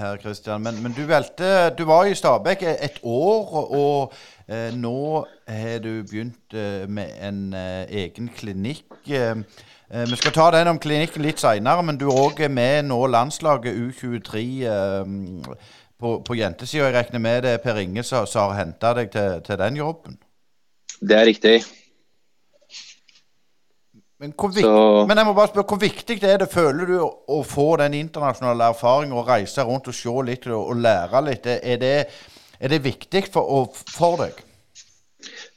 her, 0.00 0.16
Kristian. 0.22 0.62
Men, 0.64 0.80
men, 0.82 0.94
du 0.96 1.04
valgte 1.06 1.70
Du 1.78 1.84
var 1.84 2.08
i 2.08 2.14
Stabekk 2.16 2.62
et 2.62 3.00
år, 3.02 3.52
og 3.76 4.14
eh, 4.48 4.72
nå 4.72 5.24
har 5.48 5.78
du 5.84 6.02
begynt 6.02 6.56
eh, 6.56 6.88
med 6.88 7.12
en 7.20 7.54
egen 7.54 8.30
klinikk. 8.32 8.88
Eh, 9.90 10.06
vi 10.10 10.16
skal 10.16 10.32
ta 10.32 10.50
den 10.50 10.72
om 10.72 10.78
klinikken 10.82 11.22
litt 11.22 11.38
seinere, 11.38 11.82
men 11.86 11.98
du 12.00 12.08
er 12.08 12.18
òg 12.18 12.40
med 12.50 12.88
nå 12.88 12.98
landslaget 13.06 13.76
U23 13.76 14.42
eh, 14.66 15.12
på, 16.00 16.18
på 16.26 16.38
jentesida. 16.40 16.88
Jeg 16.88 16.96
regner 16.96 17.22
med 17.22 17.42
det 17.44 17.52
er 17.54 17.62
Per 17.62 17.78
Inge 17.84 18.02
som 18.02 18.26
har 18.26 18.56
henta 18.58 18.96
deg 18.98 19.12
til, 19.12 19.42
til, 19.46 19.60
den 19.60 19.78
jobben? 19.78 20.18
Det 21.00 21.20
er 21.20 21.28
riktig. 21.28 21.60
Men, 24.32 24.62
Så... 24.62 24.72
men, 25.08 25.20
jeg 25.20 25.28
må 25.28 25.34
bare 25.36 25.52
spørre, 25.52 25.68
hvor 25.70 25.82
viktig 25.82 26.18
det 26.22 26.32
er 26.32 26.42
det 26.42 26.50
føler 26.52 26.90
du 26.90 26.96
å 27.04 27.42
få 27.46 27.68
den 27.82 27.94
internasjonale 27.98 28.72
erfaringen 28.72 29.16
og 29.16 29.28
reise 29.28 29.64
rundt 29.66 29.88
og 29.92 29.96
se 29.96 30.16
litt 30.26 30.48
og, 30.50 30.72
og 30.72 30.82
lære 30.82 31.22
litt? 31.28 31.46
Er 31.56 31.80
det, 31.82 31.94
er 32.58 32.74
det 32.74 32.82
viktig 32.84 33.26
for, 33.32 33.70
for, 33.92 34.20
deg? 34.24 34.42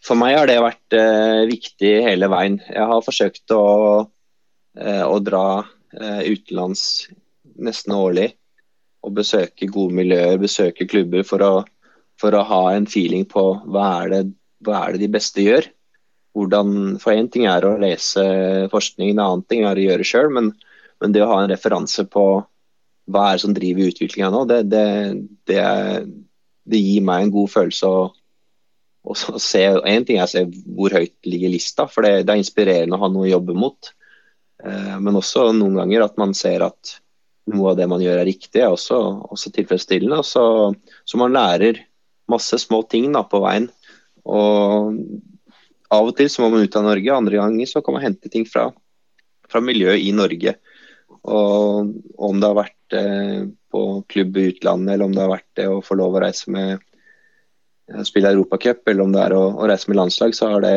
For 0.06 0.20
meg 0.20 0.38
har 0.38 0.50
det 0.50 0.62
vært 0.64 0.98
eh, 0.98 1.44
viktig 1.50 1.94
hele 2.06 2.30
veien. 2.32 2.62
Jeg 2.70 2.88
har 2.92 3.06
forsøkt 3.06 3.56
å 3.56 3.66
Eh, 4.78 5.04
å 5.04 5.18
dra 5.20 5.64
eh, 5.98 6.30
utenlands 6.30 7.10
nesten 7.60 7.96
årlig 7.96 8.30
og 9.04 9.16
besøke 9.18 9.68
gode 9.72 9.98
miljøer, 9.98 10.38
besøke 10.40 10.88
klubber 10.88 11.26
for 11.28 11.44
å, 11.44 11.54
for 12.20 12.36
å 12.36 12.46
ha 12.48 12.62
en 12.76 12.88
feeling 12.90 13.26
på 13.28 13.44
hva 13.66 13.88
er, 14.04 14.14
det, 14.14 14.22
hva 14.64 14.84
er 14.86 14.96
det 14.96 15.04
de 15.04 15.12
beste 15.18 15.44
gjør. 15.44 15.68
Hvordan, 16.38 17.00
for 17.02 17.16
Én 17.18 17.30
ting 17.32 17.48
er 17.50 17.66
å 17.66 17.78
lese 17.82 18.24
forskning, 18.72 19.14
en 19.14 19.24
annen 19.24 19.44
ting 19.50 19.66
er 19.66 19.80
å 19.80 19.86
gjøre 19.88 20.06
sjøl. 20.08 20.30
Men, 20.36 20.54
men, 21.02 21.16
det 21.16 21.24
å 21.26 21.30
ha 21.32 21.42
en 21.44 21.52
referanse 21.52 22.06
på 22.12 22.26
hva 23.10 23.26
er 23.26 23.38
det 23.38 23.44
som 23.44 23.56
driver 23.56 23.90
utviklinga 23.90 24.30
nå, 24.34 24.44
det, 24.50 24.60
det, 24.70 24.86
det, 25.50 25.64
det, 26.70 26.82
gir 26.82 27.06
meg 27.06 27.26
en 27.26 27.34
god 27.34 27.50
følelse. 27.56 27.90
å, 27.90 28.12
å 29.10 29.42
se, 29.42 29.64
En 29.66 30.06
ting 30.06 30.20
er 30.20 30.28
å 30.28 30.32
se 30.32 30.46
hvor 30.78 30.94
høyt 30.94 31.16
ligger 31.26 31.56
lista, 31.56 31.88
for 31.90 32.06
det, 32.06 32.28
er 32.28 32.38
inspirerende 32.38 33.00
å 33.00 33.04
ha 33.04 33.10
noe 33.12 33.26
å 33.26 33.34
jobbe 33.34 33.58
mot. 33.58 33.92
Eh, 34.64 34.96
men 35.02 35.18
også 35.18 35.50
noen 35.56 35.80
ganger 35.82 36.06
at 36.06 36.20
man 36.22 36.36
ser 36.38 36.68
at 36.68 37.00
noe 37.50 37.72
av 37.72 37.80
det 37.80 37.88
man 37.90 38.02
gjør 38.04 38.22
er 38.22 38.30
riktig, 38.30 38.62
er 38.62 38.74
også, 38.74 39.00
også 39.34 39.52
tilfredsstillende. 39.56 40.22
Så, 40.28 40.44
så, 41.02 41.20
man 41.22 41.34
lærer 41.34 41.82
masse 42.30 42.60
små 42.62 42.84
ting 42.90 43.10
da, 43.16 43.24
på 43.26 43.42
veien. 43.44 43.70
Og 44.30 44.94
av 45.94 46.10
og 46.10 46.18
til 46.18 46.30
så 46.30 46.44
må 46.44 46.52
man 46.54 46.66
ut 46.66 46.76
av 46.78 46.86
Norge, 46.86 47.16
andre 47.16 47.40
ganger 47.40 47.70
så 47.70 47.82
kan 47.86 47.96
man 47.98 48.06
hente 48.06 48.30
ting 48.32 48.46
fra, 48.50 48.68
fra 49.50 49.62
miljøet 49.64 50.04
i 50.06 50.12
Norge. 50.16 50.56
Og 51.30 51.90
om 52.30 52.40
det 52.40 52.50
har 52.50 52.60
vært 52.60 52.98
eh, 52.98 53.48
på 53.74 53.82
klubb 54.12 54.38
i 54.38 54.50
utlandet, 54.52 54.94
eller 54.94 55.10
om 55.10 55.16
det 55.16 55.24
har 55.24 55.34
vært 55.34 55.50
det 55.58 55.66
å 55.70 55.82
få 55.86 55.98
lov 56.00 56.18
å 56.18 56.22
reise 56.24 56.54
med 56.54 56.76
eh, 56.78 58.04
spille 58.08 58.32
Europacup, 58.36 58.86
eller 58.86 59.06
om 59.06 59.16
det 59.16 59.26
er 59.26 59.36
å, 59.38 59.44
å, 59.56 59.66
reise 59.70 59.90
med 59.90 60.00
landslag, 60.00 60.38
så 60.38 60.54
har 60.54 60.66
det, 60.66 60.76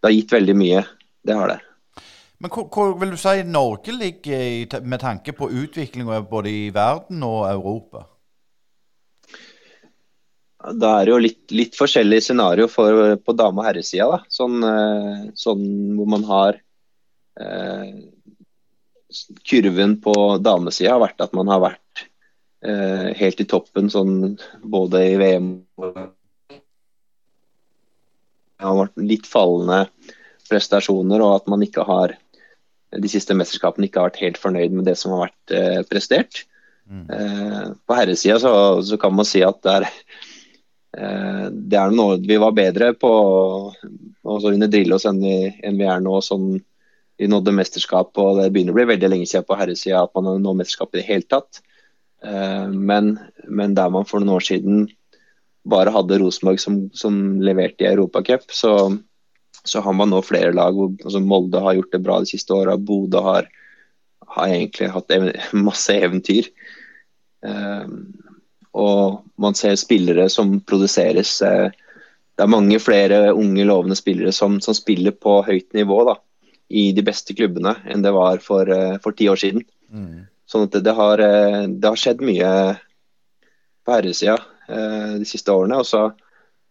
det 0.00 0.10
har 0.10 0.16
gitt 0.16 0.34
veldig 0.34 0.58
mye. 0.58 0.82
Det 1.26 1.38
har 1.38 1.54
det. 1.54 1.60
Men 2.42 2.52
hvor, 2.52 2.66
hvor, 2.68 2.92
vil 3.00 3.14
du 3.14 3.20
si 3.20 3.38
Norge 3.48 3.94
ligger 3.96 4.42
i, 4.42 4.66
med 4.84 5.00
tanke 5.00 5.32
på 5.32 5.48
utviklinga 5.48 6.20
både 6.28 6.52
i 6.52 6.66
verden 6.74 7.22
og 7.24 7.46
Europa? 7.48 8.04
Da 10.66 10.92
er 10.98 11.06
det 11.06 11.12
jo 11.12 11.22
litt, 11.22 11.42
litt 11.54 11.76
forskjellig 11.78 12.18
scenario 12.24 12.66
for, 12.70 13.16
på 13.22 13.34
dame- 13.38 13.62
og 13.62 13.68
herresida. 13.68 14.20
Sånn, 14.32 14.58
eh, 14.66 15.24
sånn, 15.38 15.64
hvor 15.98 16.10
man 16.16 16.26
har 16.26 16.58
eh, 17.40 17.90
Kurven 19.46 19.96
på 20.02 20.14
damesida 20.42 20.96
har 20.96 21.04
vært 21.04 21.22
at 21.22 21.34
man 21.38 21.48
har 21.52 21.62
vært 21.62 22.06
eh, 22.66 23.12
helt 23.20 23.40
i 23.40 23.46
toppen 23.48 23.88
sånn 23.92 24.34
både 24.66 25.04
i 25.12 25.16
VM 25.20 25.50
og 25.78 26.00
har 28.58 28.78
vært 28.80 29.02
litt 29.04 29.26
fallende 29.28 29.86
prestasjoner, 30.50 31.22
og 31.22 31.40
at 31.40 31.50
man 31.50 31.64
ikke 31.64 31.84
har 31.86 32.14
de 32.96 33.10
siste 33.10 33.34
mesterskapene 33.36 33.88
ikke 33.88 34.00
har 34.00 34.10
vært 34.10 34.22
helt 34.22 34.38
fornøyd 34.40 34.74
med 34.76 34.86
det 34.88 34.94
som 34.98 35.14
har 35.14 35.26
vært 35.26 35.54
eh, 35.54 35.80
prestert. 35.90 36.44
Mm. 36.86 37.04
Eh, 37.10 37.64
på 37.82 37.98
herresida 37.98 38.38
så, 38.40 38.52
så, 38.86 38.98
kan 39.00 39.14
man 39.16 39.26
si 39.26 39.42
at 39.44 39.58
det 39.66 39.74
er, 39.80 39.88
det 40.96 41.76
er 41.76 41.92
noe 41.92 42.14
vi 42.24 42.38
var 42.40 42.54
bedre 42.56 42.94
på 42.96 43.10
også 44.24 44.52
under 44.54 44.70
Drillos 44.72 45.04
enn, 45.04 45.18
enn 45.20 45.76
vi 45.76 45.84
er 45.84 46.00
nå. 46.00 46.14
sånn 46.24 46.54
vi 47.16 47.28
nådde 47.30 47.54
mesterskap, 47.56 48.12
og 48.20 48.40
det 48.40 48.50
begynner 48.52 48.74
å 48.74 48.78
bli 48.78 48.90
veldig 48.92 49.08
lenge 49.08 49.28
siden 49.28 49.46
på 49.48 49.56
herresida 49.56 50.02
at 50.04 50.12
man 50.16 50.28
har 50.28 50.40
nådd 50.42 50.60
mesterskap 50.60 50.92
i 50.92 51.00
det 51.00 51.06
hele 51.08 51.28
tatt. 51.28 51.62
Eh, 52.24 52.68
men, 52.68 53.14
men, 53.48 53.76
der 53.76 53.92
man 53.92 54.08
for 54.08 54.20
noen 54.20 54.36
år 54.36 54.44
siden 54.44 54.86
bare 55.66 55.94
hadde 55.94 56.20
Rosenborg 56.20 56.60
som, 56.62 56.80
som 56.94 57.40
leverte 57.42 57.86
i 57.86 57.90
Europacup, 57.90 58.52
så, 58.54 58.74
så 59.64 59.82
har 59.82 59.96
man 59.96 60.12
nå 60.12 60.20
flere 60.26 60.52
lag. 60.56 60.76
Altså 60.76 61.22
Molde 61.24 61.62
har 61.64 61.78
gjort 61.78 61.96
det 61.96 62.02
bra 62.04 62.20
de 62.22 62.30
siste 62.30 62.54
åra. 62.54 62.76
Bodø 62.76 63.24
har, 63.24 63.48
har, 64.36 64.52
egentlig 64.52 64.92
hatt 64.92 65.16
masse 65.68 65.96
eventyr. 65.96 66.52
Og 68.76 69.22
man 69.40 69.56
ser 69.58 69.76
spillere 69.80 70.28
som 70.32 70.58
produseres. 70.60 71.38
Uh, 71.42 71.68
det 72.36 72.44
er 72.44 72.52
mange 72.52 72.78
flere 72.82 73.32
unge, 73.32 73.64
lovende 73.64 73.96
spillere 73.96 74.34
som, 74.36 74.60
som 74.60 74.76
spiller 74.76 75.16
på 75.16 75.38
høyt 75.46 75.72
nivå 75.76 76.02
da, 76.10 76.18
i 76.68 76.90
de 76.92 77.04
beste 77.06 77.36
klubbene 77.36 77.76
enn 77.88 78.04
det 78.04 78.12
var 78.16 78.42
for, 78.44 78.68
uh, 78.68 78.98
for 79.02 79.16
ti 79.16 79.30
år 79.32 79.40
siden. 79.40 79.64
Mm. 79.88 80.26
Sånn 80.46 80.68
at 80.68 80.76
det, 80.76 80.84
det, 80.86 80.94
har, 80.98 81.22
uh, 81.22 81.64
det 81.70 81.88
har 81.88 82.02
skjedd 82.02 82.22
mye 82.24 82.52
på 83.86 83.94
herresida 83.94 84.40
de 84.66 85.22
siste 85.22 85.54
årene. 85.54 85.76
og 85.78 85.86
så 85.86 86.08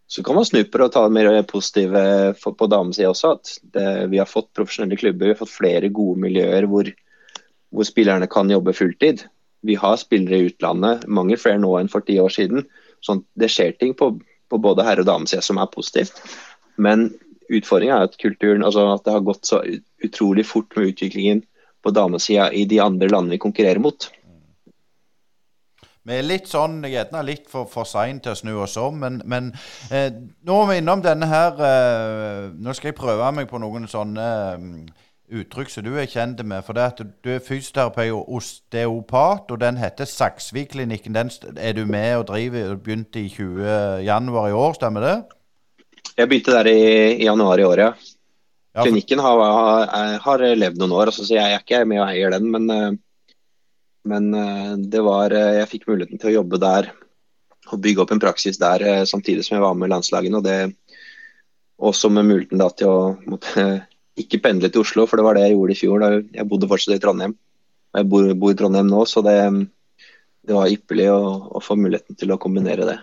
så 0.08 0.24
kan 0.24 0.36
man 0.36 0.46
snu 0.46 0.64
på 0.64 0.78
det 0.78 0.86
og 0.86 0.92
ta 0.94 1.04
det 1.08 1.14
mer 1.16 1.42
positive 1.50 2.02
på 2.44 2.68
damesida 2.70 3.10
også. 3.10 3.32
At 3.38 3.54
det, 3.74 3.88
vi 4.12 4.20
har 4.22 4.30
fått 4.30 4.52
profesjonelle 4.58 5.00
klubber, 5.00 5.26
vi 5.26 5.34
har 5.34 5.40
fått 5.40 5.54
flere 5.54 5.90
gode 5.90 6.22
miljøer 6.28 6.68
hvor, 6.70 6.92
hvor, 7.74 7.88
spillerne 7.88 8.30
kan 8.30 8.52
jobbe 8.52 8.76
fulltid. 8.78 9.26
Vi 9.66 9.78
har 9.80 9.98
spillere 9.98 10.38
i 10.40 10.50
utlandet, 10.52 11.06
mange 11.08 11.38
flere 11.42 11.62
nå 11.62 11.74
enn 11.80 11.92
for 11.92 12.06
ti 12.06 12.18
år 12.22 12.34
siden. 12.34 12.66
Sånn, 13.06 13.24
det 13.40 13.50
skjer 13.54 13.76
ting 13.80 13.96
på, 13.98 14.12
på 14.52 14.60
både 14.62 14.86
herre- 14.86 15.06
og 15.06 15.10
damesida 15.10 15.44
som 15.46 15.62
er 15.62 15.72
positivt. 15.74 16.22
Men 16.78 17.10
utfordringa 17.54 17.98
er 18.00 18.10
at 18.10 18.20
kulturen, 18.22 18.66
altså 18.66 18.88
at 18.94 19.06
det 19.06 19.16
har 19.16 19.26
gått 19.26 19.50
så 19.50 19.62
utrolig 20.06 20.46
fort 20.50 20.76
med 20.78 20.94
utviklingen 20.94 21.44
på 21.86 21.94
damesida 21.94 22.52
i 22.54 22.66
de 22.70 22.82
andre 22.82 23.10
landene 23.12 23.38
vi 23.38 23.44
konkurrerer 23.46 23.82
mot. 23.82 24.10
Vi 26.06 26.14
er 26.14 26.26
litt 26.26 26.46
sånn, 26.46 26.84
gjerne 26.86 27.24
litt 27.26 27.48
for, 27.50 27.66
for 27.70 27.88
seint 27.90 28.22
til 28.26 28.36
å 28.36 28.38
snu 28.38 28.52
oss 28.62 28.76
om, 28.78 29.00
men, 29.02 29.18
men 29.26 29.50
eh, 29.90 30.12
nå 30.46 30.58
er 30.62 30.68
vi 30.70 30.76
innom 30.78 31.02
denne 31.02 31.30
her 31.32 31.64
eh, 31.66 32.44
Nå 32.62 32.76
skal 32.78 32.92
jeg 32.92 32.98
prøve 33.00 33.32
meg 33.34 33.50
på 33.50 33.58
noen 33.62 33.88
sånne 33.90 34.28
eh, 34.52 34.68
uttrykk 35.32 35.72
som 35.72 35.86
du 35.86 35.94
er 35.98 36.10
kjent 36.10 36.42
med. 36.46 36.64
For 36.66 36.78
det 36.78 36.84
at 36.86 37.02
du 37.06 37.32
er 37.34 37.44
fysioterapeut 37.44 38.14
og 38.14 38.36
osteopat, 38.40 39.52
og 39.52 39.62
den 39.62 39.80
heter 39.82 40.10
Saksvik-klinikken. 40.10 41.16
Den 41.16 41.32
er 41.58 41.74
du 41.74 41.86
med 41.86 42.18
og 42.20 42.28
driver, 42.34 42.74
og 42.74 42.84
begynte 42.84 43.24
i 43.24 43.30
20. 43.30 44.04
januar 44.06 44.50
i 44.50 44.58
år, 44.58 44.78
stemmer 44.78 45.06
det? 45.06 45.16
Jeg 46.16 46.30
begynte 46.30 46.54
der 46.56 46.70
i, 46.72 46.84
i 47.16 47.26
januar 47.26 47.60
i 47.60 47.66
år, 47.68 47.82
ja. 47.82 47.94
Klinikken 48.76 49.22
har, 49.24 49.40
har, 49.40 50.18
har, 50.20 50.42
levd 50.56 50.80
noen 50.82 50.94
år, 50.98 51.10
altså, 51.10 51.24
så 51.24 51.38
jeg 51.38 51.54
er 51.54 51.62
ikke 51.64 51.86
med 51.88 52.02
og 52.02 52.10
eier 52.10 52.34
den. 52.36 52.50
men 52.52 52.70
eh, 52.70 52.94
men 54.06 54.34
eh, 54.38 54.74
det 54.78 55.02
var, 55.02 55.34
eh, 55.34 55.56
jeg 55.60 55.70
fikk 55.72 55.88
muligheten 55.90 56.22
til 56.22 56.30
å 56.30 56.36
jobbe 56.40 56.62
der 56.62 56.92
og 57.74 57.80
bygge 57.82 58.04
opp 58.04 58.12
en 58.14 58.22
praksis 58.22 58.60
der 58.62 58.84
samtidig 59.10 59.42
som 59.42 59.56
jeg 59.56 59.64
var 59.64 59.74
med 59.74 59.90
landslagene. 59.90 60.38
og 60.38 60.44
det 60.46 60.76
Også 61.82 62.12
med 62.14 62.28
muligheten 62.28 62.62
da 62.62 62.68
til 62.70 62.92
å 62.92 63.00
måtte, 63.26 63.88
ikke 64.20 64.42
pendle 64.44 64.72
til 64.72 64.86
Oslo, 64.86 65.06
for 65.10 65.20
det 65.20 65.26
var 65.26 65.38
det 65.38 65.46
jeg 65.46 65.58
gjorde 65.58 65.76
i 65.76 65.80
fjor. 65.80 66.04
da 66.04 66.40
Jeg 66.40 66.48
bodde 66.50 66.70
fortsatt 66.72 66.96
i 66.96 67.04
Trondheim. 67.04 67.36
Jeg 67.96 68.08
bor, 68.12 68.30
bor 68.40 68.54
i 68.54 68.60
Trondheim 68.60 68.88
nå, 68.92 69.04
så 69.08 69.24
det, 69.26 69.36
det 70.48 70.56
var 70.56 70.72
ypperlig 70.72 71.10
å, 71.12 71.20
å 71.56 71.64
få 71.64 71.78
muligheten 71.80 72.18
til 72.20 72.32
å 72.32 72.40
kombinere 72.42 72.88
det. 72.88 72.98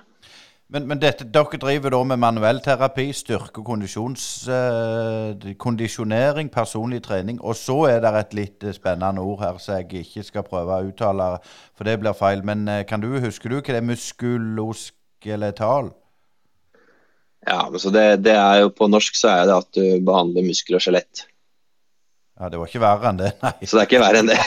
Men, 0.73 0.87
men 0.89 1.01
dette, 1.01 1.27
dere 1.29 1.59
driver 1.61 1.91
da 1.93 1.99
med 2.09 2.21
manuell 2.23 2.63
terapi, 2.65 3.13
styrke- 3.13 3.61
og 3.61 3.83
eh, 3.85 5.53
kondisjonering, 5.61 6.49
personlig 6.49 7.03
trening. 7.05 7.41
Og 7.45 7.57
så 7.57 7.77
er 7.91 8.01
det 8.01 8.15
et 8.17 8.35
litt 8.35 8.65
eh, 8.65 8.73
spennende 8.73 9.21
ord 9.21 9.41
her 9.45 9.59
som 9.61 9.77
jeg 9.77 9.93
ikke 10.01 10.23
skal 10.25 10.43
prøve 10.49 10.73
å 10.73 10.89
uttale, 10.89 11.39
for 11.77 11.85
det 11.85 12.01
blir 12.01 12.17
feil. 12.17 12.41
Men 12.45 12.69
eh, 12.69 12.87
kan 12.89 13.01
du, 13.05 13.21
husker 13.21 13.49
du 13.51 13.55
hva 13.59 13.69
det 13.69 13.77
er 13.83 13.91
muskuloskeletal? 13.91 15.93
Ja, 17.47 17.66
altså 17.66 17.90
det, 17.90 18.22
det, 18.22 18.34
er 18.38 18.62
jo 18.62 18.72
på 18.74 18.86
norsk 18.90 19.16
så 19.18 19.32
er 19.32 19.47
det 19.49 19.59
at 19.64 19.70
du 19.74 19.84
behandler 20.07 20.47
muskel 20.47 20.78
og 20.78 20.84
skjelett. 20.84 21.24
Ja, 22.38 22.49
Det 22.49 22.59
var 22.59 22.70
ikke 22.70 22.82
verre 22.82 23.11
enn 23.11 23.18
det, 23.20 23.32
nei. 23.43 23.53
Så 23.66 23.76
det 23.76 23.82
er 23.82 23.88
ikke 23.90 24.03
verre 24.03 24.22
enn 24.22 24.30
det. 24.30 24.38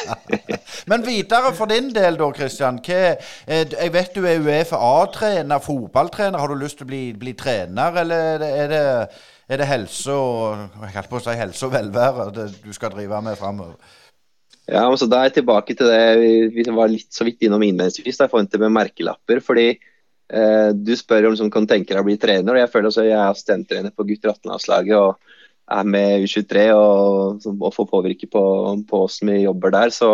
Men 0.92 1.06
videre 1.06 1.52
for 1.56 1.72
din 1.72 1.92
del, 1.96 2.18
da, 2.20 2.30
Kristian. 2.36 2.80
Eh, 2.92 3.36
jeg 3.48 3.94
vet 3.94 4.16
du 4.16 4.26
er 4.28 4.42
Uefa-trener, 4.44 5.62
fotballtrener. 5.64 6.40
Har 6.42 6.52
du 6.52 6.60
lyst 6.60 6.80
til 6.80 6.88
å 6.88 6.92
bli, 6.92 7.04
bli 7.20 7.36
trener, 7.40 8.00
eller 8.02 8.44
er 8.48 8.72
det, 8.72 8.82
er 9.48 9.62
det 9.62 9.70
helse 9.70 10.16
og 10.16 10.82
jeg 10.88 10.96
holdt 10.96 11.12
på 11.12 11.22
å 11.22 11.26
si 11.28 11.38
helse 11.38 11.68
og 11.68 11.76
velvære 11.76 12.32
du 12.34 12.74
skal 12.76 12.96
drive 12.96 13.22
med 13.28 13.40
framover? 13.40 13.78
Ja, 14.66 14.88
men 14.90 14.98
så 14.98 15.06
Da 15.06 15.20
er 15.20 15.30
jeg 15.30 15.42
tilbake 15.42 15.76
til 15.78 15.92
det 15.92 16.52
vi 16.56 16.64
var 16.74 16.90
litt 16.90 17.14
så 17.14 17.28
vidt 17.28 17.44
innom 17.46 17.62
innledningsvis, 17.62 18.18
i 18.18 18.30
forhold 18.32 18.50
til 18.50 18.64
med 18.66 18.74
merkelapper. 18.74 19.44
fordi 19.46 19.76
Du 20.26 20.90
spør 20.98 21.28
om 21.30 21.36
du 21.38 21.44
kan 21.54 21.68
tenke 21.70 21.94
deg 21.94 22.02
å 22.02 22.08
bli 22.08 22.16
trener. 22.18 22.56
og 22.56 22.58
Jeg 22.58 22.72
føler 22.74 22.90
også 22.90 23.04
jeg 23.06 23.14
er 23.14 23.28
assistenttrener 23.30 23.94
på 23.94 24.08
gutter 24.10 24.32
18-landslaget. 24.32 24.96
og 24.98 25.36
er 25.66 25.88
med 25.90 26.26
U23 26.26 26.66
og, 26.78 27.46
og 27.56 27.74
får 27.74 27.88
påvirke 27.90 28.30
på, 28.30 28.42
på 28.86 29.02
hvordan 29.02 29.32
vi 29.32 29.44
jobber 29.44 29.74
der. 29.74 29.94
Så, 29.94 30.10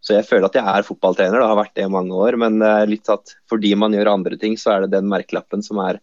så, 0.00 0.14
jeg 0.16 0.26
føler 0.28 0.48
at 0.48 0.58
jeg 0.58 0.64
er 0.64 0.86
fotballtrener, 0.86 1.40
det 1.40 1.50
har 1.50 1.60
vært 1.60 1.74
det 1.76 1.86
i 1.86 1.92
mange 1.92 2.16
år. 2.16 2.38
Men 2.40 2.60
litt 2.88 3.08
at 3.12 3.36
fordi 3.50 3.74
man 3.78 3.96
gjør 3.96 4.14
andre 4.14 4.40
ting, 4.40 4.56
så 4.60 4.74
er 4.74 4.84
det 4.84 4.94
den 4.96 5.10
merkelappen 5.12 5.64
som 5.64 5.80
er, 5.84 6.00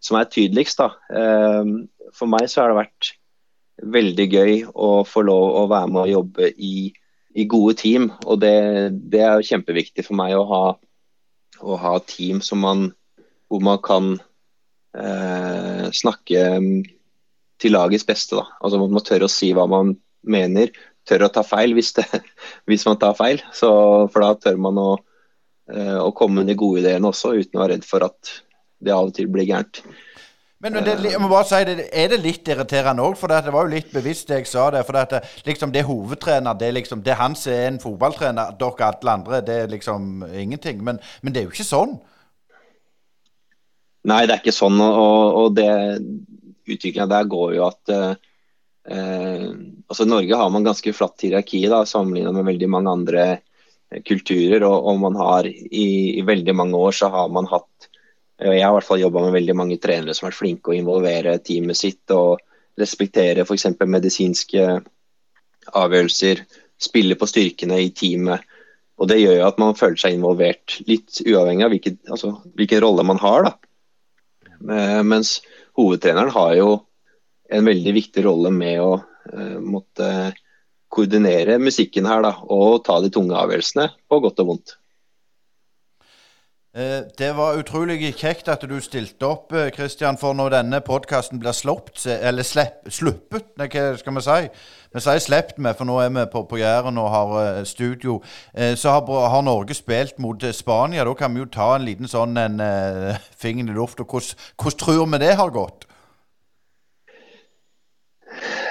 som 0.00 0.18
er 0.20 0.30
tydeligst. 0.32 0.80
Da. 0.80 0.92
Ehm, 1.12 1.74
for 2.16 2.30
meg 2.30 2.48
så 2.50 2.64
har 2.64 2.72
det 2.72 2.80
vært 2.80 3.12
veldig 3.80 4.26
gøy 4.28 4.56
å 4.72 4.90
få 5.08 5.24
lov 5.24 5.62
å 5.62 5.68
være 5.70 5.92
med 5.92 6.02
og 6.04 6.14
jobbe 6.14 6.50
i, 6.56 6.90
i 7.36 7.46
gode 7.48 7.76
team. 7.80 8.10
Og 8.26 8.40
det, 8.42 8.56
det, 9.12 9.24
er 9.24 9.46
kjempeviktig 9.46 10.04
for 10.06 10.16
meg 10.20 10.36
å 10.36 10.46
ha, 10.48 10.64
å 11.60 11.76
ha 11.80 11.94
team 12.06 12.40
man, 12.58 12.90
hvor 13.48 13.62
man 13.64 13.80
kan 13.84 14.12
eh, 14.96 15.86
snakke 15.92 16.44
til 17.60 17.76
lagets 17.76 18.06
beste. 18.08 18.38
Da. 18.38 18.46
Altså 18.60 18.80
Man 18.80 18.94
må 18.94 19.04
tørre 19.04 19.28
å 19.28 19.32
si 19.32 19.52
hva 19.56 19.66
man 19.70 19.94
mener, 20.22 20.72
tørre 21.08 21.28
å 21.28 21.34
ta 21.34 21.44
feil 21.46 21.74
hvis, 21.76 21.92
det, 21.98 22.06
hvis 22.70 22.86
man 22.88 23.00
tar 23.00 23.16
feil. 23.18 23.42
Så, 23.56 23.70
for 24.12 24.24
da 24.24 24.34
tør 24.38 24.60
man 24.60 24.80
å, 24.80 24.90
eh, 25.72 25.98
å 26.00 26.12
komme 26.16 26.42
med 26.42 26.52
de 26.52 26.58
gode 26.60 26.84
ideene 26.84 27.10
også, 27.10 27.36
uten 27.36 27.58
å 27.58 27.64
være 27.64 27.76
redd 27.76 27.88
for 27.88 28.06
at 28.08 28.38
det 28.80 28.94
av 28.96 29.10
og 29.10 29.16
til 29.16 29.28
blir 29.32 29.48
gærent. 29.48 29.82
Men, 30.60 30.76
det, 30.84 30.98
jeg 31.08 31.20
må 31.22 31.30
bare 31.30 31.46
si 31.48 31.58
det, 31.64 31.86
Er 31.96 32.10
det 32.12 32.18
litt 32.20 32.48
irriterende 32.52 33.04
òg? 33.06 33.14
For 33.16 33.32
det 33.32 33.52
var 33.52 33.64
jo 33.64 33.72
litt 33.72 33.92
bevisst 33.94 34.28
det 34.28 34.42
jeg 34.42 34.50
sa 34.50 34.66
det. 34.74 34.82
For 34.84 34.98
det, 34.98 35.22
liksom, 35.46 35.72
det 35.72 35.80
er 35.80 35.88
hovedtrener, 35.88 36.58
det 36.60 36.68
er 36.68 36.76
liksom, 36.76 37.04
det 37.06 37.16
han 37.16 37.36
som 37.38 37.54
er 37.54 37.68
en 37.70 37.80
fotballtrener. 37.80 38.52
Dere 38.60 38.90
alle 38.90 39.14
andre, 39.14 39.40
det 39.46 39.56
er 39.62 39.72
liksom 39.72 40.26
ingenting. 40.28 40.82
Men, 40.84 41.00
men 41.22 41.32
det 41.32 41.40
er 41.42 41.48
jo 41.48 41.54
ikke 41.54 41.68
sånn. 41.70 41.96
Nei, 44.10 44.24
det 44.26 44.36
er 44.36 44.42
ikke 44.42 44.56
sånn. 44.56 44.76
Og, 44.84 45.40
og 45.40 45.56
det, 45.56 45.70
utviklinga 46.68 47.08
der 47.10 47.30
går 47.30 47.54
jo 47.56 47.66
at 47.66 47.92
eh, 47.94 48.12
eh, 48.92 49.46
altså 49.88 50.06
Norge 50.08 50.40
har 50.42 50.52
man 50.52 50.66
ganske 50.66 50.94
flatt 50.96 51.24
hierarki 51.24 51.62
da, 51.70 51.82
sammenlignet 51.88 52.36
med 52.36 52.48
veldig 52.52 52.70
mange 52.72 52.96
andre 52.98 53.28
kulturer. 54.06 54.64
Og, 54.66 54.90
og 54.92 55.00
man 55.02 55.18
har 55.20 55.48
i, 55.48 55.86
i, 56.18 56.24
veldig 56.26 56.56
mange 56.56 56.80
år 56.80 56.96
så 57.00 57.10
har 57.12 57.32
man 57.32 57.48
hatt 57.50 57.89
Jeg 58.40 58.62
har 58.64 58.72
i 58.72 58.76
hvert 58.78 58.88
fall 58.88 59.02
jobba 59.02 59.26
med 59.26 59.34
veldig 59.36 59.56
mange 59.58 59.76
trenere 59.82 60.14
som 60.16 60.26
har 60.26 60.32
vært 60.32 60.40
flinke 60.40 60.72
å 60.72 60.76
involvere 60.76 61.36
teamet 61.44 61.76
sitt 61.76 62.14
og 62.14 62.40
respektere 62.80 63.44
f.eks. 63.44 63.66
medisinske 63.84 64.64
avgjørelser, 65.76 66.44
spille 66.80 67.18
på 67.20 67.28
styrkene 67.28 67.82
i 67.84 67.90
teamet. 67.92 68.46
Og 69.00 69.08
Det 69.08 69.20
gjør 69.20 69.36
jo 69.38 69.48
at 69.48 69.60
man 69.60 69.76
føler 69.76 70.00
seg 70.00 70.16
involvert, 70.16 70.78
litt 70.88 71.20
uavhengig 71.24 71.66
av 71.66 71.74
hvilken, 71.74 71.98
altså, 72.08 72.32
hvilken 72.56 72.82
rolle 72.84 73.04
man 73.08 73.20
har. 73.20 73.48
da. 73.48 73.52
Eh, 74.60 75.02
mens 75.04 75.38
hovedtreneren 75.76 76.32
har 76.32 76.54
jo 76.58 76.70
en 77.50 77.66
veldig 77.66 77.94
viktig 77.96 78.24
rolle 78.24 78.52
med 78.54 78.80
å 78.80 78.92
uh, 79.00 79.58
måtte 79.58 80.06
koordinere 80.90 81.56
musikken 81.62 82.06
her 82.06 82.22
da, 82.22 82.34
og 82.46 82.84
ta 82.86 83.00
de 83.02 83.10
tunge 83.10 83.34
avgjørelsene 83.34 83.88
på 84.10 84.20
godt 84.22 84.42
og 84.44 84.52
vondt. 84.52 84.76
Eh, 86.70 87.02
det 87.18 87.32
var 87.34 87.56
utrolig 87.58 87.98
kjekt 88.14 88.46
at 88.48 88.62
du 88.62 88.76
stilte 88.78 89.26
opp, 89.26 89.50
Kristian. 89.74 90.18
For 90.20 90.36
når 90.38 90.52
denne 90.54 90.78
podkasten 90.86 91.40
blir 91.42 91.56
sluppet, 91.56 92.04
eller 92.06 92.46
sluppet, 92.46 93.50
hva 93.58 93.88
skal 93.98 94.16
vi 94.16 94.22
si? 94.22 94.38
Vi 94.94 95.02
sier 95.02 95.22
sluppet 95.22 95.78
for 95.78 95.86
nå 95.86 95.98
er 96.02 96.14
vi 96.14 96.24
på, 96.30 96.44
på 96.46 96.60
Jæren 96.62 96.98
og 96.98 97.10
har 97.10 97.64
studio. 97.66 98.20
Så 98.54 98.94
har, 98.94 99.02
har, 99.34 99.42
Norge 99.42 99.74
spilt 99.74 100.18
mot 100.22 100.46
Spania. 100.54 101.04
Da 101.04 101.14
kan 101.18 101.34
vi 101.34 101.42
jo 101.42 101.50
ta 101.50 101.74
en 101.74 101.86
liten 101.86 102.10
sånn 102.10 102.38
en, 102.38 102.62
uh, 102.62 103.18
finger 103.38 103.70
i 103.70 103.74
lufta. 103.74 104.06
Hvordan, 104.06 104.78
tror 104.78 105.06
vi 105.10 105.22
det 105.26 105.34
har 105.42 105.50
gått? 105.54 105.90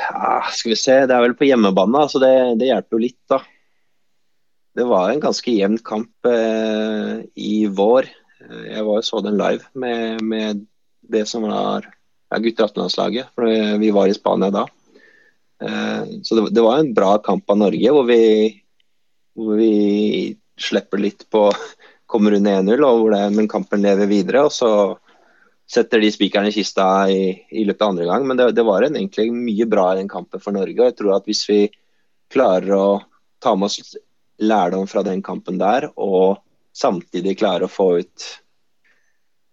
Ja, 0.10 0.40
skal 0.52 0.74
vi 0.74 0.80
se, 0.80 0.96
det 1.08 1.16
er 1.16 1.24
vel 1.24 1.36
på 1.38 1.48
hjemmebane, 1.48 2.08
så 2.10 2.20
det, 2.22 2.32
det, 2.60 2.72
hjelper 2.72 2.98
jo 2.98 3.04
litt, 3.04 3.20
da. 3.32 3.40
Det 4.80 4.88
var 4.88 5.12
en 5.12 5.20
ganske 5.20 5.52
jevn 5.52 5.78
kamp 5.84 6.28
eh, 6.30 7.20
i 7.36 7.68
vår. 7.68 8.08
Jeg 8.40 8.84
var 8.88 9.00
jo 9.02 9.06
så 9.06 9.20
den 9.26 9.36
live 9.40 9.66
med, 9.76 10.22
med 10.24 10.62
det 11.04 11.26
som 11.28 11.44
var 11.44 11.84
ja, 11.84 12.40
gutter 12.40 12.70
18-landslaget. 12.70 13.34
For 13.36 13.78
vi 13.82 13.92
var 13.96 14.08
i 14.08 14.16
Spania 14.16 14.54
da. 14.56 14.64
Eh, 15.64 16.04
så 16.24 16.36
det, 16.36 16.46
det, 16.56 16.64
var 16.64 16.80
en 16.80 16.94
bra 16.96 17.18
kamp 17.26 17.52
av 17.52 17.60
Norge, 17.60 17.92
hvor 17.92 18.08
vi, 18.08 18.24
hvor 19.36 19.60
vi 19.60 19.74
slipper 20.60 21.04
litt 21.04 21.28
på 21.32 21.50
Kommer 22.10 22.34
under 22.34 22.64
1-0, 22.64 23.36
men 23.36 23.46
kampen 23.46 23.84
lever 23.86 24.08
videre. 24.10 24.48
og 24.48 24.50
så 24.50 24.70
setter 25.70 26.02
de 26.02 26.08
spikerne 26.10 26.50
i 26.50 26.56
kista 26.56 26.86
i, 27.06 27.36
i, 27.54 27.66
løpet 27.68 27.84
av 27.86 27.92
andre 27.92 28.08
gang. 28.10 28.26
Men 28.26 28.40
det, 28.40 28.48
det 28.58 28.66
var 28.66 28.82
en, 28.82 28.96
egentlig 28.98 29.28
mye 29.30 29.68
bra 29.70 29.92
i 29.92 30.00
den 30.00 30.10
kampen 30.10 30.42
for 30.42 30.56
Norge. 30.56 30.74
og 30.80 30.88
jeg 30.90 30.96
tror 30.98 31.12
at 31.20 31.30
Hvis 31.30 31.44
vi 31.46 31.60
klarer 32.34 32.74
å 32.74 32.88
ta 33.38 33.54
med 33.54 33.70
oss 33.70 33.94
lærdom 34.40 34.88
fra 34.88 35.04
den 35.04 35.24
kampen 35.26 35.60
der, 35.60 35.90
og 35.96 36.40
samtidig 36.76 37.38
klare 37.40 37.68
å 37.68 37.72
få 37.72 37.90
ut 38.00 38.30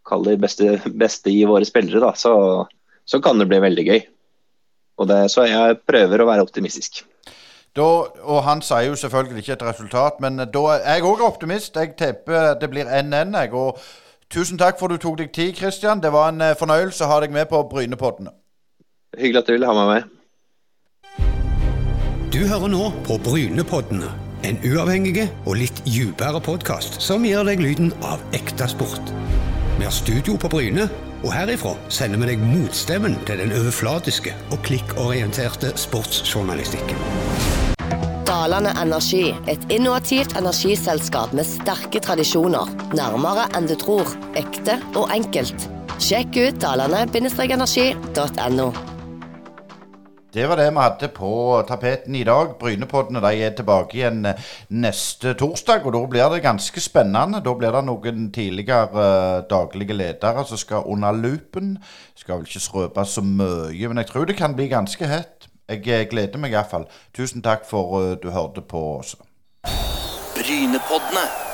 kall 0.06 0.24
det 0.26 0.38
beste, 0.38 0.76
beste 0.94 1.32
i 1.32 1.42
våre 1.48 1.66
spillere, 1.66 2.00
da, 2.02 2.12
så, 2.14 2.34
så, 3.04 3.20
kan 3.22 3.40
det 3.40 3.48
bli 3.50 3.58
veldig 3.62 3.86
gøy. 3.88 4.00
Og 5.02 5.10
det, 5.10 5.20
så 5.32 5.44
jeg 5.48 5.80
prøver 5.84 6.22
å 6.22 6.28
være 6.30 6.46
optimistisk. 6.46 7.02
Da, 7.76 7.84
og 7.84 8.42
Han 8.46 8.62
sier 8.64 8.86
jo 8.88 8.96
selvfølgelig 8.96 9.42
ikke 9.42 9.56
et 9.58 9.66
resultat, 9.66 10.20
men 10.24 10.40
da 10.40 10.64
er 10.78 10.86
jeg 10.94 11.04
òg 11.04 11.24
optimist. 11.26 11.76
Jeg 11.76 11.96
tipper 11.98 12.54
det 12.60 12.70
blir 12.72 12.88
1-1. 12.88 13.36
og 13.52 13.82
Tusen 14.32 14.58
takk 14.58 14.78
for 14.78 14.90
at 14.90 14.96
du 14.96 15.04
tok 15.04 15.20
deg 15.20 15.30
tid, 15.30 15.52
Kristian. 15.54 16.00
Det 16.02 16.10
var 16.10 16.32
en 16.32 16.42
eh, 16.42 16.56
fornøyelse 16.58 17.04
å 17.06 17.12
ha 17.12 17.20
deg 17.22 17.34
med 17.34 17.46
på 17.52 17.60
Brynepoddene. 17.70 18.32
Hyggelig 19.16 19.44
at 19.44 19.46
du 19.50 19.54
ville 19.54 19.70
ha 19.70 19.76
meg 19.76 19.92
med. 19.92 20.02
Du 22.34 22.42
hører 22.42 22.72
nå 22.72 22.90
på 23.06 23.20
Brynepoddene. 23.22 24.25
En 24.46 24.60
uavhengig 24.62 25.24
og 25.42 25.56
litt 25.58 25.80
dypere 25.82 26.38
podkast 26.44 27.00
som 27.02 27.24
gir 27.26 27.42
deg 27.48 27.58
lyden 27.58 27.88
av 28.06 28.22
ekte 28.36 28.68
sport. 28.70 29.10
Vi 29.74 29.82
har 29.82 29.94
studio 29.94 30.36
på 30.38 30.50
Bryne, 30.52 30.86
og 31.24 31.32
herifra 31.34 31.72
sender 31.90 32.22
vi 32.22 32.28
deg 32.30 32.44
motstemmen 32.44 33.16
til 33.26 33.42
den 33.42 33.50
overflatiske 33.56 34.36
og 34.54 34.62
klikkorienterte 34.68 35.72
sportsjournalistikken. 35.82 37.02
Dalane 38.26 38.70
Energi, 38.78 39.34
et 39.50 39.62
innovativt 39.72 40.36
energiselskap 40.38 41.34
med 41.34 41.46
sterke 41.48 42.02
tradisjoner. 42.02 42.70
Nærmere 42.94 43.48
enn 43.58 43.66
du 43.66 43.74
tror. 43.82 44.06
Ekte 44.38 44.78
og 44.94 45.10
enkelt. 45.14 45.70
Sjekk 45.98 46.38
ut 46.38 46.62
dalane-energi.no. 46.62 48.70
Det 50.36 50.48
var 50.48 50.56
det 50.56 50.70
vi 50.70 50.76
hadde 50.76 51.08
på 51.08 51.28
tapeten 51.68 52.14
i 52.14 52.24
dag. 52.24 52.50
Brynepoddene 52.60 53.22
de 53.24 53.38
er 53.40 53.54
tilbake 53.56 53.96
igjen 53.96 54.26
eh, 54.28 54.42
neste 54.68 55.32
torsdag. 55.32 55.86
Og 55.88 55.94
da 55.94 56.02
blir 56.12 56.34
det 56.34 56.42
ganske 56.44 56.80
spennende. 56.84 57.40
Da 57.40 57.54
blir 57.56 57.72
det 57.72 57.82
noen 57.86 58.26
tidligere 58.36 59.06
uh, 59.06 59.46
daglige 59.48 59.96
ledere 59.96 60.44
som 60.44 60.60
skal 60.60 60.84
under 60.92 61.16
loopen. 61.16 61.78
Skal 62.14 62.42
vel 62.42 62.50
ikke 62.50 62.76
røpe 62.76 63.06
så 63.08 63.24
mye, 63.24 63.88
men 63.88 64.02
jeg 64.02 64.12
tror 64.12 64.28
det 64.28 64.36
kan 64.36 64.52
bli 64.58 64.68
ganske 64.68 65.08
hett. 65.08 65.48
Jeg 65.72 65.88
eh, 65.88 66.04
gleder 66.10 66.36
meg 66.36 66.52
iallfall. 66.52 66.84
Tusen 67.16 67.40
takk 67.40 67.64
for 67.64 67.96
uh, 67.96 68.12
du 68.20 68.28
hørte 68.36 68.60
på 68.60 68.86
oss. 68.98 69.16
Brynepoddene. 70.36 71.45